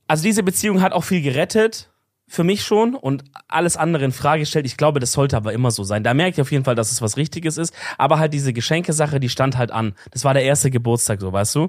[0.06, 1.88] also diese Beziehung hat auch viel gerettet.
[2.28, 4.64] Für mich schon und alles andere in Frage stellt.
[4.64, 6.02] Ich glaube, das sollte aber immer so sein.
[6.02, 7.74] Da merke ich auf jeden Fall, dass es was Richtiges ist.
[7.98, 9.94] Aber halt diese Geschenkesache, die stand halt an.
[10.12, 11.68] Das war der erste Geburtstag, so, weißt du?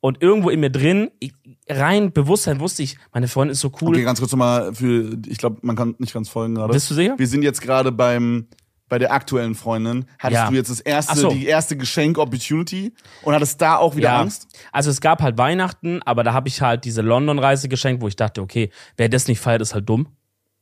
[0.00, 1.32] Und irgendwo in mir drin, ich,
[1.68, 3.90] rein Bewusstsein wusste ich, meine Freundin ist so cool.
[3.90, 6.72] Okay, ganz kurz nochmal für, ich glaube, man kann nicht ganz folgen gerade.
[6.72, 7.18] Bist du sicher?
[7.18, 8.46] Wir sind jetzt gerade beim,
[8.88, 10.06] bei der aktuellen Freundin.
[10.18, 10.48] Hattest Ja.
[10.48, 11.30] du jetzt das erste, so.
[11.30, 12.92] die erste Geschenk-Opportunity
[13.22, 14.48] und hattest da auch wieder Angst?
[14.72, 18.16] Also es gab halt Weihnachten, aber da habe ich halt diese London-Reise geschenkt, wo ich
[18.16, 20.08] dachte, okay, wer das nicht feiert, ist halt dumm.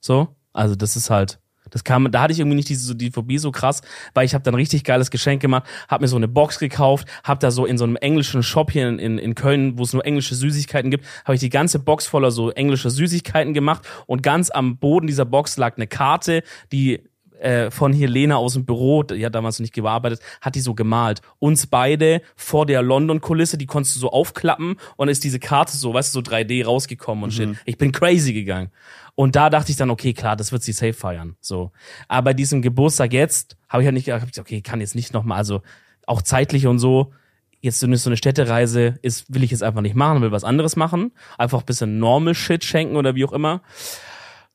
[0.00, 1.40] So, also das ist halt,
[1.70, 3.82] das kam, da hatte ich irgendwie nicht diese so die Phobie so krass,
[4.14, 7.40] weil ich habe dann richtig geiles Geschenk gemacht, habe mir so eine Box gekauft, habe
[7.40, 10.04] da so in so einem englischen Shop hier in, in, in Köln, wo es nur
[10.04, 14.50] englische Süßigkeiten gibt, habe ich die ganze Box voller so englischer Süßigkeiten gemacht und ganz
[14.50, 16.42] am Boden dieser Box lag eine Karte,
[16.72, 17.02] die
[17.40, 20.60] äh, von hier Lena aus dem Büro, die hat damals noch nicht gearbeitet, hat die
[20.60, 21.22] so gemalt.
[21.38, 25.94] Uns beide vor der London-Kulisse, die konntest du so aufklappen und ist diese Karte so,
[25.94, 27.56] weißt du, so 3D rausgekommen und shit.
[27.64, 28.70] Ich bin crazy gegangen.
[29.14, 31.36] Und da dachte ich dann, okay, klar, das wird sie safe feiern.
[31.40, 31.72] So.
[32.06, 35.38] Aber bei diesem Geburtstag jetzt habe ich halt nicht, gesagt, okay, kann jetzt nicht nochmal,
[35.38, 35.62] also
[36.06, 37.12] auch zeitlich und so,
[37.60, 40.44] jetzt so eine, so eine Städtereise ist, will ich jetzt einfach nicht machen, will was
[40.44, 41.12] anderes machen.
[41.36, 43.62] Einfach ein bisschen normal Shit schenken oder wie auch immer.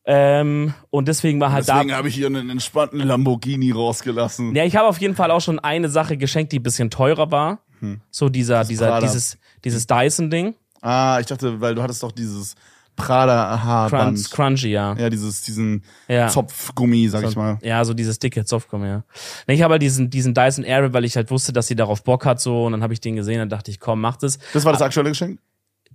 [0.06, 1.76] Ähm, und deswegen war halt da.
[1.76, 4.54] Deswegen habe ich hier einen entspannten Lamborghini rausgelassen.
[4.56, 7.32] Ja, ich habe auf jeden Fall auch schon eine Sache geschenkt, die ein bisschen teurer
[7.32, 7.60] war.
[8.12, 9.06] So dieser, dieser, Prada.
[9.06, 10.56] dieses, dieses Dyson-Ding.
[10.82, 12.56] Ah, ich dachte, weil du hattest doch dieses
[12.96, 14.18] Prada Haarband.
[14.18, 14.94] Crunch, crunchy, ja.
[14.98, 16.28] Ja, dieses, diesen Ja.
[16.30, 17.58] Zopfgummi, sag ich mal.
[17.62, 19.04] Ja, so dieses dicke Zopfgummi, ja.
[19.48, 22.04] Nee, Ich habe halt diesen, diesen Dyson Airwrap, weil ich halt wusste, dass sie darauf
[22.04, 24.38] Bock hat, so, und dann habe ich den gesehen, dann dachte ich, komm, mach das.
[24.54, 25.40] Das war das aktuelle Geschenk?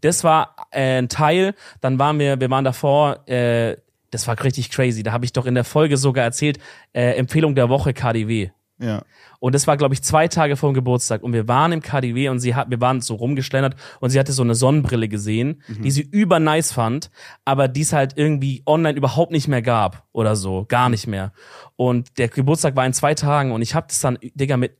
[0.00, 3.76] Das war äh, ein Teil, dann waren wir, wir waren davor, äh,
[4.10, 6.58] das war richtig crazy, da habe ich doch in der Folge sogar erzählt,
[6.92, 8.50] äh, Empfehlung der Woche KDW.
[8.80, 9.02] Ja.
[9.40, 11.22] Und das war, glaube ich, zwei Tage vor dem Geburtstag.
[11.22, 14.32] Und wir waren im KDW und sie hat, wir waren so rumgeschlendert und sie hatte
[14.32, 17.10] so eine Sonnenbrille gesehen, die sie über nice fand,
[17.44, 20.64] aber die es halt irgendwie online überhaupt nicht mehr gab oder so.
[20.68, 21.32] Gar nicht mehr.
[21.76, 24.76] Und der Geburtstag war in zwei Tagen und ich habe das dann, Digga, mit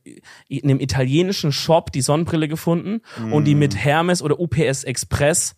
[0.47, 3.01] in einem italienischen Shop die Sonnenbrille gefunden
[3.31, 5.55] und die mit Hermes oder UPS Express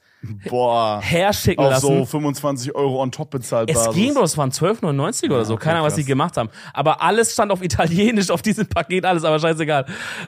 [0.50, 1.02] Boah.
[1.02, 1.86] herschicken lassen.
[1.88, 3.94] so 25 Euro on top bezahlt Es Basis.
[3.96, 5.54] ging bloß, es waren 12,99 oder so.
[5.56, 6.50] okay, Keine Ahnung, was die gemacht haben.
[6.74, 9.86] Aber alles stand auf Italienisch auf diesem Paket, alles, aber scheißegal.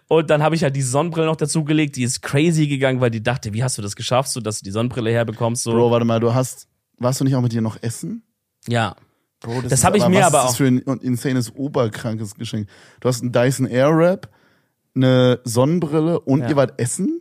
[0.08, 1.96] Und dann habe ich halt die Sonnenbrille noch dazugelegt.
[1.96, 4.64] Die ist crazy gegangen, weil die dachte, wie hast du das geschafft, so dass du
[4.64, 5.64] die Sonnenbrille herbekommst?
[5.64, 5.72] So.
[5.74, 6.68] Bro, warte mal, du hast,
[6.98, 8.24] warst du nicht auch mit dir noch essen?
[8.68, 8.96] Ja.
[9.42, 12.36] Bro, Das ist hab ich mir was aber ist das auch- für ein insanes oberkrankes
[12.36, 12.68] Geschenk.
[13.02, 14.30] Du hast einen Dyson Airwrap,
[14.96, 16.50] eine Sonnenbrille und Ja.
[16.50, 17.20] ihr wart essen?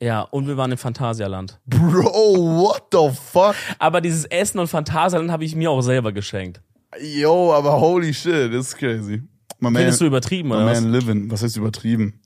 [0.00, 1.60] Ja, und wir waren im Phantasialand.
[1.66, 3.54] Bro, what the fuck?
[3.78, 6.60] Aber dieses Essen und Phantasialand habe ich mir auch selber geschenkt.
[7.00, 9.22] Yo, aber holy shit, das ist crazy.
[9.60, 10.80] My man, Findest du übertrieben, my oder was?
[10.80, 11.30] man living.
[11.30, 12.20] Was heißt übertrieben?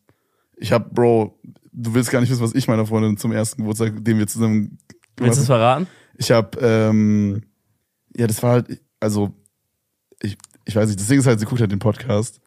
[0.57, 1.39] Ich hab, Bro,
[1.73, 4.79] du willst gar nicht wissen, was ich meiner Freundin zum ersten Geburtstag, den wir zusammen
[5.16, 5.87] Willst du es verraten?
[6.16, 7.43] Ich hab, ähm,
[8.16, 9.31] ja, das war halt, also,
[10.21, 12.41] ich, ich weiß nicht, das Ding ist halt, sie guckt halt den Podcast.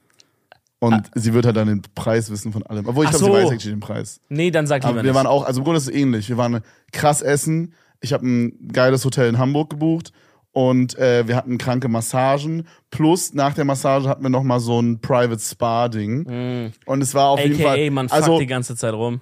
[0.84, 2.88] Und sie wird halt dann den Preis wissen von allem.
[2.88, 3.18] Obwohl ich Ah.
[3.18, 3.46] Glaube, sie so.
[3.46, 4.20] weiß actually den Preis.
[4.30, 5.16] Nee, dann sag lieber Aber wir nicht.
[5.16, 6.28] waren auch, also im Grunde ist es ähnlich.
[6.28, 6.62] Wir waren
[6.92, 7.74] krass essen.
[8.02, 10.12] Ich habe ein geiles Hotel in Hamburg gebucht
[10.54, 12.66] und äh, wir hatten kranke Massagen.
[12.90, 16.72] Plus nach der Massage hatten wir noch mal so ein Private Spa Ding.
[16.86, 19.22] Und es war auf jeden Fall, AKA, man fuckt also die ganze Zeit rum.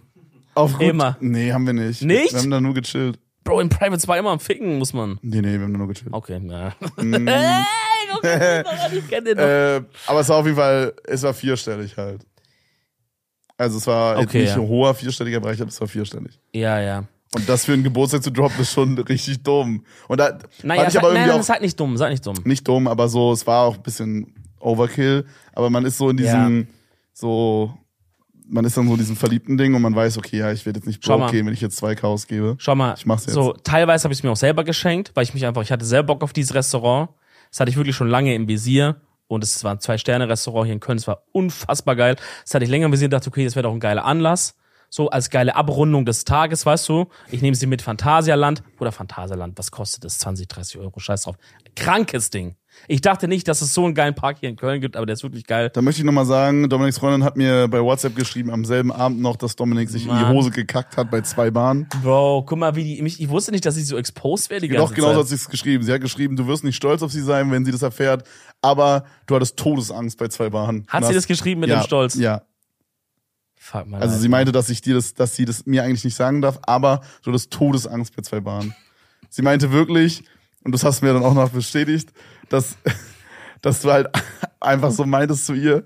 [0.56, 1.18] auf gut, immer.
[1.20, 2.02] Nee, haben wir nicht.
[2.04, 2.32] Nicht?
[2.32, 3.20] Wir haben da nur gechillt.
[3.44, 5.20] Bro, im Private Spa immer am Ficken muss man.
[5.22, 6.14] Nee, nee, wir haben da nur gechillt.
[6.14, 6.74] Okay, ja.
[8.94, 9.44] Ich kenn den doch.
[9.44, 12.26] Äh, aber es war auf jeden Fall, es war vierstellig halt.
[13.58, 14.62] Also es war jetzt Okay, nicht ja.
[14.62, 16.40] ein hoher vierstelliger Bereich, aber es war vierstellig.
[16.54, 17.04] Ja, ja.
[17.36, 19.84] Und das für einen Geburtstag zu droppen, ist schon richtig dumm.
[20.08, 22.10] Und da Naja, fand ich sag, aber nein, irgendwie nein, auch seid nicht dumm, seid
[22.12, 22.36] nicht dumm.
[22.44, 25.26] nicht dumm, aber so, es war auch ein bisschen Overkill.
[25.54, 26.68] Aber man ist so in diesem,
[27.14, 27.72] so,
[28.48, 30.80] man ist dann so in diesem verliebten Ding und man weiß, okay, ja, ich werde
[30.80, 31.32] jetzt nicht Schau broke mal.
[31.32, 32.56] gehen, wenn ich jetzt zwei Chaos gebe.
[32.58, 33.36] Schau mal, Ich mach's jetzt.
[33.36, 35.86] so teilweise habe ich es mir auch selber geschenkt, weil ich mich einfach, ich hatte
[35.86, 37.10] sehr Bock auf dieses Restaurant.
[37.52, 39.02] Das hatte ich wirklich schon lange im Visier.
[39.28, 40.98] Und es war ein Zwei-Sterne-Restaurant hier in Köln.
[40.98, 42.16] Es war unfassbar geil.
[42.44, 44.56] Das hatte ich länger im Visier und dachte, okay, das wäre doch ein geiler Anlass.
[44.90, 47.10] So als geile Abrundung des Tages, weißt du.
[47.30, 48.64] Ich nehme sie mit Phantasialand.
[48.80, 50.18] Oder Phantasialand, was kostet das?
[50.18, 51.36] 20, 30 Euro, scheiß drauf.
[51.76, 52.56] Krankes Ding.
[52.88, 55.14] Ich dachte nicht, dass es so einen geilen Park hier in Köln gibt, aber der
[55.14, 55.70] ist wirklich geil.
[55.74, 59.22] Da möchte ich nochmal sagen, Dominiks Freundin hat mir bei WhatsApp geschrieben am selben Abend
[59.22, 60.26] noch, dass Dominik sich in Mann.
[60.26, 61.88] die Hose gekackt hat bei zwei Bahnen.
[62.04, 64.76] Bro, guck mal, wie die, mich, ich wusste nicht, dass ich so exposed werde die
[64.76, 65.84] Doch, genau so hat sie es geschrieben.
[65.84, 68.24] Sie hat geschrieben, du wirst nicht stolz auf sie sein, wenn sie das erfährt,
[68.62, 70.86] aber du hattest Todesangst bei zwei Bahnen.
[70.88, 72.16] Hat sie das geschrieben mit ja, dem Stolz?
[72.16, 72.44] Ja.
[73.56, 74.02] Fuck mal.
[74.02, 76.60] Also sie meinte, dass ich dir das, dass sie das mir eigentlich nicht sagen darf,
[76.64, 78.74] aber du hattest Todesangst bei zwei Bahnen.
[79.30, 80.24] Sie meinte wirklich,
[80.64, 82.12] und das hast du mir dann auch noch bestätigt,
[82.50, 82.78] dass,
[83.62, 84.08] dass du halt
[84.60, 85.84] einfach so meintest zu ihr,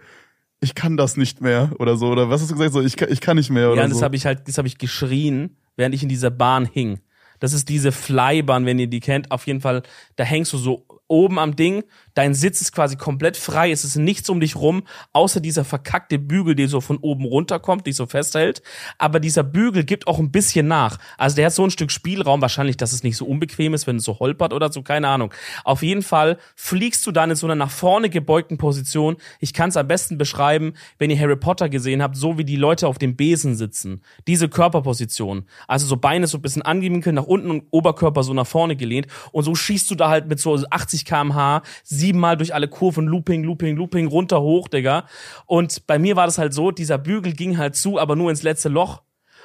[0.60, 2.08] ich kann das nicht mehr oder so.
[2.08, 2.74] Oder was hast du gesagt?
[2.74, 4.06] So, ich kann, ich kann nicht mehr oder Ja, und das so.
[4.06, 7.00] habe ich halt, das habe ich geschrien, während ich in dieser Bahn hing.
[7.40, 9.30] Das ist diese Flybahn, wenn ihr die kennt.
[9.30, 9.84] Auf jeden Fall,
[10.16, 11.84] da hängst du so oben am Ding.
[12.14, 13.72] Dein Sitz ist quasi komplett frei.
[13.72, 14.84] Es ist nichts um dich rum,
[15.14, 18.62] außer dieser verkackte Bügel, der so von oben runterkommt, dich so festhält.
[18.98, 20.98] Aber dieser Bügel gibt auch ein bisschen nach.
[21.18, 22.42] Also der hat so ein Stück Spielraum.
[22.42, 24.82] Wahrscheinlich, dass es nicht so unbequem ist, wenn es so holpert oder so.
[24.82, 25.34] Keine Ahnung.
[25.64, 29.18] Auf jeden Fall fliegst du dann in so einer nach vorne gebeugten Position.
[29.40, 32.56] Ich kann es am besten beschreiben, wenn ihr Harry Potter gesehen habt, so wie die
[32.56, 34.02] Leute auf dem Besen sitzen.
[34.28, 35.46] Diese Körperposition.
[35.68, 39.08] Also so Beine so ein bisschen angewinkelt nach unten und Oberkörper so nach vorne gelehnt.
[39.32, 43.44] Und so schießt du da halt mit so 80 kmh siebenmal durch alle Kurven, Looping,
[43.44, 45.06] Looping, Looping, runter, hoch, Digga.
[45.46, 48.44] Und bei mir war das halt so, dieser Bügel ging halt zu, aber nur ins
[48.44, 49.02] letzte Loch.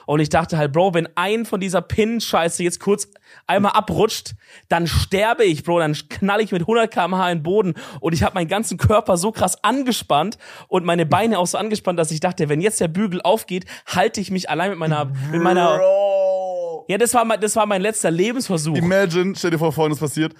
[0.09, 3.09] Und ich dachte halt, Bro, wenn ein von dieser Pin-Scheiße jetzt kurz
[3.47, 4.37] einmal abrutscht,
[4.71, 5.81] dann sterbe ich, Bro.
[5.81, 7.75] Dann knall ich mit 100 km/h in den Boden.
[8.01, 10.39] Und ich habe meinen ganzen Körper so krass angespannt
[10.69, 14.23] und meine Beine auch so angespannt, dass ich dachte, wenn jetzt der Bügel aufgeht, halte
[14.23, 15.77] ich mich allein mit meiner, mit meiner.
[15.77, 16.87] Bro.
[16.89, 18.77] Ja, das war mein, das war mein letzter Lebensversuch.
[18.77, 20.33] Imagine, stell dir vor, folgendes passiert.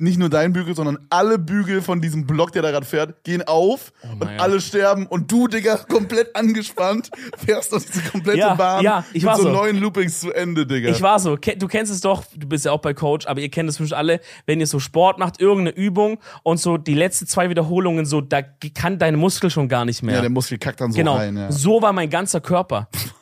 [0.00, 3.42] Nicht nur dein Bügel, sondern alle Bügel von diesem Block, der da gerade fährt, gehen
[3.46, 4.28] auf und Oh Gott.
[4.38, 9.22] alle sterben und du, Digga, komplett angespannt, fährst durch diese komplette Ja, Bahn ja, ich
[9.22, 9.50] mit war so, so.
[9.50, 10.90] neuen Loopings zu Ende, Digga.
[10.90, 13.50] Ich war so, du kennst es doch, du bist ja auch bei Coach, aber ihr
[13.50, 17.26] kennt es bestimmt alle, wenn ihr so Sport macht, irgendeine Übung und so die letzten
[17.26, 20.16] zwei Wiederholungen so, da kann dein Muskel schon gar nicht mehr.
[20.16, 21.52] ja, der Muskel kackt dann so genau, rein, ja.
[21.52, 22.88] so war mein ganzer Körper.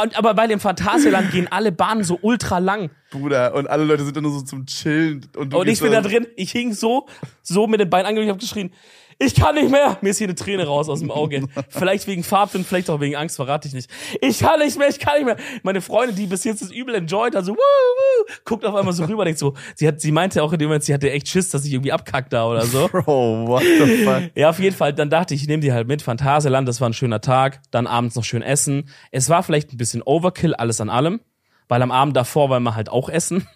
[0.00, 2.90] Und, aber bei dem Phantasialand gehen alle Bahnen so ultra lang.
[3.10, 5.26] Bruder, und alle Leute sind da nur so zum Chillen.
[5.36, 7.06] Und, Und ich bin da drin, ich hing so,
[7.42, 8.72] so mit den Beinen angelegt, ich hab geschrien,
[9.24, 9.98] ich kann nicht mehr.
[10.00, 11.46] Mir ist hier eine Träne raus aus dem Auge.
[11.68, 13.90] vielleicht wegen Farbwind, vielleicht auch wegen Angst, verrate ich nicht.
[14.20, 15.36] Ich kann nicht mehr, ich kann nicht mehr.
[15.62, 19.04] Meine Freundin, die bis jetzt das übel enjoyed, also wuh, wuh, guckt auf einmal so
[19.04, 21.50] rüber, denkt so, sie hat, sie meinte auch in dem Moment, sie hatte echt Schiss,
[21.50, 22.88] dass ich irgendwie abkack da oder so.
[22.92, 24.30] Bro, what the fuck?
[24.34, 24.92] Ja, auf jeden Fall.
[24.92, 26.02] Dann dachte ich, ich nehme die halt mit.
[26.02, 27.60] Phantasialand, das war ein schöner Tag.
[27.70, 28.88] Dann abends noch schön essen.
[29.10, 31.20] Es war vielleicht ein bisschen Overkill, alles an allem.
[31.68, 33.46] Weil am Abend davor wollen wir halt auch essen.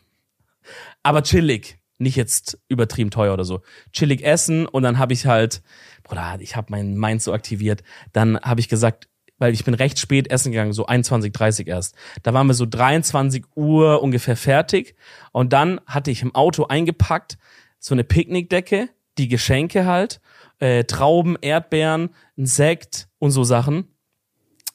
[1.02, 1.78] Aber chillig.
[1.99, 3.62] Nicht jetzt übertrieben teuer oder so.
[3.92, 5.62] Chillig essen und dann habe ich halt,
[6.03, 7.82] Bruder, ich habe mein Mind so aktiviert.
[8.12, 11.94] Dann habe ich gesagt, weil ich bin recht spät essen gegangen, so 21, 30 erst.
[12.22, 14.94] Da waren wir so 23 Uhr ungefähr fertig.
[15.32, 17.38] Und dann hatte ich im Auto eingepackt
[17.78, 18.88] so eine Picknickdecke,
[19.18, 20.20] die Geschenke halt,
[20.59, 23.88] äh, Trauben, Erdbeeren, ein Sekt und so Sachen.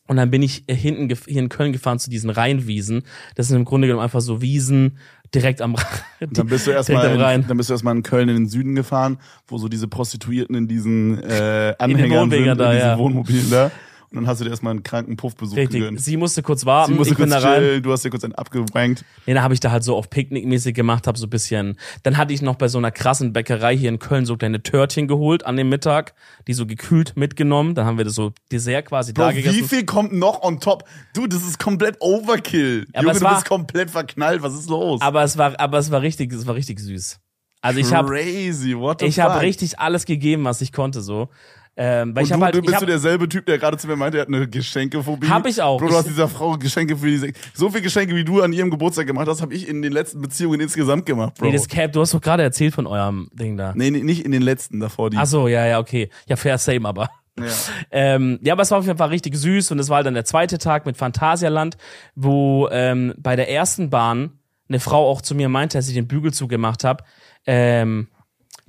[0.07, 3.03] Und dann bin ich äh, hinten hier in Köln gefahren zu diesen Rheinwiesen.
[3.35, 4.97] Das sind im Grunde genommen einfach so Wiesen
[5.33, 5.75] direkt am
[6.19, 7.41] Dann bist du erstmal Rhein.
[7.41, 9.17] in, dann bist du erstmal in Köln in den Süden gefahren,
[9.47, 12.97] wo so diese Prostituierten in diesen äh, Anhängern sind, Wohnwegen da, in diesen ja.
[12.97, 13.71] Wohnmobilen da.
[14.11, 15.79] Und dann hast du dir erstmal einen kranken Puffbesuch Richtig.
[15.79, 16.01] gegönnt.
[16.01, 17.61] Sie musste kurz warten, Sie musste ich bin kurz da rein.
[17.61, 19.05] chillen, du hast dir kurz einen abgewankt.
[19.25, 21.77] Nee, dann habe ich da halt so auf Picknickmäßig gemacht, habe so ein bisschen.
[22.03, 25.07] Dann hatte ich noch bei so einer krassen Bäckerei hier in Köln so kleine Törtchen
[25.07, 26.13] geholt an dem Mittag,
[26.47, 27.73] die so gekühlt mitgenommen.
[27.73, 29.63] Dann haben wir das so Dessert quasi Bro, da wie gegessen.
[29.69, 30.83] viel kommt noch on top?
[31.13, 32.87] Du, das ist komplett Overkill.
[32.93, 34.41] aber Junge, du war- bist komplett verknallt.
[34.41, 34.99] Was ist los?
[35.01, 37.17] Aber es war, aber es war richtig, es war richtig süß.
[37.63, 41.29] Also ich habe, ich habe richtig alles gegeben, was ich konnte so.
[41.77, 43.77] Ähm, weil Und ich du, halt, du ich bist hab, du derselbe Typ, der gerade
[43.77, 45.29] zu mir meinte, er hat eine Geschenkephobie.
[45.29, 45.77] Hab ich auch.
[45.79, 47.31] Bro, du Ich- hast dieser Frau Geschenke für diese.
[47.53, 50.21] So viel Geschenke, wie du an ihrem Geburtstag gemacht hast, habe ich in den letzten
[50.21, 51.45] Beziehungen insgesamt gemacht, Bro.
[51.47, 53.71] nee, das Cap, du hast doch gerade erzählt von eurem Ding da.
[53.75, 55.09] nee, nee, nicht in den letzten davor.
[55.09, 55.17] Die.
[55.17, 56.09] Ach so, ja, ja, okay.
[56.27, 57.09] Ja, fair, same, aber.
[57.39, 57.45] Ja.
[57.91, 60.13] Ähm, ja, aber es war auf jeden Fall richtig süß und es war halt dann
[60.13, 61.77] der zweite Tag mit Phantasialand,
[62.15, 66.07] wo ähm, bei der ersten Bahn eine Frau auch zu mir meinte, als ich den
[66.07, 67.03] Bügel zugemacht habe,
[67.47, 68.07] ähm,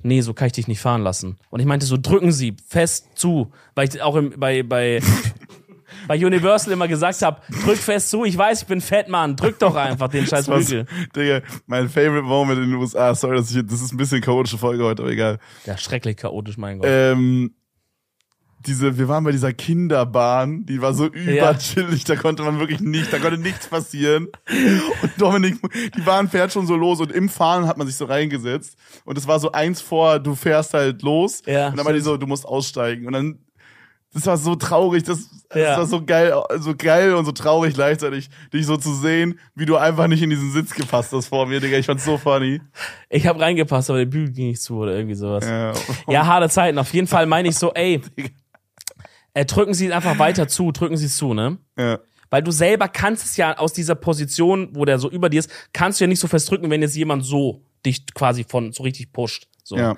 [0.03, 1.37] nee, so kann ich dich nicht fahren lassen.
[1.49, 5.01] Und ich meinte so, drücken Sie fest zu, weil ich auch im, bei, bei,
[6.07, 9.59] bei Universal immer gesagt habe, drück fest zu, ich weiß, ich bin fett, Mann, drück
[9.59, 10.85] doch einfach den scheiß Bügel.
[11.15, 14.57] Digga, mein favorite Moment in den USA, sorry, dass ich, das ist ein bisschen chaotische
[14.57, 15.39] Folge heute, aber egal.
[15.65, 16.87] Ja, schrecklich chaotisch, mein Gott.
[16.89, 17.53] Ähm,
[18.65, 21.11] diese, wir waren bei dieser Kinderbahn, die war so Ja.
[21.49, 24.27] überchillig, da konnte man wirklich nicht, da konnte nichts passieren.
[25.01, 25.57] Und Dominik,
[25.95, 29.17] die Bahn fährt schon so los und im Fahren hat man sich so reingesetzt und
[29.17, 32.17] es war so eins vor, du fährst halt los Ja, und dann war die so,
[32.17, 33.39] du musst aussteigen und dann,
[34.13, 35.77] das war so traurig, das, das Ja.
[35.77, 39.75] war so geil, so geil und so traurig gleichzeitig, dich so zu sehen, wie du
[39.77, 42.61] einfach nicht in diesen Sitz gepasst hast vor mir, Digga, ich fand's so funny.
[43.09, 45.45] Ich habe reingepasst, aber der Bügel ging nicht zu oder irgendwie sowas.
[45.45, 45.73] Ja.
[46.07, 46.77] Ja, harte Zeiten.
[46.77, 48.01] Auf jeden Fall meine ich so, ey,
[49.33, 51.57] äh, drücken Sie es einfach weiter zu, drücken Sie es zu, ne?
[51.77, 51.99] ja.
[52.33, 55.51] Weil du selber kannst es ja aus dieser Position, wo der so über dir ist,
[55.71, 58.81] kannst du ja nicht so fest drücken, wenn jetzt jemand so dich quasi von so
[58.81, 59.47] richtig pusht.
[59.63, 59.77] So.
[59.77, 59.95] Ja.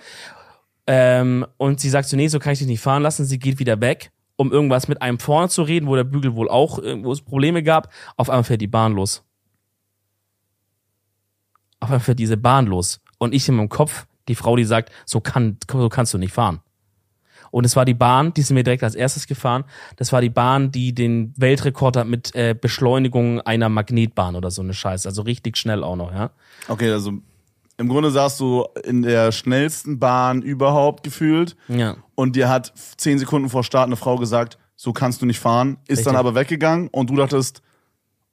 [0.85, 3.23] Ähm, und sie sagt so, nee, so kann ich dich nicht fahren lassen.
[3.23, 6.49] Sie geht wieder weg, um irgendwas mit einem vorne zu reden, wo der Bügel wohl
[6.49, 7.89] auch, wo es Probleme gab.
[8.17, 9.23] Auf einmal fährt die Bahn los.
[11.79, 12.99] Auf einmal fährt diese Bahn los.
[13.17, 16.33] Und ich in meinem Kopf, die Frau, die sagt, so, kann, so kannst du nicht
[16.33, 16.59] fahren.
[17.55, 19.63] Und es war die Bahn, die sind wir direkt als erstes gefahren.
[19.95, 24.61] Das war die Bahn, die den Weltrekord hat mit äh, Beschleunigung einer Magnetbahn oder so
[24.61, 25.07] eine Scheiße.
[25.07, 26.31] Also richtig schnell auch noch, ja.
[26.67, 27.13] Okay, also
[27.77, 31.95] im Grunde saßt du in der schnellsten Bahn überhaupt gefühlt Ja.
[32.15, 35.77] und dir hat zehn Sekunden vor Start eine Frau gesagt, so kannst du nicht fahren,
[35.87, 36.05] ist Richtig.
[36.07, 37.61] dann aber weggegangen und du dachtest,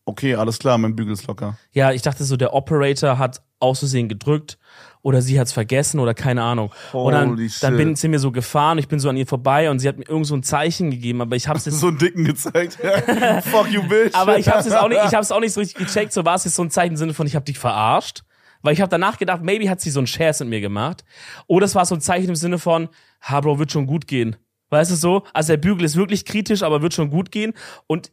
[0.05, 1.57] okay, alles klar, mein Bügel ist locker.
[1.73, 4.59] Ja, ich dachte so, der Operator hat aus Versehen gedrückt
[5.03, 6.73] oder sie hat's vergessen oder keine Ahnung.
[6.93, 7.77] und dann, Holy dann shit.
[7.77, 10.09] bin sind wir so gefahren, ich bin so an ihr vorbei und sie hat mir
[10.09, 12.79] irgend so ein Zeichen gegeben, aber ich hab's jetzt So einen Dicken gezeigt.
[13.45, 14.15] Fuck you, bitch.
[14.15, 16.35] aber ich hab's jetzt auch nicht, ich hab's auch nicht so richtig gecheckt, so war
[16.35, 18.23] es jetzt so ein Zeichen im Sinne von ich hab dich verarscht,
[18.63, 21.05] weil ich habe danach gedacht, maybe hat sie so einen Scherz mit mir gemacht
[21.47, 22.89] oder es war so ein Zeichen im Sinne von,
[23.21, 24.37] ha Bro, wird schon gut gehen.
[24.71, 25.25] Weißt du so?
[25.35, 27.53] Also der Bügel ist wirklich kritisch, aber wird schon gut gehen
[27.87, 28.11] und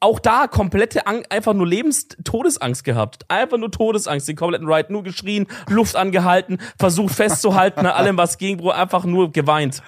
[0.00, 3.24] auch da komplette Ang einfach nur Lebens-Todesangst gehabt.
[3.28, 8.38] Einfach nur Todesangst, den kompletten Ride, nur geschrien, Luft angehalten, versucht festzuhalten, an allem was
[8.38, 9.82] ging, Bro, einfach nur geweint.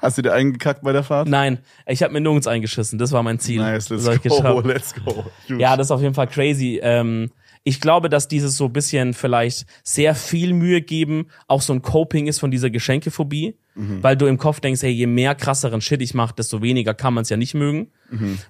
[0.00, 1.28] Hast du dir eingekackt bei der Fahrt?
[1.28, 3.60] Nein, ich habe mir nirgends eingeschissen, das war mein Ziel.
[3.60, 5.26] Nice, let's go, let's go.
[5.48, 5.60] Huge.
[5.60, 6.80] Ja, das ist auf jeden Fall crazy.
[6.82, 7.30] Ähm,
[7.64, 11.82] ich glaube, dass dieses so ein bisschen vielleicht sehr viel Mühe geben auch so ein
[11.82, 13.56] Coping ist von dieser Geschenkephobie,
[14.02, 17.12] weil du im Kopf denkst, hey, je mehr krasseren Shit ich mache, desto weniger kann
[17.14, 17.90] man es ja nicht mögen.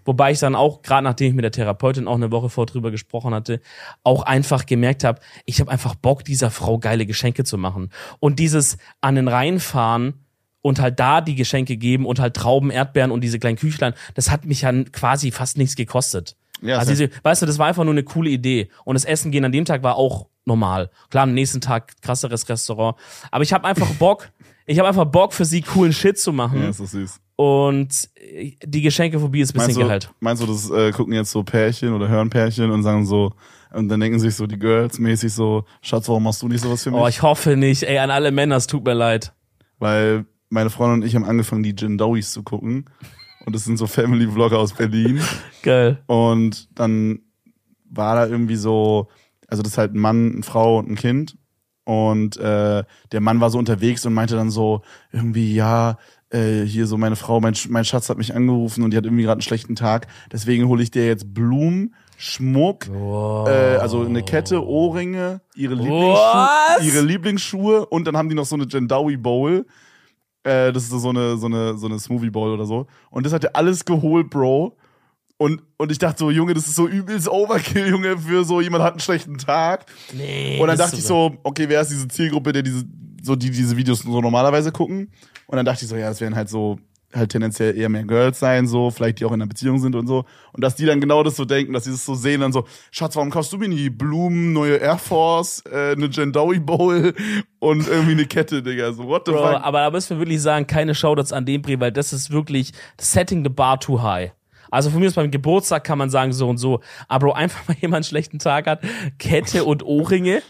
[0.05, 2.91] Wobei ich dann auch, gerade nachdem ich mit der Therapeutin auch eine Woche vor drüber
[2.91, 3.61] gesprochen hatte,
[4.03, 7.91] auch einfach gemerkt habe, ich habe einfach Bock, dieser Frau geile Geschenke zu machen.
[8.19, 10.15] Und dieses an den Rhein fahren
[10.61, 14.31] und halt da die Geschenke geben und halt Trauben, Erdbeeren und diese kleinen Küchlein, das
[14.31, 16.36] hat mich ja quasi fast nichts gekostet.
[16.65, 18.69] Ja, also diese, weißt du, das war einfach nur eine coole Idee.
[18.85, 20.91] Und das Essen gehen an dem Tag war auch normal.
[21.11, 22.97] Klar, am nächsten Tag krasseres Restaurant.
[23.31, 24.31] Aber ich habe einfach Bock,
[24.66, 26.62] ich habe einfach Bock für sie coolen Shit zu machen.
[26.62, 27.20] Ja, ist das süß.
[27.36, 30.11] Und äh, die Geschenkephobie ist ein bisschen Meinst du, geheilt.
[30.20, 33.32] meinst du, das äh, gucken jetzt so Pärchen oder hören Pärchen und sagen so,
[33.73, 36.85] und dann denken sich so die Girls mäßig so, Schatz, warum machst du nicht sowas
[36.85, 37.01] für mich?
[37.01, 37.82] Oh, ich hoffe nicht.
[37.82, 39.32] Ey, an alle Männer, es tut mir leid.
[39.81, 42.85] Weil meine Freundin und ich haben angefangen, die Jindowies zu gucken.
[43.46, 45.20] Und das sind so Family-Vlogger aus Berlin.
[45.62, 46.02] Geil.
[46.06, 47.20] Und dann
[47.90, 49.08] war da irgendwie so,
[49.48, 51.36] also das ist halt ein Mann, eine Frau und ein Kind.
[51.84, 54.80] Und äh, der Mann war so unterwegs und meinte dann so,
[55.12, 55.98] irgendwie, ja,
[56.30, 59.22] äh, hier so meine Frau, mein, mein Schatz hat mich angerufen und die hat irgendwie
[59.22, 60.06] gerade einen schlechten Tag.
[60.32, 66.84] Deswegen hole ich dir jetzt Blumen, Schmuck, äh, also eine Kette, Ohrringe, ihre Lieblingsschuhe, Was?
[66.84, 69.66] ihre Lieblingsschuhe und dann haben die noch so eine Jendawi Bowl.
[70.44, 72.86] Äh, das ist so eine, so eine, so eine Smoothie Bowl oder so.
[73.10, 74.76] Und das hat er alles geholt, Bro.
[75.36, 78.84] Und, und ich dachte so, Junge, das ist so übelst Overkill, Junge, für so jemand
[78.84, 79.86] hat einen schlechten Tag.
[80.12, 80.60] Nee.
[80.60, 82.84] Und dann dachte ich so, okay, wer ist diese Zielgruppe, der diese,
[83.22, 85.10] so die diese Videos so normalerweise gucken?
[85.46, 86.78] Und dann dachte ich so, ja, das werden halt so
[87.15, 90.07] halt tendenziell eher mehr Girls sein, so, vielleicht die auch in einer Beziehung sind und
[90.07, 90.24] so.
[90.53, 92.65] Und dass die dann genau das so denken, dass sie das so sehen, dann so,
[92.91, 97.15] Schatz, warum kaufst du mir nie Blumen, neue Air Force, äh, eine Jendawi Bowl
[97.59, 99.62] und irgendwie eine Kette, Digga, so, what the Bro, fuck?
[99.62, 102.73] aber da müssen wir wirklich sagen, keine Shoutouts an dem Brief, weil das ist wirklich
[103.01, 104.32] setting the bar too high.
[104.70, 106.81] Also von mir aus beim Geburtstag kann man sagen so und so.
[107.07, 108.82] Aber Bro, einfach mal jemand einen schlechten Tag hat,
[109.19, 110.43] Kette und Ohrringe.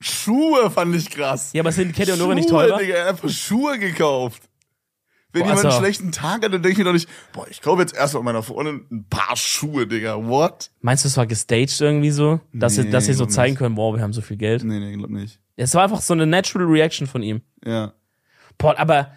[0.00, 1.50] Schuhe fand ich krass.
[1.52, 2.78] Ja, aber sind Kette und Ohrringe nicht teurer?
[2.78, 4.42] Digga, einfach Schuhe gekauft.
[5.36, 7.46] Wenn Boah, jemand also- einen schlechten Tag hat, dann denke ich mir doch nicht, boah,
[7.50, 10.26] ich kaufe jetzt erstmal meiner Freundin ein paar Schuhe, Digga.
[10.26, 10.70] What?
[10.80, 12.40] Meinst du, es war gestaged irgendwie so?
[12.54, 13.58] Dass, sie, Nee, dass sie so zeigen nicht.
[13.58, 14.64] können, wow, wir haben so viel Geld?
[14.64, 15.38] Nee, nee, glaub nicht.
[15.56, 17.42] Es war einfach so eine natural Reaction von ihm.
[17.66, 17.92] Ja.
[18.56, 19.10] Boah, aber,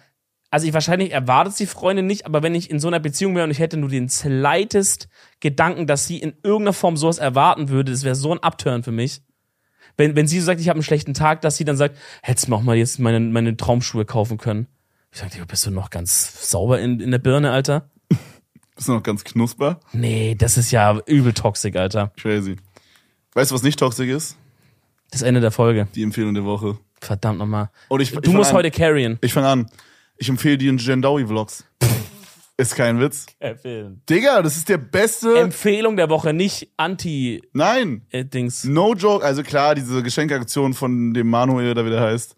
[0.50, 3.44] also ich wahrscheinlich erwartet die Freundin nicht, aber wenn ich in so einer Beziehung wäre
[3.44, 5.08] und ich hätte nur den slightest
[5.40, 8.92] Gedanken, dass sie in irgendeiner Form sowas erwarten würde, das wäre so ein Upturn für
[8.92, 9.22] mich.
[9.96, 12.46] Wenn, wenn sie so sagt, ich habe einen schlechten Tag, dass sie dann sagt, hättest
[12.46, 14.66] du mir auch mal jetzt meine, meine Traumschuhe kaufen können.
[15.12, 17.90] Ich dir, bist du noch ganz sauber in, in der Birne, Alter?
[18.76, 19.80] Bist du noch ganz knusper?
[19.92, 22.12] Nee, das ist ja übel toxisch, Alter.
[22.16, 22.56] Crazy.
[23.34, 24.36] Weißt du, was nicht toxisch ist?
[25.10, 25.88] Das Ende der Folge.
[25.94, 26.78] Die Empfehlung der Woche.
[27.00, 27.70] Verdammt nochmal.
[27.88, 28.56] Und ich, Du ich musst an.
[28.56, 29.18] heute carryen.
[29.20, 29.70] Ich fange an.
[30.16, 31.64] Ich empfehle dir Jendawi-Vlogs.
[32.56, 33.26] ist kein Witz.
[34.08, 35.38] Digga, das ist der beste.
[35.38, 37.44] Empfehlung der Woche, nicht Anti-Dings.
[37.52, 38.72] Nein.
[38.72, 39.24] No joke.
[39.24, 42.36] Also klar, diese Geschenkaktion von dem Manuel, der heißt.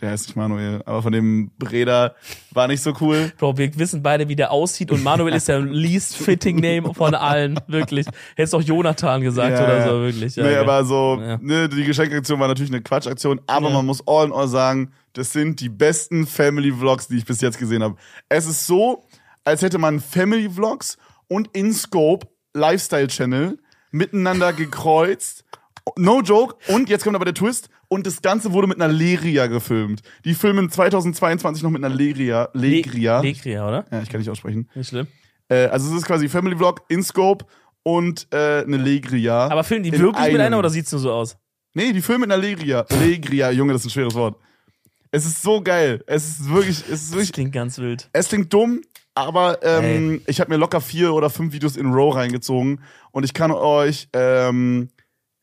[0.00, 2.14] Der heißt nicht Manuel, aber von dem Breda
[2.52, 3.32] war nicht so cool.
[3.36, 7.14] Bro, wir wissen beide, wie der aussieht und Manuel ist der least fitting Name von
[7.16, 8.06] allen, wirklich.
[8.36, 9.88] Hättest auch Jonathan gesagt Ja, oder ja.
[9.88, 10.36] so, wirklich.
[10.36, 10.60] Ja, nee, geil.
[10.60, 11.38] aber so, Ja.
[11.42, 13.74] ne, die Geschenkaktion war natürlich eine Quatschaktion, aber Ja.
[13.74, 17.58] man muss all in all sagen, das sind die besten Family-Vlogs, die ich bis jetzt
[17.58, 17.96] gesehen habe.
[18.28, 19.02] Es ist so,
[19.42, 20.96] als hätte man Family-Vlogs
[21.26, 23.58] und InScope Lifestyle-Channel
[23.90, 25.44] miteinander gekreuzt.
[25.96, 26.56] No joke.
[26.72, 27.68] Und jetzt kommt aber der Twist.
[27.88, 30.02] Und das Ganze wurde mit einer Leria gefilmt.
[30.24, 32.48] Die filmen 2022 noch mit einer Leria.
[32.52, 33.20] Legria.
[33.20, 33.86] Legria, oder?
[33.90, 34.68] ja, ich kann nicht aussprechen.
[34.74, 35.06] Nicht schlimm.
[35.48, 37.46] Äh, also es ist quasi Family Vlog, InScope
[37.82, 39.48] und äh, eine Legria.
[39.48, 40.40] Aber filmen die In wirklich mit einem.
[40.48, 41.36] einer oder sieht's nur so aus?
[41.74, 42.84] Nee, die filmen mit einer Legria.
[43.00, 44.36] Legria, Junge, das ist ein schweres Wort.
[45.10, 46.02] Es ist so geil.
[46.06, 48.10] Es ist wirklich, es ist Das wirklich, klingt ganz wild.
[48.12, 48.82] es klingt dumm,
[49.14, 53.32] aber ähm, ich habe mir locker vier oder fünf Videos in Row reingezogen und ich
[53.32, 54.90] kann euch, ähm,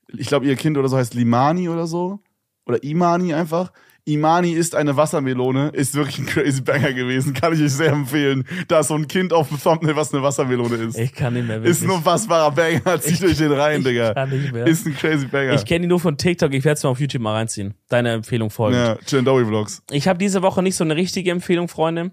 [0.08, 2.20] ich glaube, ihr Kind oder so heißt Limani oder so.
[2.66, 3.72] Oder Imani einfach.
[4.08, 8.44] Imani ist eine Wassermelone, ist wirklich ein crazy Banger gewesen, kann ich euch sehr empfehlen.
[8.68, 10.98] Da ist so ein Kind auf dem Thumbnail, was eine Wassermelone ist.
[11.00, 11.72] Ich kann nicht mehr wirklich.
[11.72, 14.14] Ist ein unfassbarer Banger, zieht euch den rein, ich Digga.
[14.14, 14.68] kann nicht mehr.
[14.68, 15.54] Ist ein crazy Banger.
[15.54, 17.74] Ich kenne die nur von TikTok, ich werde es mal auf YouTube mal reinziehen.
[17.90, 18.76] Deine Empfehlung folgt.
[18.78, 19.82] ja, Jendowi Vlogs.
[19.90, 22.12] Ich habe diese Woche nicht so eine richtige Empfehlung, Freunde.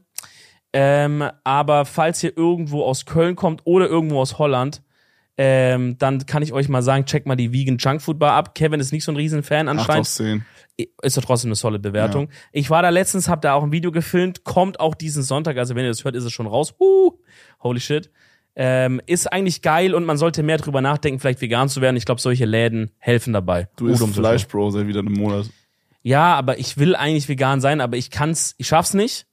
[0.73, 4.83] Ähm, aber falls ihr irgendwo aus Köln kommt oder irgendwo aus Holland,
[5.39, 8.55] ähm, dann kann ich euch mal sagen, checkt mal die Vegan Junkfood Bar ab.
[8.55, 10.01] Kevin ist nicht so ein Riesenfan 8 anscheinend.
[10.01, 10.45] aus 10.
[11.03, 12.29] Ist doch trotzdem eine solide Bewertung.
[12.51, 15.75] Ich war da letztens, hab da auch ein Video gefilmt, kommt auch diesen Sonntag, also
[15.75, 16.75] wenn ihr das hört, ist es schon raus.
[16.81, 17.13] Uh,
[17.63, 18.11] holy shit.
[18.55, 21.97] Ähm, ist eigentlich geil und man sollte mehr drüber nachdenken, vielleicht vegan zu werden.
[21.97, 23.69] Ich glaube, solche Läden helfen dabei.
[23.77, 25.47] Du isst so Fleisch, Bro, seit wieder einem Monat.
[26.03, 29.27] ja, aber ich will eigentlich vegan sein, aber ich kann's, ich schaff's nicht.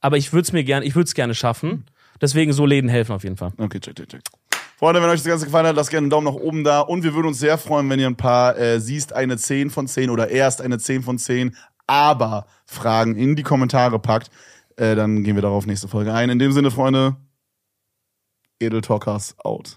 [0.00, 1.84] Aber ich würde es mir gerne, ich würde es gerne schaffen.
[2.20, 3.52] Deswegen so Läden helfen auf jeden Fall.
[3.58, 4.22] Okay, check, check, check.
[4.80, 6.80] Freunde, wenn euch das Ganze gefallen hat, lasst gerne einen Daumen nach oben da.
[6.80, 9.86] Und wir würden uns sehr freuen, wenn ihr ein paar äh, siehst, eine 10 von
[9.86, 11.54] 10 oder erst eine 10 von 10,
[11.86, 14.30] aber Fragen in die Kommentare packt.
[14.76, 16.30] Äh, dann gehen wir darauf nächste Folge ein.
[16.30, 17.16] In dem Sinne, Freunde,
[18.58, 19.76] Edel Talkers out.